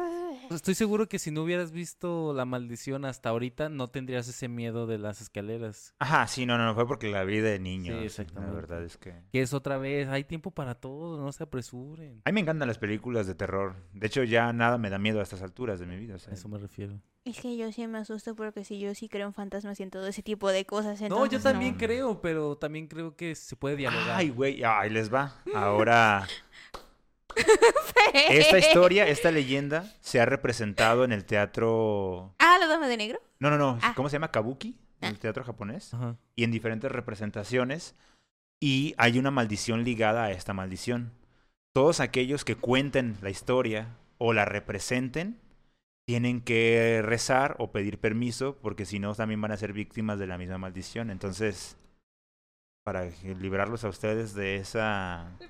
[0.51, 4.87] Estoy seguro que si no hubieras visto La Maldición hasta ahorita, no tendrías ese miedo
[4.87, 5.95] de las escaleras.
[5.99, 7.99] Ajá, sí, no, no, no, fue porque la vi de niño.
[7.99, 8.49] Sí, exactamente.
[8.55, 9.15] La verdad es que...
[9.31, 12.23] Que es otra vez, hay tiempo para todo, no se apresuren.
[12.25, 13.77] A mí me encantan las películas de terror.
[13.93, 16.17] De hecho, ya nada me da miedo a estas alturas de mi vida.
[16.17, 17.01] o sea, A eso me refiero.
[17.25, 19.91] Es que yo sí me asusto porque si yo sí creo en fantasmas y en
[19.91, 20.99] todo ese tipo de cosas.
[21.03, 21.79] No, yo también no.
[21.79, 24.13] creo, pero también creo que se puede dialogar.
[24.17, 25.35] Ay, güey, ahí les va.
[25.55, 26.27] Ahora,
[28.15, 32.35] esta historia, esta leyenda, se ha representado en el teatro...
[32.39, 33.21] Ah, la dama de negro.
[33.39, 33.79] No, no, no.
[33.83, 33.93] Ah.
[33.97, 34.31] ¿Cómo se llama?
[34.31, 35.09] Kabuki, en Ah.
[35.11, 35.95] el teatro japonés.
[35.95, 36.17] Ajá.
[36.37, 37.95] y en diferentes representaciones
[38.61, 41.13] y hay una maldición ligada a esta maldición.
[41.75, 45.39] Todos aquellos que cuenten la historia o la representen
[46.09, 50.27] tienen que rezar o pedir permiso porque si no también van a ser víctimas de
[50.27, 51.11] la misma maldición.
[51.11, 51.77] Entonces,
[52.85, 53.05] para
[53.39, 55.31] librarlos a ustedes de esa...
[55.39, 55.47] ¡La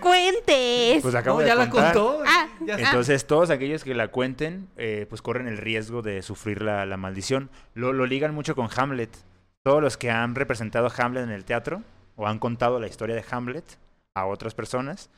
[0.00, 1.02] cuentes!
[1.02, 2.22] Pues acabo No, de ya la contó.
[2.26, 2.80] Ah, ya ah.
[2.80, 6.96] Entonces, todos aquellos que la cuenten, eh, pues corren el riesgo de sufrir la, la
[6.96, 7.50] maldición.
[7.74, 9.10] Lo, lo ligan mucho con Hamlet.
[9.62, 11.82] Todos los que han representado a Hamlet en el teatro
[12.16, 13.64] o han contado la historia de Hamlet
[14.14, 15.10] a otras personas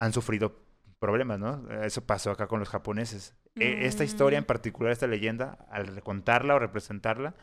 [0.00, 0.54] han sufrido
[1.00, 1.62] problemas, ¿no?
[1.82, 3.34] Eso pasó acá con los japoneses.
[3.56, 4.46] Eh, esta historia en Mm.
[4.46, 7.34] particular, esta leyenda, al contarla o representarla,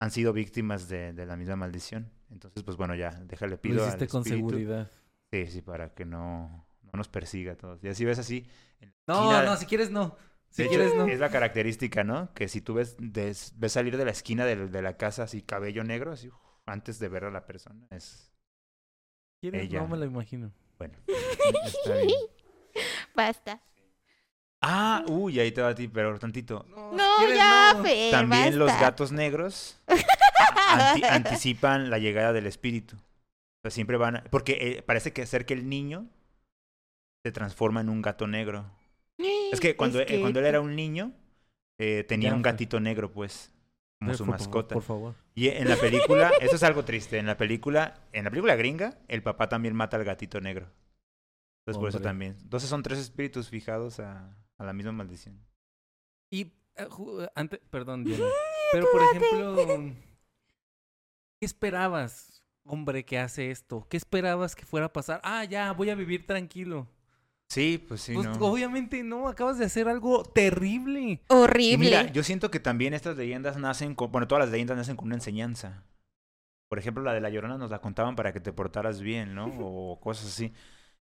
[0.00, 2.10] han sido víctimas de, de la misma maldición.
[2.30, 4.48] Entonces, pues bueno, ya, déjale pido Lo al hiciste con espíritu.
[4.50, 4.90] seguridad.
[5.34, 7.82] Sí, sí, para que no, no nos persiga a todos.
[7.82, 8.46] Y así ves así.
[8.80, 10.16] en la No, esquina- no, si quieres no.
[10.50, 11.06] Si de hecho, quieres no.
[11.08, 12.32] es la característica, ¿no?
[12.34, 15.82] Que si tú ves, des- ves salir de la esquina de, la casa así, cabello
[15.82, 18.30] negro, así, uf, antes de ver a la persona, es...
[19.40, 19.62] ¿Quieres?
[19.64, 19.80] ella.
[19.80, 20.52] No me lo imagino.
[20.78, 20.94] Bueno,
[21.66, 22.18] está bien.
[23.16, 23.60] Basta.
[24.62, 26.64] Ah, uy, ahí te va a ti, pero tantito.
[26.68, 29.80] No, ya, Fer, También los gatos negros
[30.68, 32.96] anti- anticipan la llegada del espíritu.
[33.70, 34.16] Siempre van...
[34.16, 36.08] a- porque eh, parece que ser que el niño
[37.24, 38.70] se transforma en un gato negro.
[39.18, 41.12] Es que cuando, eh, cuando él era un niño,
[41.78, 43.52] eh, tenía Ya, un gatito negro, pues,
[44.00, 44.74] como su por mascota.
[44.74, 45.14] Por favor.
[45.34, 47.18] Y en la película, eso es algo triste.
[47.18, 50.68] En la película, en la película gringa, el papá también mata al gatito negro.
[51.62, 52.36] Entonces, por eso también.
[52.42, 55.40] Entonces son tres espíritus fijados a, a la misma maldición.
[56.30, 56.52] Y
[57.34, 58.24] antes, perdón, Diana.
[58.72, 59.56] Pero por ejemplo,
[61.40, 63.86] ¿qué esperabas, hombre, que hace esto?
[63.88, 65.20] ¿Qué esperabas que fuera a pasar?
[65.24, 66.88] Ah, ya, voy a vivir tranquilo.
[67.48, 68.46] Sí, pues sí, pues no.
[68.46, 71.00] obviamente no, acabas de hacer algo terrible.
[71.00, 71.78] Y Horrible.
[71.78, 75.06] mira, yo siento que también estas leyendas nacen con, bueno, todas las leyendas nacen con
[75.06, 75.84] una enseñanza.
[76.68, 79.46] Por ejemplo, la de la Llorona nos la contaban para que te portaras bien, ¿no?
[79.60, 80.52] O cosas así.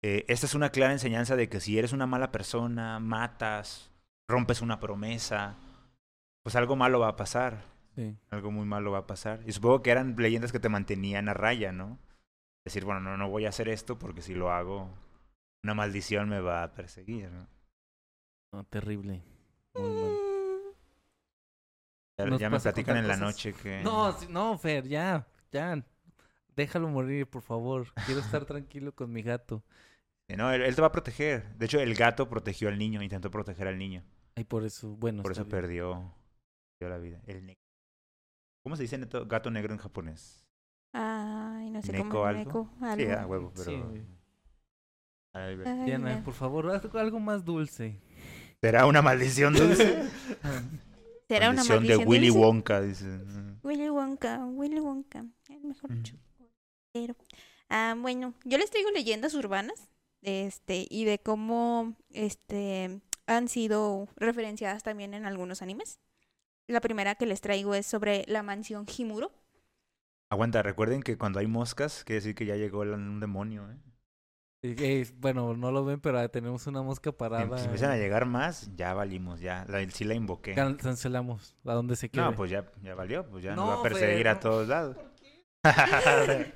[0.03, 3.89] Eh, esta es una clara enseñanza de que si eres una mala persona, matas,
[4.27, 5.55] rompes una promesa,
[6.43, 7.63] pues algo malo va a pasar.
[7.95, 8.17] Sí.
[8.29, 9.41] Algo muy malo va a pasar.
[9.45, 11.97] Y supongo que eran leyendas que te mantenían a raya, ¿no?
[12.65, 14.89] Decir, bueno, no, no voy a hacer esto porque si lo hago,
[15.63, 17.47] una maldición me va a perseguir, ¿no?
[18.51, 19.23] No, terrible.
[19.75, 20.25] Muy mal.
[22.39, 23.83] Ya, me platican en la noche que...
[23.83, 25.83] No, no, Fer, ya, ya.
[26.55, 27.87] Déjalo morir, por favor.
[28.05, 29.63] Quiero estar tranquilo con mi gato.
[30.29, 31.53] No, él, él te va a proteger.
[31.55, 34.03] De hecho, el gato protegió al niño, intentó proteger al niño.
[34.35, 35.23] Ay, por eso, bueno.
[35.23, 35.51] Por eso bien.
[35.51, 36.13] perdió,
[36.79, 37.21] perdió la vida.
[37.27, 37.43] El
[38.65, 40.43] ¿Cómo se dice neto- gato negro en japonés?
[40.91, 42.39] Ay, no sé ¿Neko cómo algo?
[42.39, 43.19] Neko Sí, algo.
[43.21, 43.71] a huevo, pero...
[43.93, 44.01] Sí.
[45.33, 45.55] Ay,
[45.85, 46.23] Diana, no.
[46.23, 48.01] por favor, haz algo más dulce.
[48.61, 50.09] ¿Será una maldición dulce?
[51.27, 52.39] Será una maldición de Willy dulce?
[52.43, 53.05] Wonka, dice.
[53.05, 53.59] Mm.
[53.61, 57.15] Willy Wonka, Willy Wonka, el mejor chocolate.
[57.69, 59.89] Ah, bueno, yo les traigo leyendas urbanas,
[60.23, 65.99] este, y de cómo, este, han sido referenciadas también en algunos animes.
[66.67, 69.31] La primera que les traigo es sobre la mansión Himuro.
[70.31, 73.77] Aguanta, recuerden que cuando hay moscas, quiere decir que ya llegó el- un demonio, ¿eh?
[75.17, 77.55] Bueno, no lo ven, pero tenemos una mosca parada.
[77.59, 79.63] si empiezan a llegar más, ya valimos, ya.
[79.69, 80.55] La, sí la invoqué.
[80.55, 82.23] Can- cancelamos a donde se quede.
[82.23, 84.97] No, pues ya, ya valió, pues ya nos va a perseguir a todos lados.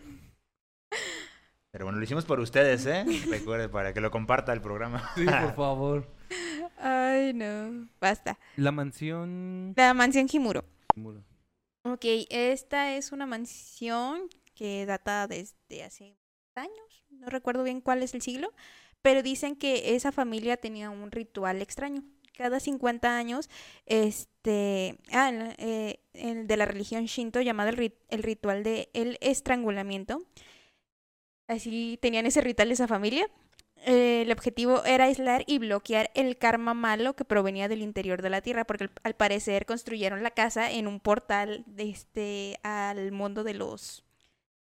[1.72, 3.06] Pero bueno, lo hicimos por ustedes, ¿eh?
[3.30, 5.08] Recuerden, para que lo comparta el programa.
[5.16, 6.08] Sí, por favor.
[6.80, 7.88] Ay, no.
[8.00, 8.40] Basta.
[8.56, 9.74] La mansión.
[9.76, 10.64] La mansión Himuro.
[10.96, 11.24] Muro.
[11.84, 14.22] Ok, esta es una mansión
[14.56, 16.18] que data desde hace
[16.56, 18.52] años, no recuerdo bien cuál es el siglo,
[19.02, 22.04] pero dicen que esa familia tenía un ritual extraño.
[22.38, 23.50] Cada 50 años,
[23.86, 29.18] este, ah, eh, el de la religión Shinto llamado el, rit- el ritual de el
[29.22, 30.22] estrangulamiento.
[31.48, 33.30] Así tenían ese ritual esa familia.
[33.86, 38.30] Eh, el objetivo era aislar y bloquear el karma malo que provenía del interior de
[38.30, 43.44] la tierra, porque al, parecer construyeron la casa en un portal de este al mundo
[43.44, 44.04] de los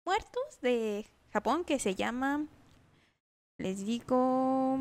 [0.06, 2.46] muertos de Japón que se llama,
[3.58, 4.80] les digo,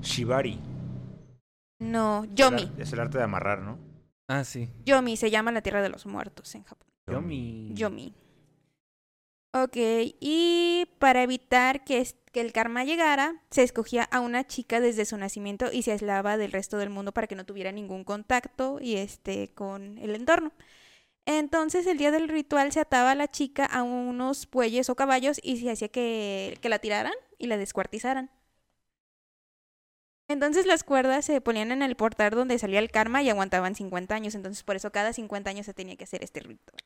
[0.00, 0.58] Shibari.
[1.78, 2.72] no, Es el Yomi.
[2.78, 3.78] Es el arte de amarrar, ¿no?
[4.28, 4.70] Ah, sí.
[4.86, 6.88] Yomi se llama la tierra de los muertos en Japón.
[7.06, 7.70] Yomi.
[7.74, 8.14] Yomi.
[9.56, 9.76] Ok,
[10.20, 15.70] y para evitar que, el karma llegara, se escogía a una chica desde su nacimiento
[15.72, 19.54] y se aislaba del resto del mundo para que no tuviera ningún contacto y este
[19.54, 20.52] con el entorno.
[21.26, 25.40] Entonces, el día del ritual se ataba a la chica a unos bueyes o caballos
[25.42, 28.30] y se hacía que, que la tiraran y la descuartizaran.
[30.28, 34.14] Entonces las cuerdas se ponían en el portal donde salía el karma y aguantaban 50
[34.14, 34.34] años.
[34.34, 36.82] Entonces por eso cada 50 años se tenía que hacer este ritual.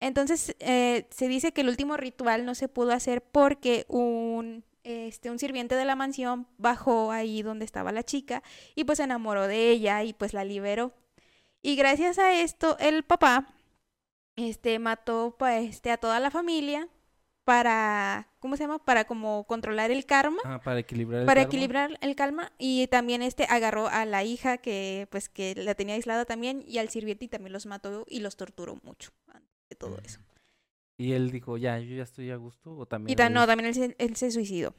[0.00, 5.30] Entonces eh, se dice que el último ritual no se pudo hacer porque un, este,
[5.30, 8.42] un sirviente de la mansión bajó ahí donde estaba la chica
[8.74, 10.92] y pues se enamoró de ella y pues la liberó.
[11.62, 13.54] Y gracias a esto el papá
[14.36, 16.88] este, mató pa- este, a toda la familia
[17.44, 18.78] para, ¿cómo se llama?
[18.78, 21.48] Para como controlar el karma Ah, para equilibrar el para karma.
[21.48, 25.96] equilibrar el calma y también este agarró a la hija que pues que la tenía
[25.96, 29.10] aislada también y al sirviente y también los mató y los torturó mucho
[29.70, 30.20] de todo eso.
[30.98, 32.76] Y él dijo, ya, yo ya estoy a gusto.
[32.76, 33.12] O también.
[33.12, 34.74] Y ta- él- no, también él se, él se suicidó.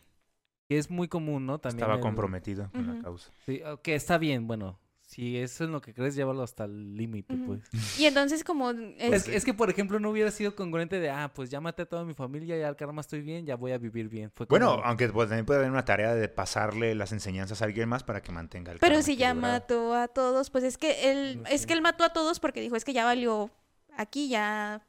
[0.70, 1.60] que es muy común, ¿no?
[1.60, 3.32] También Estaba comprometido con la causa.
[3.46, 4.80] Sí, que está bien, bueno.
[5.02, 7.60] Si eso es lo que crees, llévalo hasta el límite, pues.
[8.00, 11.10] Y entonces como Es, es- que- es que, por ejemplo, no hubiera sido congruente de,
[11.10, 13.74] ah, pues ya maté a toda mi familia, ya al karma estoy bien, ya voy
[13.74, 14.32] a vivir bien.
[14.34, 17.66] Fue Bueno, como- aunque pues, también puede haber una tarea de pasarle las enseñanzas a
[17.66, 20.78] alguien más para que mantenga el pero karma si ya mató a todos, pues es
[20.78, 21.68] que él No es sé.
[21.68, 23.52] que él mató a todos porque dijo, es que ya valió
[23.98, 24.86] aquí ya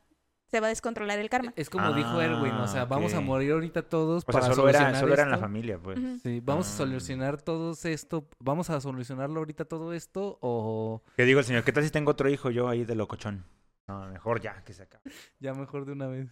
[0.47, 1.53] se va a descontrolar el karma.
[1.57, 4.55] Es como dijo Erwin, o sea, Ah, vamos a morir ahorita todos O sea, para
[4.55, 5.99] solo era, solucionar solo era en la familia, pues.
[6.23, 6.77] Sí, vamos a Ah.
[6.77, 11.65] solucionar todo esto, vamos a solucionarlo ahorita todo esto o ¿Qué digo el señor?
[11.65, 13.47] ¿Qué tal si tengo otro hijo yo ahí de locochón?
[13.89, 15.03] No, mejor ya, que se acabe.
[15.41, 16.29] ya mejor de una vez.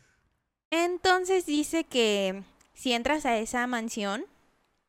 [0.71, 2.43] Entonces dice que
[2.75, 4.25] si entras a esa mansión,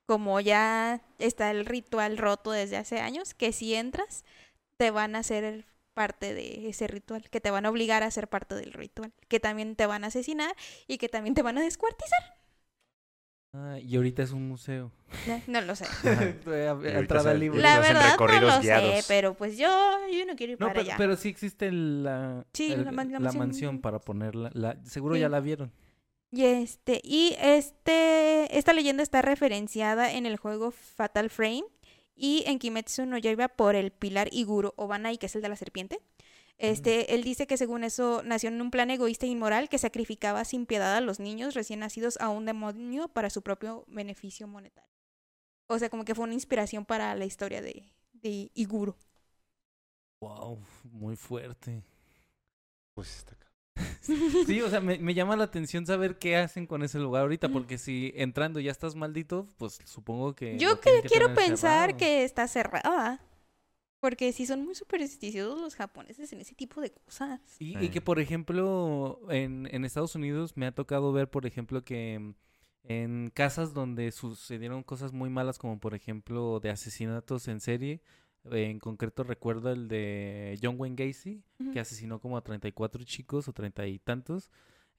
[0.06, 4.26] como ya está el ritual roto desde hace años, que si entras,
[4.78, 8.28] te van a hacer parte de ese ritual, que te van a obligar a ser
[8.28, 10.56] parte del ritual, que también te van a asesinar
[10.88, 12.20] y que también te van a descuartizar.
[13.54, 14.93] Ah, y ahorita es un museo.
[15.28, 15.86] No, no lo sé.
[16.46, 17.59] Entrada libre.
[17.62, 19.05] La- verdad no recorridos lo sé, guiados.
[19.09, 19.68] pero pues yo,
[20.09, 20.96] yo no quiero ir No, para pero, allá.
[20.97, 23.39] pero sí existe la, Sí, el- la man- la la mansión.
[23.47, 24.51] mansión para ponerla.
[24.54, 25.22] La, seguro Sí.
[25.22, 25.74] ya la vieron.
[26.34, 31.66] Y este, y este, esta leyenda está referenciada en el juego Fatal Frame
[32.16, 35.55] y en Kimetsu no Yaiba por el pilar Iguro Obanai, que es el de la
[35.55, 36.00] serpiente.
[36.58, 40.46] Este, él dice que según eso nació en un plan egoísta e inmoral que sacrificaba
[40.46, 44.92] sin piedad a los niños recién nacidos a un demonio para su propio beneficio monetario.
[45.66, 48.96] O sea, como que fue una inspiración para la historia de, de Iguro.
[50.20, 51.82] Wow, muy fuerte.
[52.93, 53.51] Pues está acá.
[54.48, 57.50] Sí, o sea, me, me llama la atención saber qué hacen con ese lugar ahorita,
[57.50, 60.58] porque si entrando ya estás maldito, pues supongo que...
[60.58, 61.98] Yo que quiero pensar cerrado.
[61.98, 63.22] que está cerrada.
[64.00, 67.40] Porque sí son muy supersticiosos los japoneses en ese tipo de cosas.
[67.60, 67.78] Y, Sí.
[67.80, 72.34] y que, por ejemplo, en, en Estados Unidos me ha tocado ver, por ejemplo, que
[72.84, 78.02] en casas donde sucedieron cosas muy malas, como por ejemplo de asesinatos en serie,
[78.46, 81.43] en concreto recuerdo el de John Wayne Gacy,
[81.74, 84.50] que asesinó como a 34 chicos o treinta y tantos.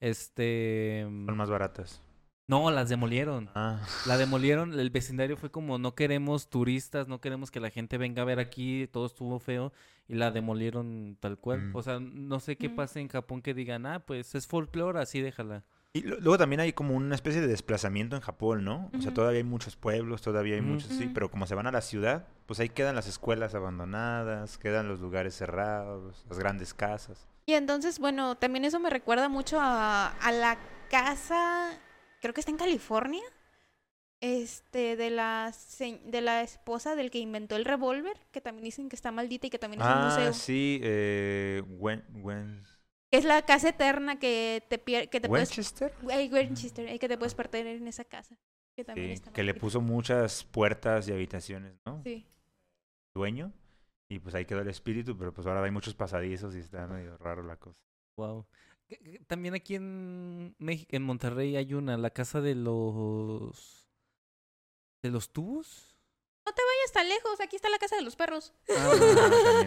[0.01, 1.03] Este...
[1.03, 2.01] Son más baratas.
[2.49, 3.49] No, las demolieron.
[3.55, 3.81] Ah.
[4.07, 8.23] La demolieron, el vecindario fue como no queremos turistas, no queremos que la gente venga
[8.23, 9.73] a ver aquí, todo estuvo feo
[10.09, 11.71] y la demolieron tal cual.
[11.71, 11.77] Mm.
[11.77, 12.77] O sea, no sé qué Mm.
[12.77, 15.65] pasa en Japón que digan, ah, pues es folclore, así déjala.
[15.95, 18.91] Y lo- luego también hay como una especie de desplazamiento en Japón, ¿no?
[18.97, 21.73] O sea, todavía hay muchos pueblos, todavía hay muchos, sí, pero como se van a
[21.73, 27.29] la ciudad, pues ahí quedan las escuelas abandonadas, quedan los lugares cerrados, las grandes casas.
[27.45, 30.57] Y entonces, bueno, también eso me recuerda mucho a, a la
[30.91, 31.79] casa,
[32.23, 33.23] creo que está en California,
[34.23, 35.53] este, de la,
[36.07, 39.51] de la esposa del que inventó el revólver, que también dicen que está maldita y
[39.51, 40.33] que también es un Ah, museo.
[40.33, 41.63] sí, eh,
[43.13, 45.93] Es la casa eterna que te pier- que te puedes Winchester.
[46.11, 48.37] Ay, Winchester, eh, que te puedes perder en esa casa.
[48.75, 52.03] Que también Sí, está que le puso muchas puertas y habitaciones, ¿no?
[52.05, 52.27] Sí.
[53.15, 53.53] Dueño.
[54.11, 57.17] Y pues ahí quedó el espíritu, pero pues ahora hay muchos pasadizos y está medio
[57.19, 57.79] raro la cosa.
[58.19, 58.47] Wow.
[59.27, 63.91] También aquí en México, en Monterrey hay una, la casa de los...
[65.03, 65.97] ¿De los tubos?
[66.47, 68.53] No te vayas tan lejos, aquí está la casa de los perros.
[68.71, 68.95] Ah,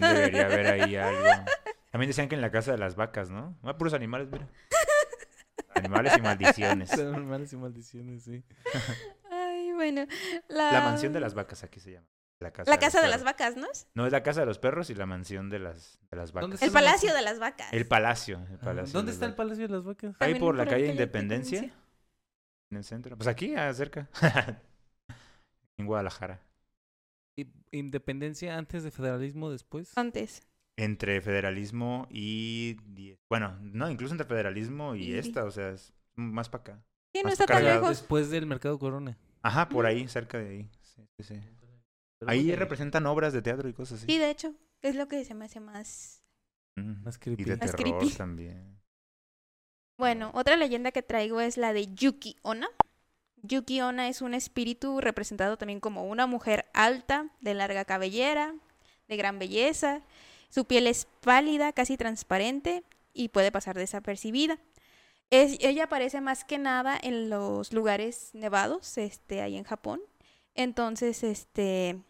[0.00, 1.20] debería haber ahí algo.
[1.96, 3.56] También decían que en la casa de las vacas, ¿no?
[3.62, 4.46] Ah, puros animales, mira.
[5.74, 6.92] Animales y maldiciones.
[6.98, 8.44] Animales y maldiciones, sí.
[9.30, 10.06] Ay, bueno.
[10.46, 12.06] La, La mansión de las vacas aquí se llama.
[12.38, 13.66] La casa, La casa de las vacas, ¿no?
[13.94, 16.48] No, es la casa de los perros y la mansión de las, de las ¿Dónde
[16.48, 16.62] vacas.
[16.64, 17.72] El la palacio de las vacas.
[17.72, 18.36] El palacio.
[18.40, 18.64] El Ajá.
[18.66, 19.34] palacio de ¿Dónde está el.
[19.34, 20.16] Palacio de las Vacas?
[20.18, 21.60] Ahí por la calle Independencia.
[21.60, 22.70] Independencia.
[22.72, 23.16] En el centro.
[23.16, 24.10] Pues aquí, ah, cerca.
[25.78, 26.42] en Guadalajara.
[27.70, 29.96] Independencia antes de federalismo, después.
[29.96, 30.42] Antes.
[30.78, 32.76] Entre federalismo y...
[33.30, 36.84] Bueno, no, incluso entre federalismo y Y- esta, o sea, es más para acá.
[37.14, 37.88] Sí, no Más está tan lejos.
[37.88, 39.16] Después del Mercado Corona.
[39.42, 40.70] Ajá, por ahí, cerca de ahí.
[40.82, 41.40] Sí, sí,
[42.26, 44.06] Ahí bueno, representan obras de teatro y cosas así.
[44.12, 46.22] Sí, de hecho, es lo que se me hace más...
[46.76, 47.44] Mm, Más Y creepy.
[47.44, 48.14] de Más terror creepy.
[48.14, 48.78] también.
[49.98, 52.68] Bueno, otra leyenda que traigo es la de Yuki Onna.
[53.42, 58.54] Yuki Onna es un espíritu representado también como una mujer alta, de larga cabellera,
[59.08, 60.02] de gran belleza.
[60.56, 64.58] Su piel es pálida, casi transparente y puede pasar desapercibida.
[65.28, 70.00] Es, ella aparece más que nada en los lugares nevados, este, ahí en Japón.
[70.54, 72.00] Entonces, este,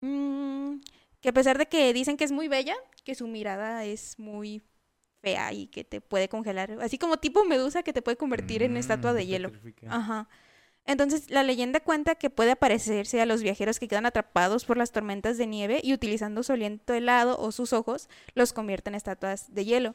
[0.00, 0.76] mm,
[1.20, 2.74] que a pesar de que dicen que es muy bella,
[3.04, 4.62] que su mirada es muy
[5.20, 8.78] fea y que te puede congelar, así como tipo medusa que te puede convertir en
[8.78, 9.52] estatua de Mm, hielo.
[9.88, 10.26] Ajá.
[10.86, 14.92] Entonces, la leyenda cuenta que puede aparecerse a los viajeros que quedan atrapados por las
[14.92, 19.52] tormentas de nieve y utilizando su aliento helado o sus ojos, los convierte en estatuas
[19.52, 19.94] de hielo.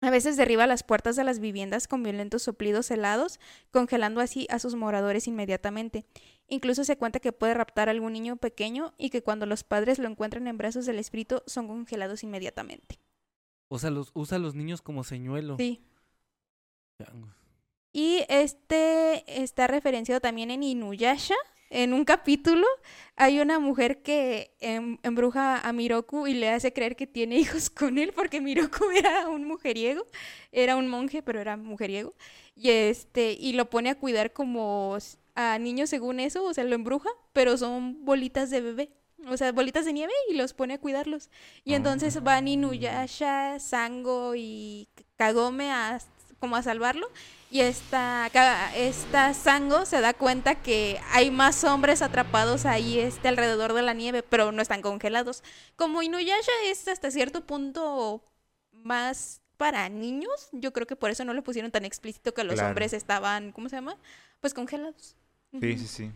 [0.00, 3.40] A veces derriba las puertas de las viviendas con violentos soplidos helados,
[3.72, 6.04] congelando así a sus moradores inmediatamente.
[6.46, 9.98] Incluso se cuenta que puede raptar a algún niño pequeño y que cuando los padres
[9.98, 13.00] lo encuentran en brazos del espíritu son congelados inmediatamente.
[13.68, 15.56] O sea, los, usa a los niños como señuelo.
[15.58, 15.82] Sí.
[17.02, 17.37] Changos.
[17.98, 21.34] Y este está referenciado también en Inuyasha.
[21.68, 22.64] En un capítulo
[23.16, 27.70] hay una mujer que em- embruja a Miroku y le hace creer que tiene hijos
[27.70, 30.06] con él porque Miroku era un mujeriego,
[30.52, 32.14] era un monje, pero era mujeriego.
[32.54, 34.96] Y este y lo pone a cuidar como
[35.34, 38.90] a niños según eso, o sea, lo embruja, pero son bolitas de bebé.
[39.26, 41.30] O sea, bolitas de nieve y los pone a cuidarlos.
[41.64, 45.98] Y entonces van Inuyasha, Sango y Kagome a
[46.38, 47.08] como a salvarlo
[47.50, 48.26] y esta,
[48.74, 53.94] esta Sango se da cuenta que hay más hombres atrapados ahí este, alrededor de la
[53.94, 55.42] nieve, pero no están congelados.
[55.76, 58.22] Como Inuyasha es hasta cierto punto
[58.72, 62.54] más para niños, yo creo que por eso no lo pusieron tan explícito que los
[62.54, 62.68] Claro.
[62.68, 63.96] hombres estaban, ¿cómo se llama?
[64.40, 65.16] Pues congelados.
[65.60, 66.12] Sí, sí, sí.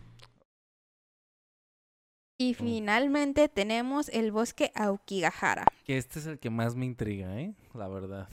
[2.37, 5.65] Y finalmente tenemos el bosque Aokigahara.
[5.85, 7.53] Que este es el que más me intriga, ¿eh?
[7.73, 8.27] La verdad.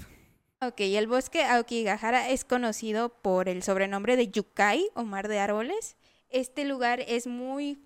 [0.63, 5.97] Ok, el bosque Aokigahara es conocido por el sobrenombre de Yukai o mar de árboles.
[6.29, 7.79] Este lugar es muy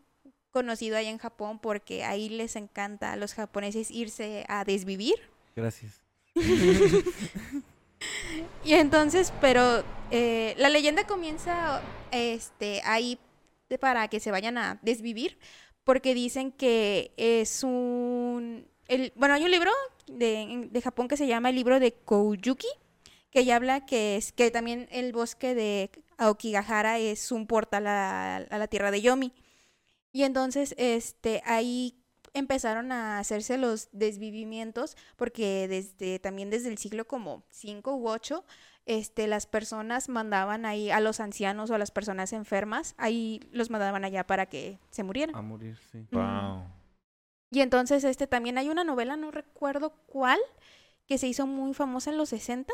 [0.50, 5.14] conocido allá en Japón porque ahí les encanta a los japoneses irse a desvivir.
[5.54, 6.00] Gracias.
[8.64, 13.18] Y entonces, pero eh, la leyenda comienza este, ahí
[13.80, 15.38] para que se vayan a desvivir,
[15.84, 18.66] porque dicen que es un...
[18.88, 19.70] el- bueno, hay un libro
[20.06, 22.68] de, de Japón que se llama el libro de Kouyuki,
[23.30, 28.36] que ya habla que es que también el bosque de Aokigahara es un portal a,
[28.36, 29.32] a la tierra de Yomi.
[30.12, 32.00] Y entonces, este, ahí
[32.34, 38.44] empezaron a hacerse los desvivimientos porque desde también desde el siglo como 5 u 8
[38.86, 43.70] este las personas mandaban ahí a los ancianos o a las personas enfermas ahí los
[43.70, 46.06] mandaban allá para que se murieran A morir, sí.
[46.10, 46.64] Wow.
[47.54, 50.40] Y entonces este también hay una novela no recuerdo cuál
[51.06, 52.72] que se hizo muy famosa en los 60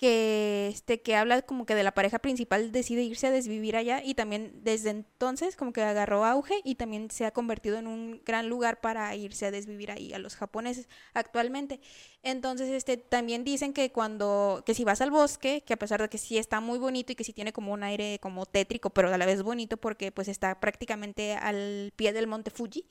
[0.00, 4.02] que este que habla como que de la pareja principal decide irse a desvivir allá
[4.02, 8.22] y también desde entonces como que agarró auge y también se ha convertido en un
[8.24, 11.80] gran lugar para irse a desvivir ahí a los japoneses actualmente.
[12.22, 16.08] Entonces, este también dicen que cuando que si vas al bosque, que a pesar de
[16.08, 19.12] que sí está muy bonito y que sí tiene como un aire como tétrico, pero
[19.12, 22.86] a la vez bonito porque pues está prácticamente al pie del monte Fuji.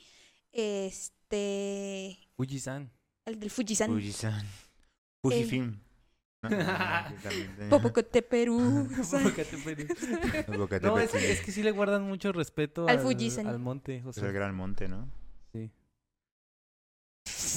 [0.52, 2.92] Este Fuji-san.
[3.26, 3.90] el del Fujisan.
[3.92, 4.46] Fujisan.
[5.22, 5.80] Fujifilm.
[6.42, 7.68] No, no, no, exactamente.
[7.70, 8.88] Popocote, Perú.
[10.58, 13.46] Bocate No, es, que sí le guardan mucho respeto Al al, Fuji-san.
[13.46, 14.02] al monte.
[14.06, 15.12] O Es el gran monte, ¿no?
[15.52, 15.70] sí.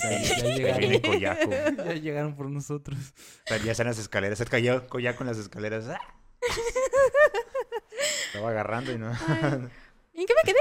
[0.02, 0.18] Ya,
[0.56, 1.50] llegaron, viene Koyaku.
[1.76, 2.98] ya llegaron por nosotros.
[3.64, 4.38] Ya están las escaleras.
[4.38, 5.86] Se cayó Koyaku en las escaleras.
[5.88, 6.00] ¡Ah!
[8.26, 9.12] Estaba agarrando y no.
[9.28, 9.68] Ay,
[10.14, 10.58] ¿En qué me quedé?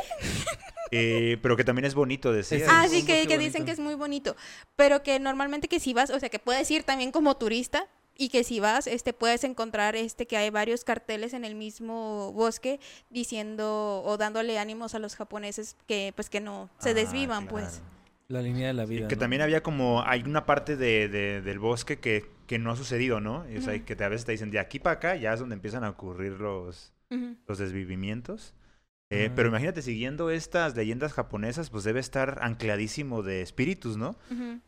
[0.91, 2.65] Eh, pero que también es bonito, decía.
[2.69, 4.35] Ah, sí, que, que dicen que es muy bonito.
[4.75, 7.87] Pero que normalmente que si vas, o sea, que puedes ir también como turista
[8.17, 12.31] y que si vas, este, puedes encontrar este que hay varios carteles en el mismo
[12.33, 12.79] bosque
[13.09, 17.65] diciendo o dándole ánimos a los japoneses que pues que no se Ah, desvivan, claro.
[17.65, 17.81] pues.
[18.27, 19.07] La línea de la vida.
[19.07, 19.19] que ¿no?
[19.19, 23.19] también había como, hay una parte de, de- del bosque que, que no ha sucedido,
[23.19, 23.45] ¿no?
[23.57, 23.85] O sea, Ujú.
[23.85, 25.89] que te- a veces te dicen, de aquí para acá ya es donde empiezan a
[25.89, 26.93] ocurrir los,
[27.47, 28.53] los desvivimientos.
[29.11, 29.29] Eh.
[29.35, 34.15] Pero imagínate, siguiendo estas leyendas japonesas, pues debe estar ancladísimo de espíritus, ¿no?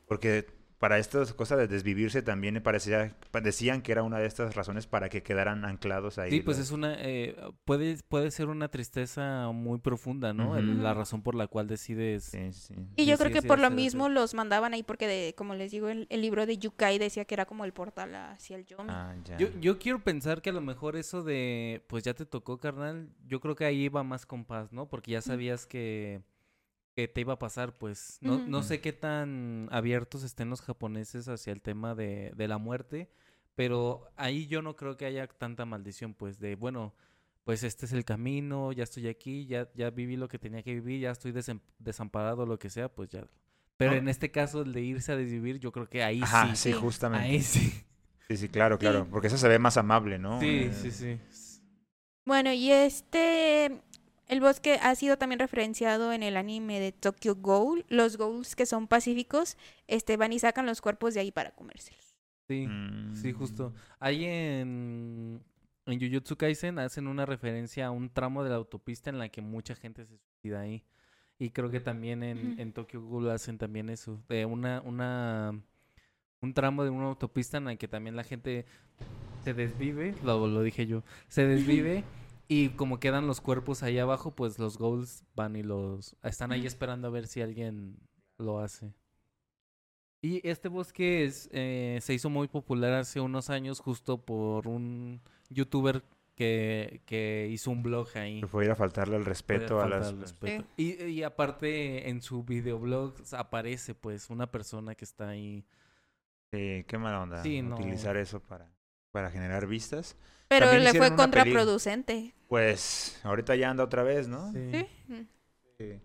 [0.05, 0.45] Porque
[0.84, 4.53] para estas cosas de desvivirse también me parecía, pa- decían que era una de estas
[4.53, 6.30] razones para que quedaran anclados ahí.
[6.30, 6.97] Sí, pues es una.
[6.99, 10.60] eh, puede, puede ser una tristeza muy profunda, ¿no?
[10.60, 12.26] La razón por la cual decides.
[12.26, 12.76] Sí, sí.
[12.97, 15.55] Y yo creo que sí, por lo hacer- mismo los mandaban ahí porque de, como
[15.55, 18.65] les digo, el, el libro de Yukai decía que era como el portal hacia el
[18.65, 18.89] Yomi.
[18.89, 19.38] Ah, ya.
[19.38, 23.07] Yo, yo quiero pensar que a lo mejor eso de, pues ya te tocó, carnal,
[23.26, 24.89] yo creo que ahí iba más con paz, ¿no?
[24.89, 26.22] Porque ya sabías que,
[26.95, 28.17] que te iba a pasar, pues.
[28.21, 32.57] No, no sé qué tan abiertos estén los japoneses hacia el tema de, de la
[32.57, 33.09] muerte,
[33.55, 36.93] pero ahí yo no creo que haya tanta maldición, pues, de, bueno,
[37.43, 40.73] pues este es el camino, ya estoy aquí, ya, ya viví lo que tenía que
[40.75, 43.27] vivir, ya estoy desem- desamparado, lo que sea, pues ya.
[43.75, 43.97] Pero No.
[43.97, 46.73] en este caso, el de irse a desvivir, yo creo que ahí Ajá, sí, sí.
[46.73, 46.79] Sí.
[46.79, 47.27] justamente.
[47.27, 47.73] Ahí sí.
[48.29, 49.03] Sí, sí, claro, claro.
[49.03, 49.09] Sí.
[49.11, 50.39] Porque eso se ve más amable, ¿no?
[50.39, 51.19] Sí, Eh, sí, sí.
[52.25, 53.81] Bueno, y este,
[54.27, 57.85] el bosque ha sido también referenciado en el anime de Tokyo Ghoul.
[57.89, 62.15] Los ghouls que son pacíficos, este, van y sacan los cuerpos de ahí para comérselos.
[62.47, 62.67] Sí,
[63.15, 63.73] sí, mm, justo.
[63.99, 65.41] Ahí en,
[65.85, 69.41] en Jujutsu Kaisen hacen una referencia a un tramo de la autopista en la que
[69.41, 70.83] mucha gente se suicida ahí.
[71.39, 74.21] Y creo que también en, en Tokyo Ghoul hacen también eso.
[74.29, 75.59] De una, una,
[76.41, 78.65] un tramo de una autopista en la que también la gente
[79.43, 82.03] se desvive, lo, lo dije yo, se desvive
[82.47, 86.65] y como quedan los cuerpos ahí abajo, pues los ghouls van y los están ahí
[86.65, 87.97] esperando a ver si alguien
[88.37, 88.93] lo hace.
[90.21, 95.21] Y este bosque es, eh, se hizo muy popular hace unos años justo por un
[95.49, 96.01] youtuber
[96.35, 98.39] que, que hizo un blog ahí.
[98.39, 100.15] Que pudiera faltarle el respeto a las...
[100.77, 105.65] Y, y aparte en su videoblog aparece pues una persona que está ahí.
[106.53, 107.75] Sí, qué mala onda Sí, no.
[107.75, 108.71] utilizar eso para,
[109.11, 110.15] para generar vistas.
[110.53, 112.34] Pero También le fue peli- contraproducente.
[112.47, 114.51] Pues ahorita ya anda otra vez, ¿no?
[114.51, 114.88] ¿Sí?
[115.80, 115.99] Sí.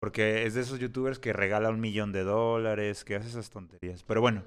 [0.00, 4.04] Porque es de esos youtubers que regala un millón de dólares, que hace esas tonterías.
[4.04, 4.44] Pero bueno,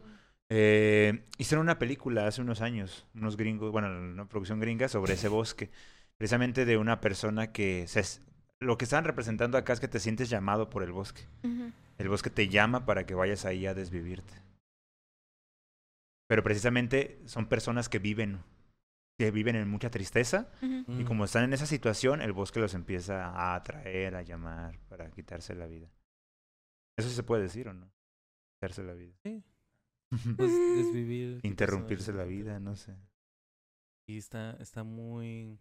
[0.50, 5.28] eh, hicieron una película hace unos años, unos gringos, bueno, una producción gringa sobre ese
[5.28, 5.70] bosque.
[6.18, 7.86] Precisamente de una persona que...
[7.88, 8.22] Se,
[8.60, 11.24] lo que están representando acá es que te sientes llamado por el bosque.
[11.98, 14.34] El bosque te llama para que vayas ahí a desvivirte.
[16.28, 18.40] Pero precisamente son personas que viven,
[19.22, 21.06] que viven en mucha tristeza y Mm.
[21.06, 25.54] como están en esa situación, el bosque los empieza a atraer, a llamar para quitarse
[25.54, 25.92] la vida.
[26.98, 27.92] Eso se puede decir o no?
[28.56, 29.14] Quitarse la vida.
[29.24, 29.44] Sí.
[30.38, 31.40] Pues, desvivir.
[31.44, 32.96] Interrumpirse la vida, no sé.
[34.08, 35.60] Y está, está muy,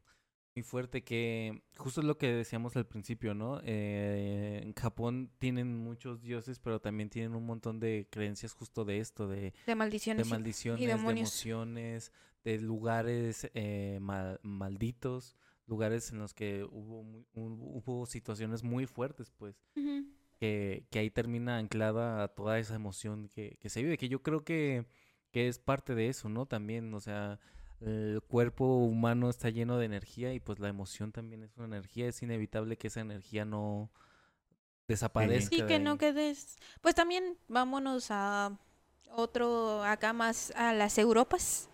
[0.57, 3.61] muy fuerte que justo es lo que decíamos al principio, ¿no?
[3.62, 8.99] Eh, en Japón tienen muchos dioses, pero también tienen un montón de creencias justo de
[8.99, 10.27] esto, de, De de maldiciones.
[10.27, 10.31] sí.
[10.32, 11.28] maldiciones, de demonios.
[11.28, 12.12] emociones,
[12.45, 15.37] de lugares eh, mal- malditos,
[15.67, 19.62] lugares en los que hubo, muy- hu- hubo situaciones muy fuertes, pues
[20.39, 24.23] que, que ahí termina anclada a toda esa emoción que, que se vive, que yo
[24.23, 24.87] creo que,
[25.33, 26.47] que es parte de eso, ¿no?
[26.47, 27.39] También, o sea,
[27.81, 32.09] el cuerpo humano está lleno de energía y pues la emoción también es una energía,
[32.09, 33.91] es inevitable que esa energía no
[34.89, 35.49] desaparezca.
[35.57, 36.59] Sí, que no quedes.
[36.81, 38.59] Pues también vámonos a
[39.12, 41.70] otro, acá más a las Europas,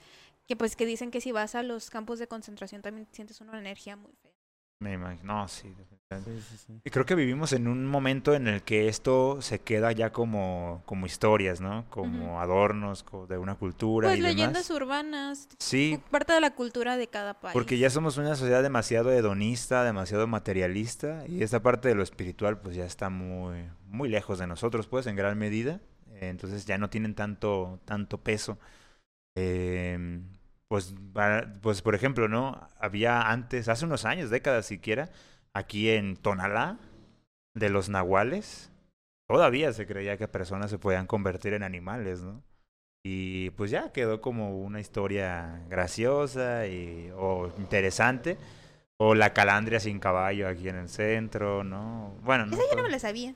[0.47, 3.59] que pues que dicen que si vas a los campos de concentración también sientes una
[3.59, 4.33] energía muy fea.
[4.79, 5.41] Me imagino.
[5.41, 5.69] No, sí.
[5.71, 6.43] definitivamente.
[6.43, 6.81] Sí, sí, sí.
[6.85, 10.83] Y creo que vivimos en un momento en el que esto se queda ya como,
[10.85, 11.87] como historias, ¿no?
[11.89, 14.83] Como adornos co- de una cultura Pues y leyendas demás.
[14.83, 17.55] urbanas, Sí, parte de la cultura de cada país.
[17.55, 22.61] porque ya somos una sociedad demasiado hedonista, demasiado materialista y esta parte de lo espiritual
[22.61, 25.81] pues ya está muy, muy lejos de nosotros, pues en gran medida.
[26.21, 28.59] Eh, Entonces ya no tienen tanto, tanto peso.
[29.35, 30.25] Em,
[30.69, 30.95] pues,
[31.63, 32.69] pues por ejemplo, ¿no?
[32.79, 35.11] Había antes, hace unos años, décadas siquiera,
[35.53, 36.79] aquí en Tonalá,
[37.55, 38.71] de los nahuales,
[39.29, 42.43] todavía se creía que personas se podían convertir en animales, ¿no?
[43.05, 48.37] Y pues ya quedó como una historia graciosa y, o interesante.
[48.99, 52.17] O la calandria sin caballo aquí en el centro, ¿no?
[52.23, 52.57] Bueno, no.
[52.57, 53.35] Esa yo no me la sabía.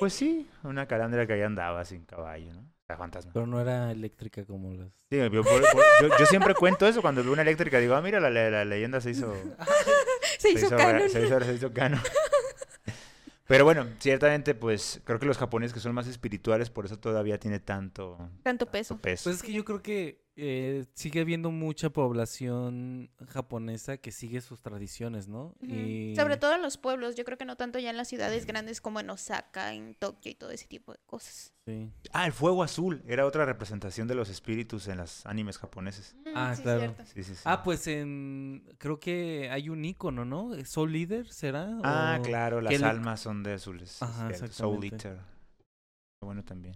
[0.00, 2.71] Pues sí, una calandria que ahí andaba sin caballo, ¿no?
[2.96, 3.32] Fantasma.
[3.32, 4.88] Pero no era eléctrica como las...
[5.10, 7.78] Sí, yo, por- por- yo- yo siempre cuento eso cuando veo una eléctrica.
[7.78, 9.34] Digo, ah, mira, la, la- la leyenda se hizo.
[10.38, 11.08] Se hizo rea- canon.
[11.10, 12.00] se hizo- se hizo canon.
[13.46, 17.38] Pero bueno, ciertamente, pues creo que los japoneses que son más espirituales, por eso todavía
[17.38, 18.98] tiene tanto, Tanto tanto peso.
[18.98, 19.24] peso.
[19.24, 24.60] Pues es que yo creo que eh, sigue habiendo mucha población japonesa que sigue sus
[24.60, 25.54] tradiciones, ¿no?
[25.60, 26.14] Y...
[26.16, 28.80] Sobre todo en los pueblos, yo creo que no tanto ya en las ciudades grandes
[28.80, 31.52] como en Osaka, en Tokio y todo ese tipo de cosas.
[31.66, 31.90] Sí.
[32.12, 36.16] Ah, el fuego azul era otra representación de los espíritus en los animes japoneses.
[36.34, 36.80] Ah, sí, claro.
[36.80, 37.04] cierto.
[37.04, 37.42] Sí, sí, sí.
[37.44, 38.64] Ah, pues en...
[38.78, 40.52] Creo que hay un icono, ¿no?
[40.64, 41.68] ¿Soul Leader será?
[41.84, 44.02] Ah, O- claro, las le- almas son de azules.
[44.02, 44.84] Ajá, Soul.
[44.84, 45.18] Eater.
[45.18, 46.74] Qué Bueno, también.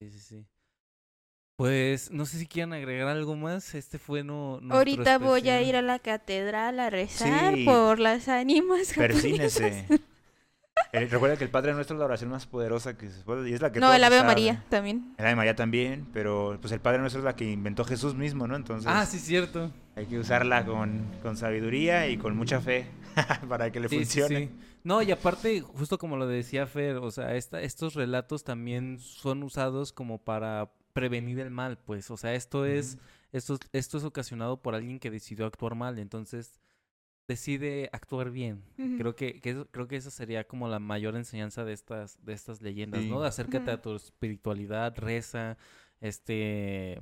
[0.00, 0.46] Sí, sí, sí.
[1.56, 3.74] Pues no sé si quieran agregar algo más.
[3.74, 7.64] Este fue no, Ahorita voy a ir a la catedral a rezar Sí.
[7.64, 8.92] por las ánimas.
[8.94, 9.86] Persínese.
[10.92, 13.52] Eh, recuerda que el Padre Nuestro es la oración más poderosa que se puede, y
[13.52, 14.26] es la que No, el Ave saben.
[14.26, 15.14] María también.
[15.18, 18.46] El Ave María también, pero pues el Padre Nuestro es la que inventó Jesús mismo,
[18.48, 18.56] ¿no?
[18.56, 19.70] Entonces Ah, sí, cierto.
[19.94, 22.86] hay que usarla con, con sabiduría y con mucha fe
[23.48, 24.46] para que le Sí, sí, funcione.
[24.46, 24.50] sí.
[24.82, 29.44] No, y aparte, justo como lo decía Fer, o sea, esta, estos relatos también son
[29.44, 32.10] usados como para prevenir el mal, pues.
[32.10, 32.96] O sea, esto es,
[33.32, 36.58] esto, es- esto es ocasionado por alguien que decidió actuar mal, entonces
[37.28, 38.62] decide actuar bien.
[38.98, 42.32] Creo que, que eso- creo que esa sería como la mayor enseñanza de estas, de
[42.34, 43.08] estas leyendas, Sí.
[43.10, 43.22] ¿no?
[43.22, 45.56] Acércate a tu espiritualidad, reza,
[46.00, 46.92] este...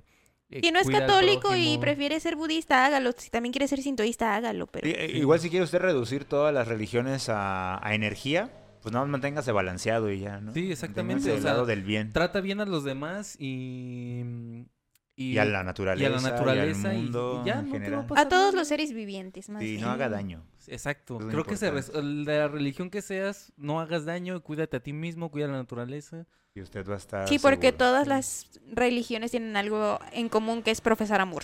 [0.50, 3.12] eh, Si no es católico y prefiere ser budista, hágalo.
[3.16, 4.68] Si también quiere ser sintoísta, hágalo.
[4.68, 8.50] Pero Sí, Igual si quiere usted reducir todas las religiones a, a energía,
[8.82, 10.52] pues nada más manténgase balanceado y ya, ¿no?
[10.52, 12.12] Sí, exactamente, Manténgase o del sea, lado del bien.
[12.12, 14.66] Trata bien a los demás y...
[15.14, 17.66] Y a la naturaleza, y a la naturaleza y y, al mundo y ya en
[17.66, 18.00] no te va general.
[18.00, 18.56] a pasar a todos nada.
[18.58, 19.82] los seres vivientes, más Sí, bien.
[19.82, 20.42] no haga daño.
[20.66, 21.20] Exacto.
[21.20, 21.70] Es Creo que se
[22.02, 26.26] la religión que seas, no hagas daño, cuídate a ti mismo, cuida la naturaleza.
[26.54, 27.78] Y usted va a estar Sí, porque seguro.
[27.78, 28.08] todas Sí.
[28.08, 31.42] las religiones tienen algo en común que es profesar amor.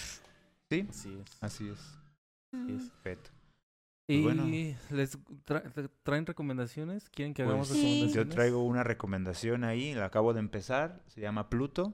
[0.70, 1.36] Sí, Así es.
[1.42, 1.78] así es.
[2.52, 2.90] así es.
[2.90, 3.30] Perfecto.
[4.10, 4.44] Y bueno.
[4.46, 8.14] les tra- tra- traen recomendaciones, quieren que hagamos Pues, recomendaciones.
[8.14, 11.92] Yo traigo una recomendación ahí, la acabo de empezar, se llama Pluto.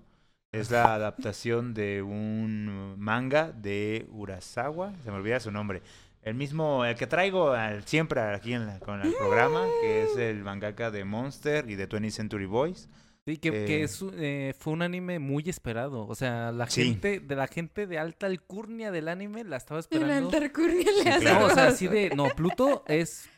[0.52, 5.82] Es la adaptación de un manga de Urasawa, se me olvida su nombre.
[6.22, 10.16] El mismo, el que traigo al- siempre aquí en la- con el programa, que es
[10.16, 12.88] el mangaka de Monster y de 20th Century Boys.
[13.26, 16.06] Sí, que, que eh, es, un- eh, fue un anime muy esperado.
[16.06, 16.84] O sea, la Sí.
[16.84, 20.28] gente, de la gente de alta alcurnia del anime la estaba esperando.
[20.28, 21.40] altarcurnia le Sí, hace claro.
[21.40, 23.28] No, o sea, así de, no, Pluto es,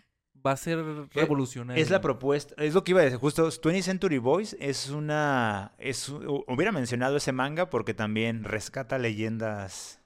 [0.45, 0.79] va a ser
[1.15, 1.81] revolucionario.
[1.81, 5.73] Es la propuesta, es lo que iba a decir, justo 20th Century Boys es una,
[5.79, 10.01] es, hu- hubiera mencionado ese manga porque también rescata leyendas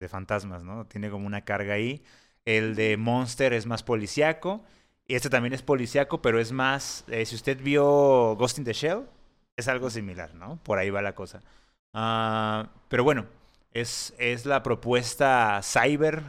[0.00, 0.86] de fantasmas, ¿no?
[0.86, 2.02] Tiene como una carga ahí.
[2.46, 4.64] El de Monster es más policiaco.
[5.06, 8.74] Y este también es policiaco, pero es más, eh, si usted vio Ghost in the
[8.74, 9.04] Shell,
[9.58, 10.58] es algo similar, ¿no?
[10.64, 11.42] Por ahí va la cosa.
[11.94, 13.26] Ah, pero bueno,
[13.72, 16.22] es, es la propuesta cyber,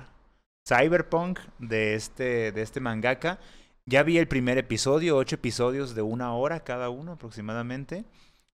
[0.67, 3.39] cyberpunk de este, de este mangaka.
[3.85, 8.05] Ya vi el primer episodio, ocho episodios de una hora cada uno aproximadamente.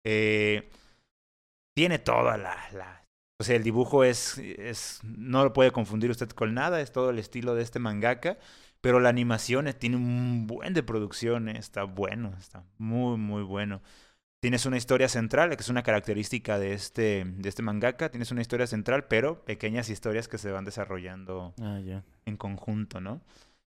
[0.03, 0.69] Eh,
[1.73, 3.05] tiene toda la, la-
[3.39, 4.99] O sea, el dibujo es, es...
[5.03, 8.37] No lo puede confundir usted con nada, es todo el estilo de este mangaka.
[8.81, 13.43] Pero la animación eh, tiene un buen de producción, eh, está bueno, está muy, muy
[13.43, 13.81] bueno.
[14.41, 18.09] Tienes una historia central, que es una característica de este, de este mangaka.
[18.09, 21.79] Tienes una historia central, pero pequeñas historias que se van desarrollando Ah,
[22.25, 23.21] en conjunto, ¿no?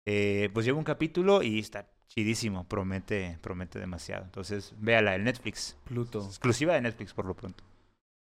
[0.06, 4.24] Eh, pues lleva un capítulo y está chidísimo, promete, promete demasiado.
[4.24, 5.76] Entonces, véala, el Netflix.
[5.84, 6.24] Pluto.
[6.26, 7.62] Exclusiva de Netflix por lo pronto.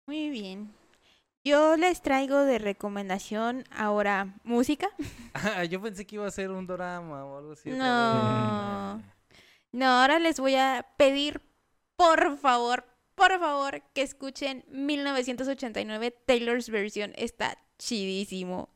[0.05, 0.71] Muy bien.
[1.43, 4.87] Yo les traigo de recomendación ahora música.
[5.33, 7.71] Ah, yo pensé que iba a ser un drama o algo así.
[7.71, 9.01] No.
[9.71, 11.41] No, ahora les voy a pedir,
[11.99, 17.11] por favor, por favor, que escuchen 1989 Taylor's versión.
[17.17, 18.69] Está chidísimo.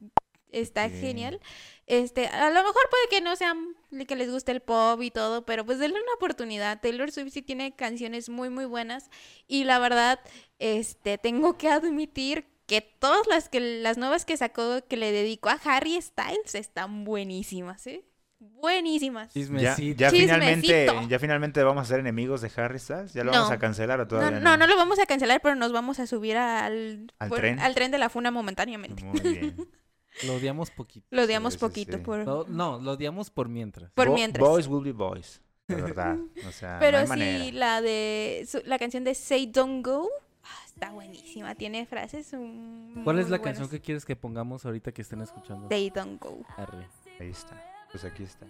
[0.51, 1.39] Está genial.
[1.87, 5.45] Este, a lo mejor puede que no sean que les guste el pop y todo,
[5.45, 6.81] pero pues denle una oportunidad.
[6.81, 9.09] Taylor Swift sí tiene canciones muy muy buenas
[9.47, 10.19] y la verdad,
[10.59, 15.47] este, tengo que admitir que todas las que las nuevas que sacó que le dedicó
[15.47, 18.03] a Harry Styles están buenísimas, ¿eh?
[18.51, 19.33] Buenísimas.
[19.33, 23.13] Ya, ya finalmente, ya finalmente vamos a ser enemigos de Harry Styles.
[23.13, 23.55] Ya lo vamos No.
[23.55, 26.07] a cancelar o No, todavía no, no lo vamos a cancelar, pero nos vamos a
[26.07, 27.59] subir al, ¿Al por- tren?
[27.59, 29.03] al tren de la funa momentáneamente.
[29.03, 29.55] Muy bien.
[30.27, 31.07] Lo odiamos poquito.
[31.09, 32.03] Lo odiamos Sí, poquito sí.
[32.03, 32.23] por...
[32.23, 33.91] No, no, lo odiamos por mientras.
[33.93, 34.47] Por Bo- mientras.
[34.47, 35.41] Boys will be boys.
[35.67, 36.17] De verdad.
[36.47, 37.51] O sea, Pero no hay sí, manera.
[37.57, 40.07] la de su- la canción de Say Don't Go
[40.43, 41.55] ah, está buenísima.
[41.55, 42.31] Tiene frases.
[42.31, 43.41] mm, ¿Cuál es muy la buenas.
[43.41, 45.67] canción que quieres que pongamos ahorita que estén escuchando?
[45.69, 46.45] Say Don't Go.
[46.57, 46.85] Arre.
[47.19, 47.59] Ahí está.
[47.93, 48.47] Pues aquí está.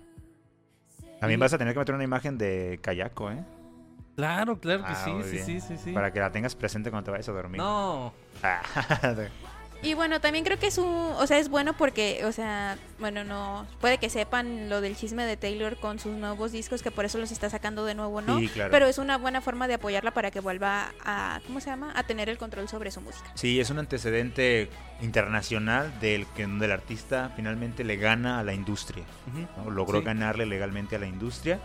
[1.19, 3.43] También vas a tener que meter una imagen de Kayako, ¿eh?
[4.15, 5.91] Claro, claro que Ah, sí, sí, sí, sí, sí.
[5.91, 7.57] Para que la tengas presente cuando te vayas a dormir.
[7.59, 8.61] No, Ah,
[9.83, 13.23] Y bueno, también creo que es un, o sea, es bueno porque, o sea, bueno,
[13.25, 17.03] no, puede que sepan lo del chisme de Taylor con sus nuevos discos, que por
[17.03, 18.39] eso los está sacando de nuevo, ¿no?
[18.39, 18.71] Sí, claro.
[18.71, 21.91] Pero es una buena forma de apoyarla para que vuelva a, ¿cómo se llama?
[21.95, 23.29] A tener el control sobre su música.
[23.35, 24.69] Sí, es un antecedente
[25.01, 29.03] internacional del que donde el artista finalmente le gana a la industria.
[29.57, 29.69] ¿no?
[29.69, 30.05] Logró Sí.
[30.05, 31.59] ganarle legalmente a la industria.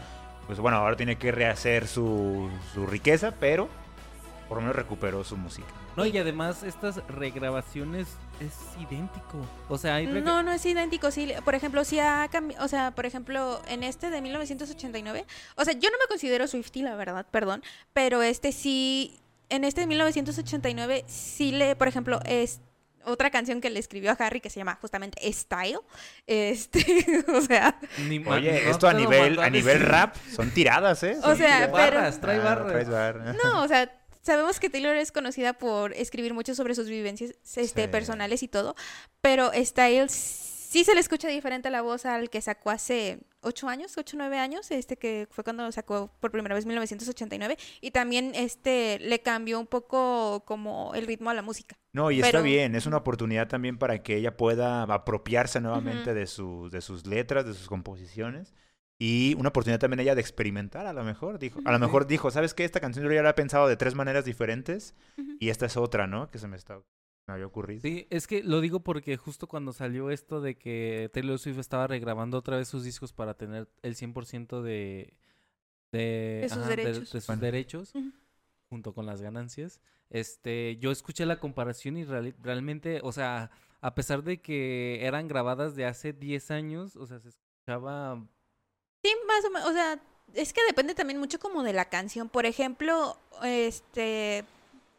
[0.47, 3.69] Pues bueno, ahora tiene que rehacer su, su riqueza, pero
[4.49, 5.69] por lo menos recuperó su música.
[5.97, 8.09] No, y además estas regrabaciones
[8.41, 9.45] es idéntico.
[9.69, 11.11] O sea, hay No, no es idéntico.
[11.11, 12.65] Sí, por ejemplo, sí ha cambiado.
[12.65, 15.27] O sea, por ejemplo, en este de 1989.
[15.57, 17.63] O sea, yo no me considero Swiftie, la verdad, perdón.
[17.93, 19.21] Pero este sí.
[19.51, 21.75] En este de 1989, sí le.
[21.77, 22.61] Por ejemplo, es
[23.05, 25.81] otra canción que le escribió a Harry que se llama justamente Style.
[26.27, 27.25] Este.
[27.35, 27.79] o sea.
[28.07, 31.17] ni Oye, no esto a nivel, a nivel rap son tiradas, ¿eh?
[31.23, 31.71] O sea, tiradas.
[31.73, 32.69] pero- Barras, trae Ah, barras.
[32.69, 33.37] traes bar.
[33.43, 33.91] No, o sea.
[34.29, 37.89] Sabemos que Taylor es conocida por escribir mucho sobre sus vivencias este, Sí.
[37.89, 38.77] personales y todo,
[39.23, 43.97] pero Styles sí se le escucha diferente la voz al que sacó hace ocho años,
[43.97, 47.57] ocho o nueve años, este que fue cuando lo sacó por primera vez en 1989,
[47.81, 51.79] y también este le cambió un poco como el ritmo a la música.
[51.95, 56.11] No, y está Pero- bien, es una oportunidad también para que ella pueda apropiarse nuevamente
[56.11, 56.19] Ujú.
[56.19, 58.53] de, sus de sus letras, de sus composiciones.
[59.01, 61.39] Y una oportunidad también ella de experimentar, a lo mejor.
[61.39, 62.65] Dijo, a lo mejor dijo, ¿sabes qué?
[62.65, 64.95] Esta canción yo ya la he pensado de tres maneras diferentes.
[65.39, 66.31] Y esta es otra, ¿no?
[66.31, 66.81] Que se me, está,
[67.29, 67.81] me había ocurrido.
[67.81, 71.87] Sí, es que lo digo porque justo cuando salió esto de que Taylor Swift estaba
[71.87, 75.15] regrabando otra vez sus discos para tener el 100% de,
[75.93, 76.99] de, De sus ajá, derechos.
[77.13, 77.41] de sus Bueno.
[77.43, 77.93] derechos,
[78.69, 79.81] junto con las ganancias,
[80.11, 85.77] este, yo escuché la comparación y realmente, o sea, a pesar de que eran grabadas
[85.77, 88.27] de hace 10 años, o sea, se escuchaba...
[89.03, 90.01] Sí, más o menos, o sea,
[90.35, 92.29] es que depende también mucho como de la canción.
[92.29, 94.45] Por ejemplo, este,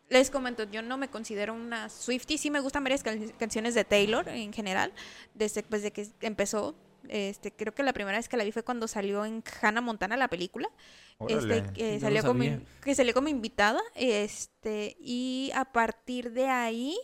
[0.09, 3.83] les comento, yo no me considero una Swiftie, sí me gustan varias can- canciones de
[3.85, 4.93] Taylor en general,
[5.33, 6.75] desde, pues, de que empezó.
[7.07, 10.17] Este, creo que la primera vez que la vi fue cuando salió en Hannah Montana
[10.17, 10.69] la película.
[11.17, 11.57] Órale.
[11.57, 12.43] Este, que salió como
[12.83, 16.97] que salió como invitada, este, y a partir de ahí,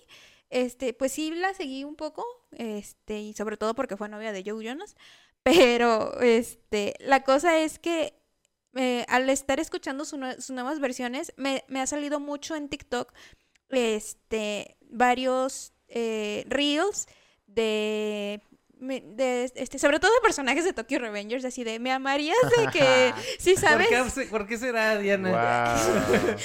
[0.49, 4.43] este, pues sí la seguí un poco, este, y sobre todo porque fue novia de
[4.45, 4.95] Joe Jonas,
[5.45, 8.19] pero este, la cosa es que
[8.73, 13.13] eh, al estar escuchando sus nuevas versiones, me, me ha salido mucho en TikTok,
[13.69, 17.05] este, varios eh, reels
[17.45, 18.41] de
[18.79, 22.67] me- de este sobre todo de personajes de Tokyo Revengers así de me amarías de
[22.71, 25.29] que si sabes ¿Por qué, por qué será, Diana?
[25.29, 26.35] Guau.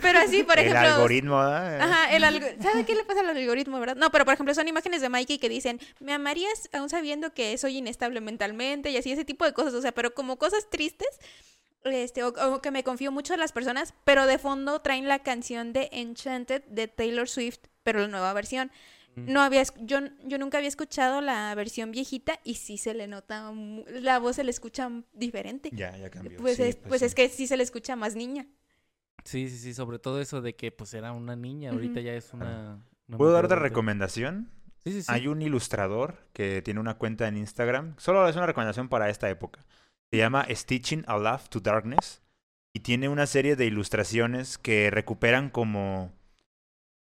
[0.00, 1.78] pero así por El ejemplo algoritmo, ¿eh?
[1.80, 2.46] Ajá, el algo...
[2.62, 3.96] ¿Sabe qué le pasa al algoritmo, verdad?
[3.96, 7.56] No, pero por ejemplo son imágenes de Mikey que dicen, me amarías aún sabiendo que
[7.58, 11.08] soy inestable mentalmente y así, ese tipo de cosas, o sea, pero como cosas tristes,
[11.84, 15.18] este, o, o que me confío mucho en las personas, pero de fondo traen la
[15.18, 18.72] canción de Enchanted de Taylor Swift, pero la nueva versión.
[19.16, 23.52] No había, yo, yo nunca había escuchado la versión viejita y sí se le nota,
[23.86, 25.70] la voz se le escucha diferente.
[25.72, 26.38] Ya, ya cambió.
[26.38, 27.06] Pues, sí, es, pues sí.
[27.06, 28.46] es que sí se le escucha más niña.
[29.24, 32.32] Sí, sí, sí, sobre todo eso de que pues era una niña, ahorita ya es
[32.34, 32.84] una...
[33.16, 34.50] ¿Puedo dar otra recomendación?
[34.84, 35.08] Sí, sí, sí.
[35.10, 37.94] Hay un ilustrador que tiene una cuenta en Instagram.
[37.98, 39.64] Solo es una recomendación para esta época.
[40.10, 42.22] Se llama Stitching a Laugh to Darkness.
[42.74, 46.12] Y tiene una serie de ilustraciones que recuperan como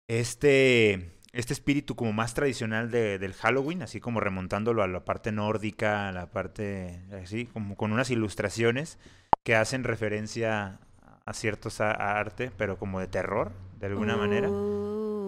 [0.09, 5.33] este, este espíritu como más tradicional de- del Halloween, así como remontándolo a la parte
[5.33, 8.99] nórdica, a la parte así, como con unas ilustraciones
[9.43, 10.79] que hacen referencia
[11.25, 14.53] a ciertos a- a arte, pero como de terror, de alguna manera.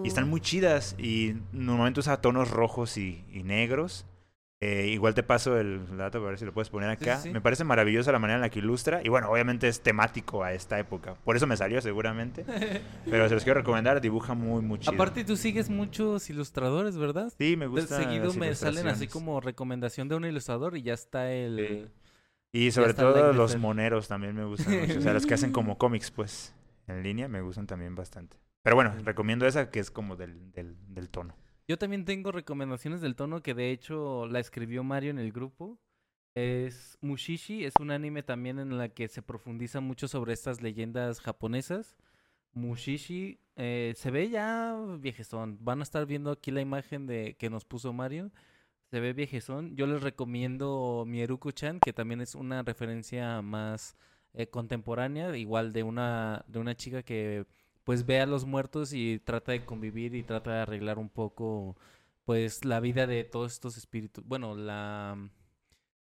[0.03, 4.05] Y están muy chidas y normalmente usa tonos rojos y, y negros.
[4.61, 7.17] Eh, igual te paso el dato para ver si lo puedes poner acá.
[7.17, 7.33] sí, sí.
[7.33, 9.01] Me parece maravillosa la manera en la que ilustra.
[9.03, 11.15] Y bueno, obviamente es temático a esta época.
[11.23, 12.45] Por eso me salió seguramente.
[13.09, 13.99] Pero se los quiero recomendar.
[13.99, 14.93] Dibuja muy, muy chido.
[14.93, 17.31] Aparte tú sigues muchos ilustradores, ¿verdad?
[17.37, 18.01] sí, me gusta.
[18.01, 21.91] seguido me salen así como recomendación de un ilustrador y ya está el...
[22.51, 24.99] Y sobre todo los moneros también me gustan mucho.
[24.99, 26.55] O sea, los que hacen como cómics, pues,
[26.87, 28.37] en línea, me gustan también bastante.
[28.61, 31.35] Pero bueno, recomiendo esa que es como del, del, del tono.
[31.67, 35.79] Yo también tengo recomendaciones del tono que de hecho la escribió Mario en el grupo.
[36.35, 41.21] Es Mushishi, es un anime también en la que se profundiza mucho sobre estas leyendas
[41.21, 41.95] japonesas.
[42.53, 45.57] Mushishi eh, se ve ya viejezón.
[45.61, 48.31] Van a estar viendo aquí la imagen de que nos puso Mario.
[48.91, 49.75] Se ve viejezón.
[49.75, 53.95] Yo les recomiendo Mieruko-chan, que también es una referencia más
[54.33, 57.45] eh, contemporánea, igual de una, de una chica que
[57.85, 61.77] pues ve a los muertos y trata de convivir y trata de arreglar un poco
[62.25, 64.25] pues la vida de todos estos espíritus.
[64.27, 65.17] Bueno, la,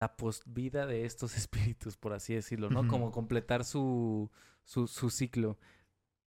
[0.00, 2.86] la postvida de estos espíritus, por así decirlo, ¿no?
[2.88, 4.30] Como completar su,
[4.64, 5.58] su, su ciclo.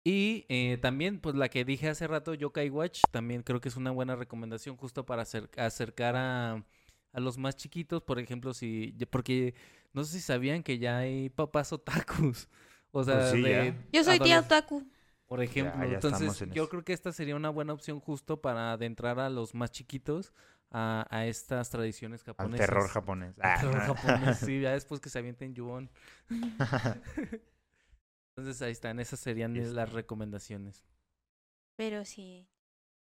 [0.05, 3.77] Y eh, también, pues la que dije hace rato, Yokai Watch, también creo que es
[3.77, 6.65] una buena recomendación justo para acer- acercar a,
[7.14, 9.55] a los más chiquitos, por ejemplo, si, porque
[9.93, 12.49] no sé si sabían que ya hay papás otakus.
[12.91, 13.76] O sea, Pues sí, de ya.
[13.93, 14.84] Yo soy tía otaku.
[15.28, 16.70] Por ejemplo, ya entonces en yo eso.
[16.70, 20.34] creo que esta sería una buena opción justo para adentrar a los más chiquitos
[20.72, 22.68] a, a estas tradiciones Al japonesas.
[22.68, 23.40] terror japonés.
[23.40, 23.95] Al Ah, terror no.
[23.95, 25.90] japonés, sí, ya después que se avienten Yuon.
[28.36, 30.84] Entonces ahí están, esas serían las recomendaciones.
[31.76, 32.48] Pero sí.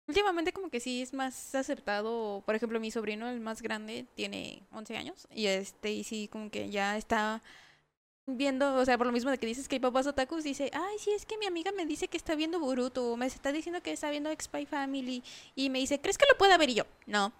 [0.06, 4.66] Últimamente como que sí es más aceptado, por ejemplo, mi sobrino, el más grande, tiene
[4.70, 7.42] 11 años y este y sí como que ya está
[8.26, 10.96] viendo, o sea, por lo mismo de que dices que hay papás otakus, dice, "Ay,
[10.98, 13.82] sí, es que mi amiga me dice que está viendo Boruto, o me está diciendo
[13.82, 15.22] que está viendo Spy Family"
[15.54, 17.32] y me dice, "¿Crees que lo pueda ver?" y yo, "No."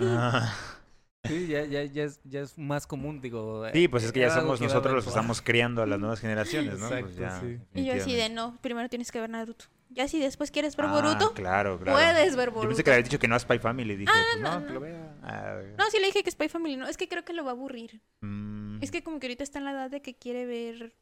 [0.00, 0.52] Ah.
[1.22, 3.66] Sí, ya, ya, ya, es, ya es más común, digo.
[3.74, 6.18] Sí, pues es que ya somos que nosotros los que estamos criando a las nuevas
[6.18, 6.88] generaciones, ¿no?
[6.88, 7.60] pues Exacto, ya, sí.
[7.74, 8.30] Y yo así de.
[8.30, 11.92] "No, primero tienes que ver Naruto." Ya si después quieres ver Ah, Boruto, claro, claro.
[11.98, 12.68] puedes ver Yo Boruto.
[12.68, 13.96] pensé que le habías dicho que no a Spy Family.
[13.96, 14.66] Dije, pues no, no, no.
[14.68, 15.16] que lo vea.
[15.22, 17.50] Ah, No, sí le dije que Spy Family no, es que creo que lo va
[17.50, 18.00] a aburrir.
[18.20, 20.94] mm, Es que como que ahorita está en la edad de que quiere ver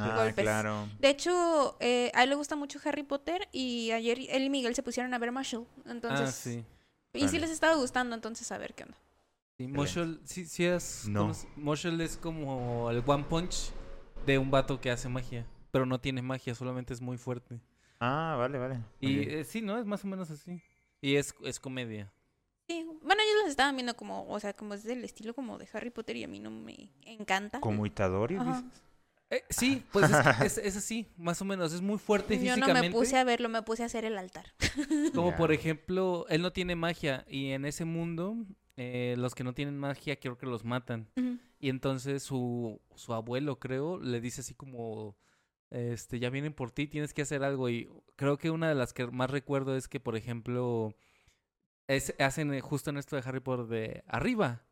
[0.00, 0.44] ah, golpes.
[0.44, 0.88] claro.
[1.00, 4.74] De hecho, eh, a él le gusta mucho Harry Potter y ayer él y Miguel
[4.74, 5.66] se pusieron a ver Marshall.
[5.86, 6.64] Entonces, Ah, sí.
[7.14, 7.40] y sí Vale.
[7.40, 8.98] les estaba gustando, entonces a ver qué onda.
[9.58, 9.68] Sí.
[9.68, 11.06] Moshul, sí, sí es.
[11.08, 11.32] No.
[11.56, 13.70] Moshul es como el One Punch
[14.26, 15.46] de un vato que hace magia.
[15.70, 17.58] Pero no tiene magia, solamente es muy fuerte.
[18.04, 18.74] Ah, vale, vale.
[19.00, 19.78] Muy Y eh, sí, ¿no?
[19.78, 20.60] Es más o menos así.
[21.00, 22.12] Y es, es comedia.
[22.68, 25.68] Sí, bueno, ellos los estaban viendo como, o sea, como es del estilo como de
[25.72, 27.60] Harry Potter y a mí no me encanta.
[27.60, 28.56] ¿Como Itadori, Ajá.
[28.56, 28.82] dices?
[29.30, 31.72] Eh, sí, pues es, que es, es así, más o menos.
[31.72, 32.88] Es muy fuerte Yo no físicamente.
[32.88, 34.52] me puse a verlo, me puse a hacer el altar.
[35.14, 37.24] Como por ejemplo, él no tiene magia.
[37.28, 38.36] Y en ese mundo,
[38.76, 41.08] eh, los que no tienen magia creo que los matan.
[41.60, 45.16] Y entonces su, su abuelo, creo, le dice así como,
[45.72, 47.68] este, ya vienen por ti, tienes que hacer algo.
[47.68, 50.94] Y creo que una de las que más recuerdo es que, por ejemplo,
[51.88, 54.62] es, hacen eh, justo en esto de Harry Potter de arriba.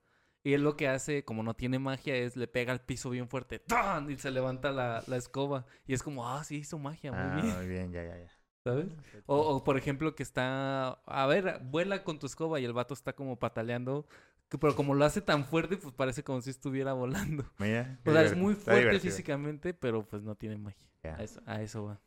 [0.42, 3.28] Y él lo que hace, como no tiene magia, es le pega al piso bien
[3.28, 4.10] fuerte ¡tan!
[4.10, 5.66] y se levanta la, la escoba.
[5.86, 8.30] Y es como, ah, sí, hizo magia, muy Ah, bien, muy bien, ya, ya, ya.
[8.64, 8.88] ¿sabes?
[9.26, 12.94] O, o, por ejemplo, que está, a ver, vuela con tu escoba y el vato
[12.94, 14.06] está como pataleando.
[14.48, 17.44] Pero como lo hace tan fuerte, pues parece como si estuviera volando.
[17.58, 20.89] Mira, O sea, es muy fuerte físicamente, pero pues no tiene magia.
[21.02, 22.00] A eso, a eso va.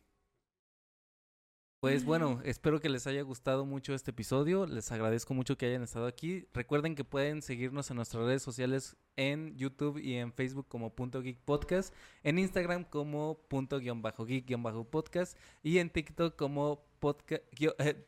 [1.84, 4.66] Pues bueno, espero que les haya gustado mucho este episodio.
[4.66, 6.48] Les agradezco mucho que hayan estado aquí.
[6.54, 11.22] Recuerden que pueden seguirnos en nuestras redes sociales en YouTube y en Facebook como Punto
[11.22, 11.94] Geek Podcast,
[12.24, 17.44] en Instagram como Punto guion bajo Geek guion bajo Podcast y en TikTok como podcast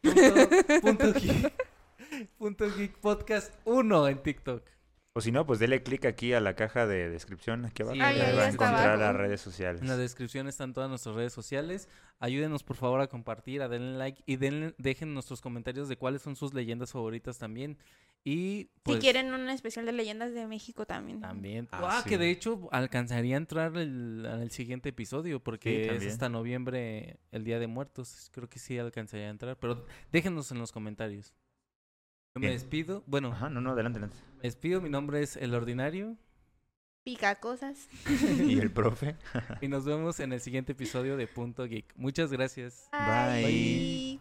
[0.01, 1.53] punto, punto geek,
[2.37, 4.74] punto Geek Podcast 1 en TikTok.
[5.17, 7.93] O si no, pues dele clic aquí a la caja de descripción aquí abajo.
[7.95, 8.99] Sí, y ahí, ahí va a encontrar abajo.
[9.01, 9.81] las redes sociales.
[9.81, 11.87] En la descripción están todas nuestras redes sociales.
[12.19, 16.21] Ayúdenos por favor a compartir, a denle like y denle- dejen nuestros comentarios de cuáles
[16.21, 17.77] son sus leyendas favoritas también.
[18.25, 21.21] Y pues, si quieren un especial de leyendas de México también.
[21.21, 21.69] también.
[21.71, 26.05] Ah, Ah, que de hecho alcanzaría a entrar el, en el siguiente episodio porque es
[26.07, 28.29] hasta noviembre el Día de Muertos.
[28.33, 31.33] Creo que sí alcanzaría a entrar, pero déjenos en los comentarios.
[32.37, 33.01] Yo me despido.
[33.07, 34.17] Bueno, Ajá, no, no, adelante, adelante.
[34.45, 34.79] Me despido.
[34.79, 36.17] Mi nombre es El Ordinario
[37.03, 37.87] Pica cosas.
[38.47, 39.15] Y el profe.
[39.61, 41.93] y nos vemos en el siguiente episodio de Punto Geek.
[41.95, 42.87] Muchas gracias.
[42.91, 43.43] Bye.
[43.43, 44.19] Bye.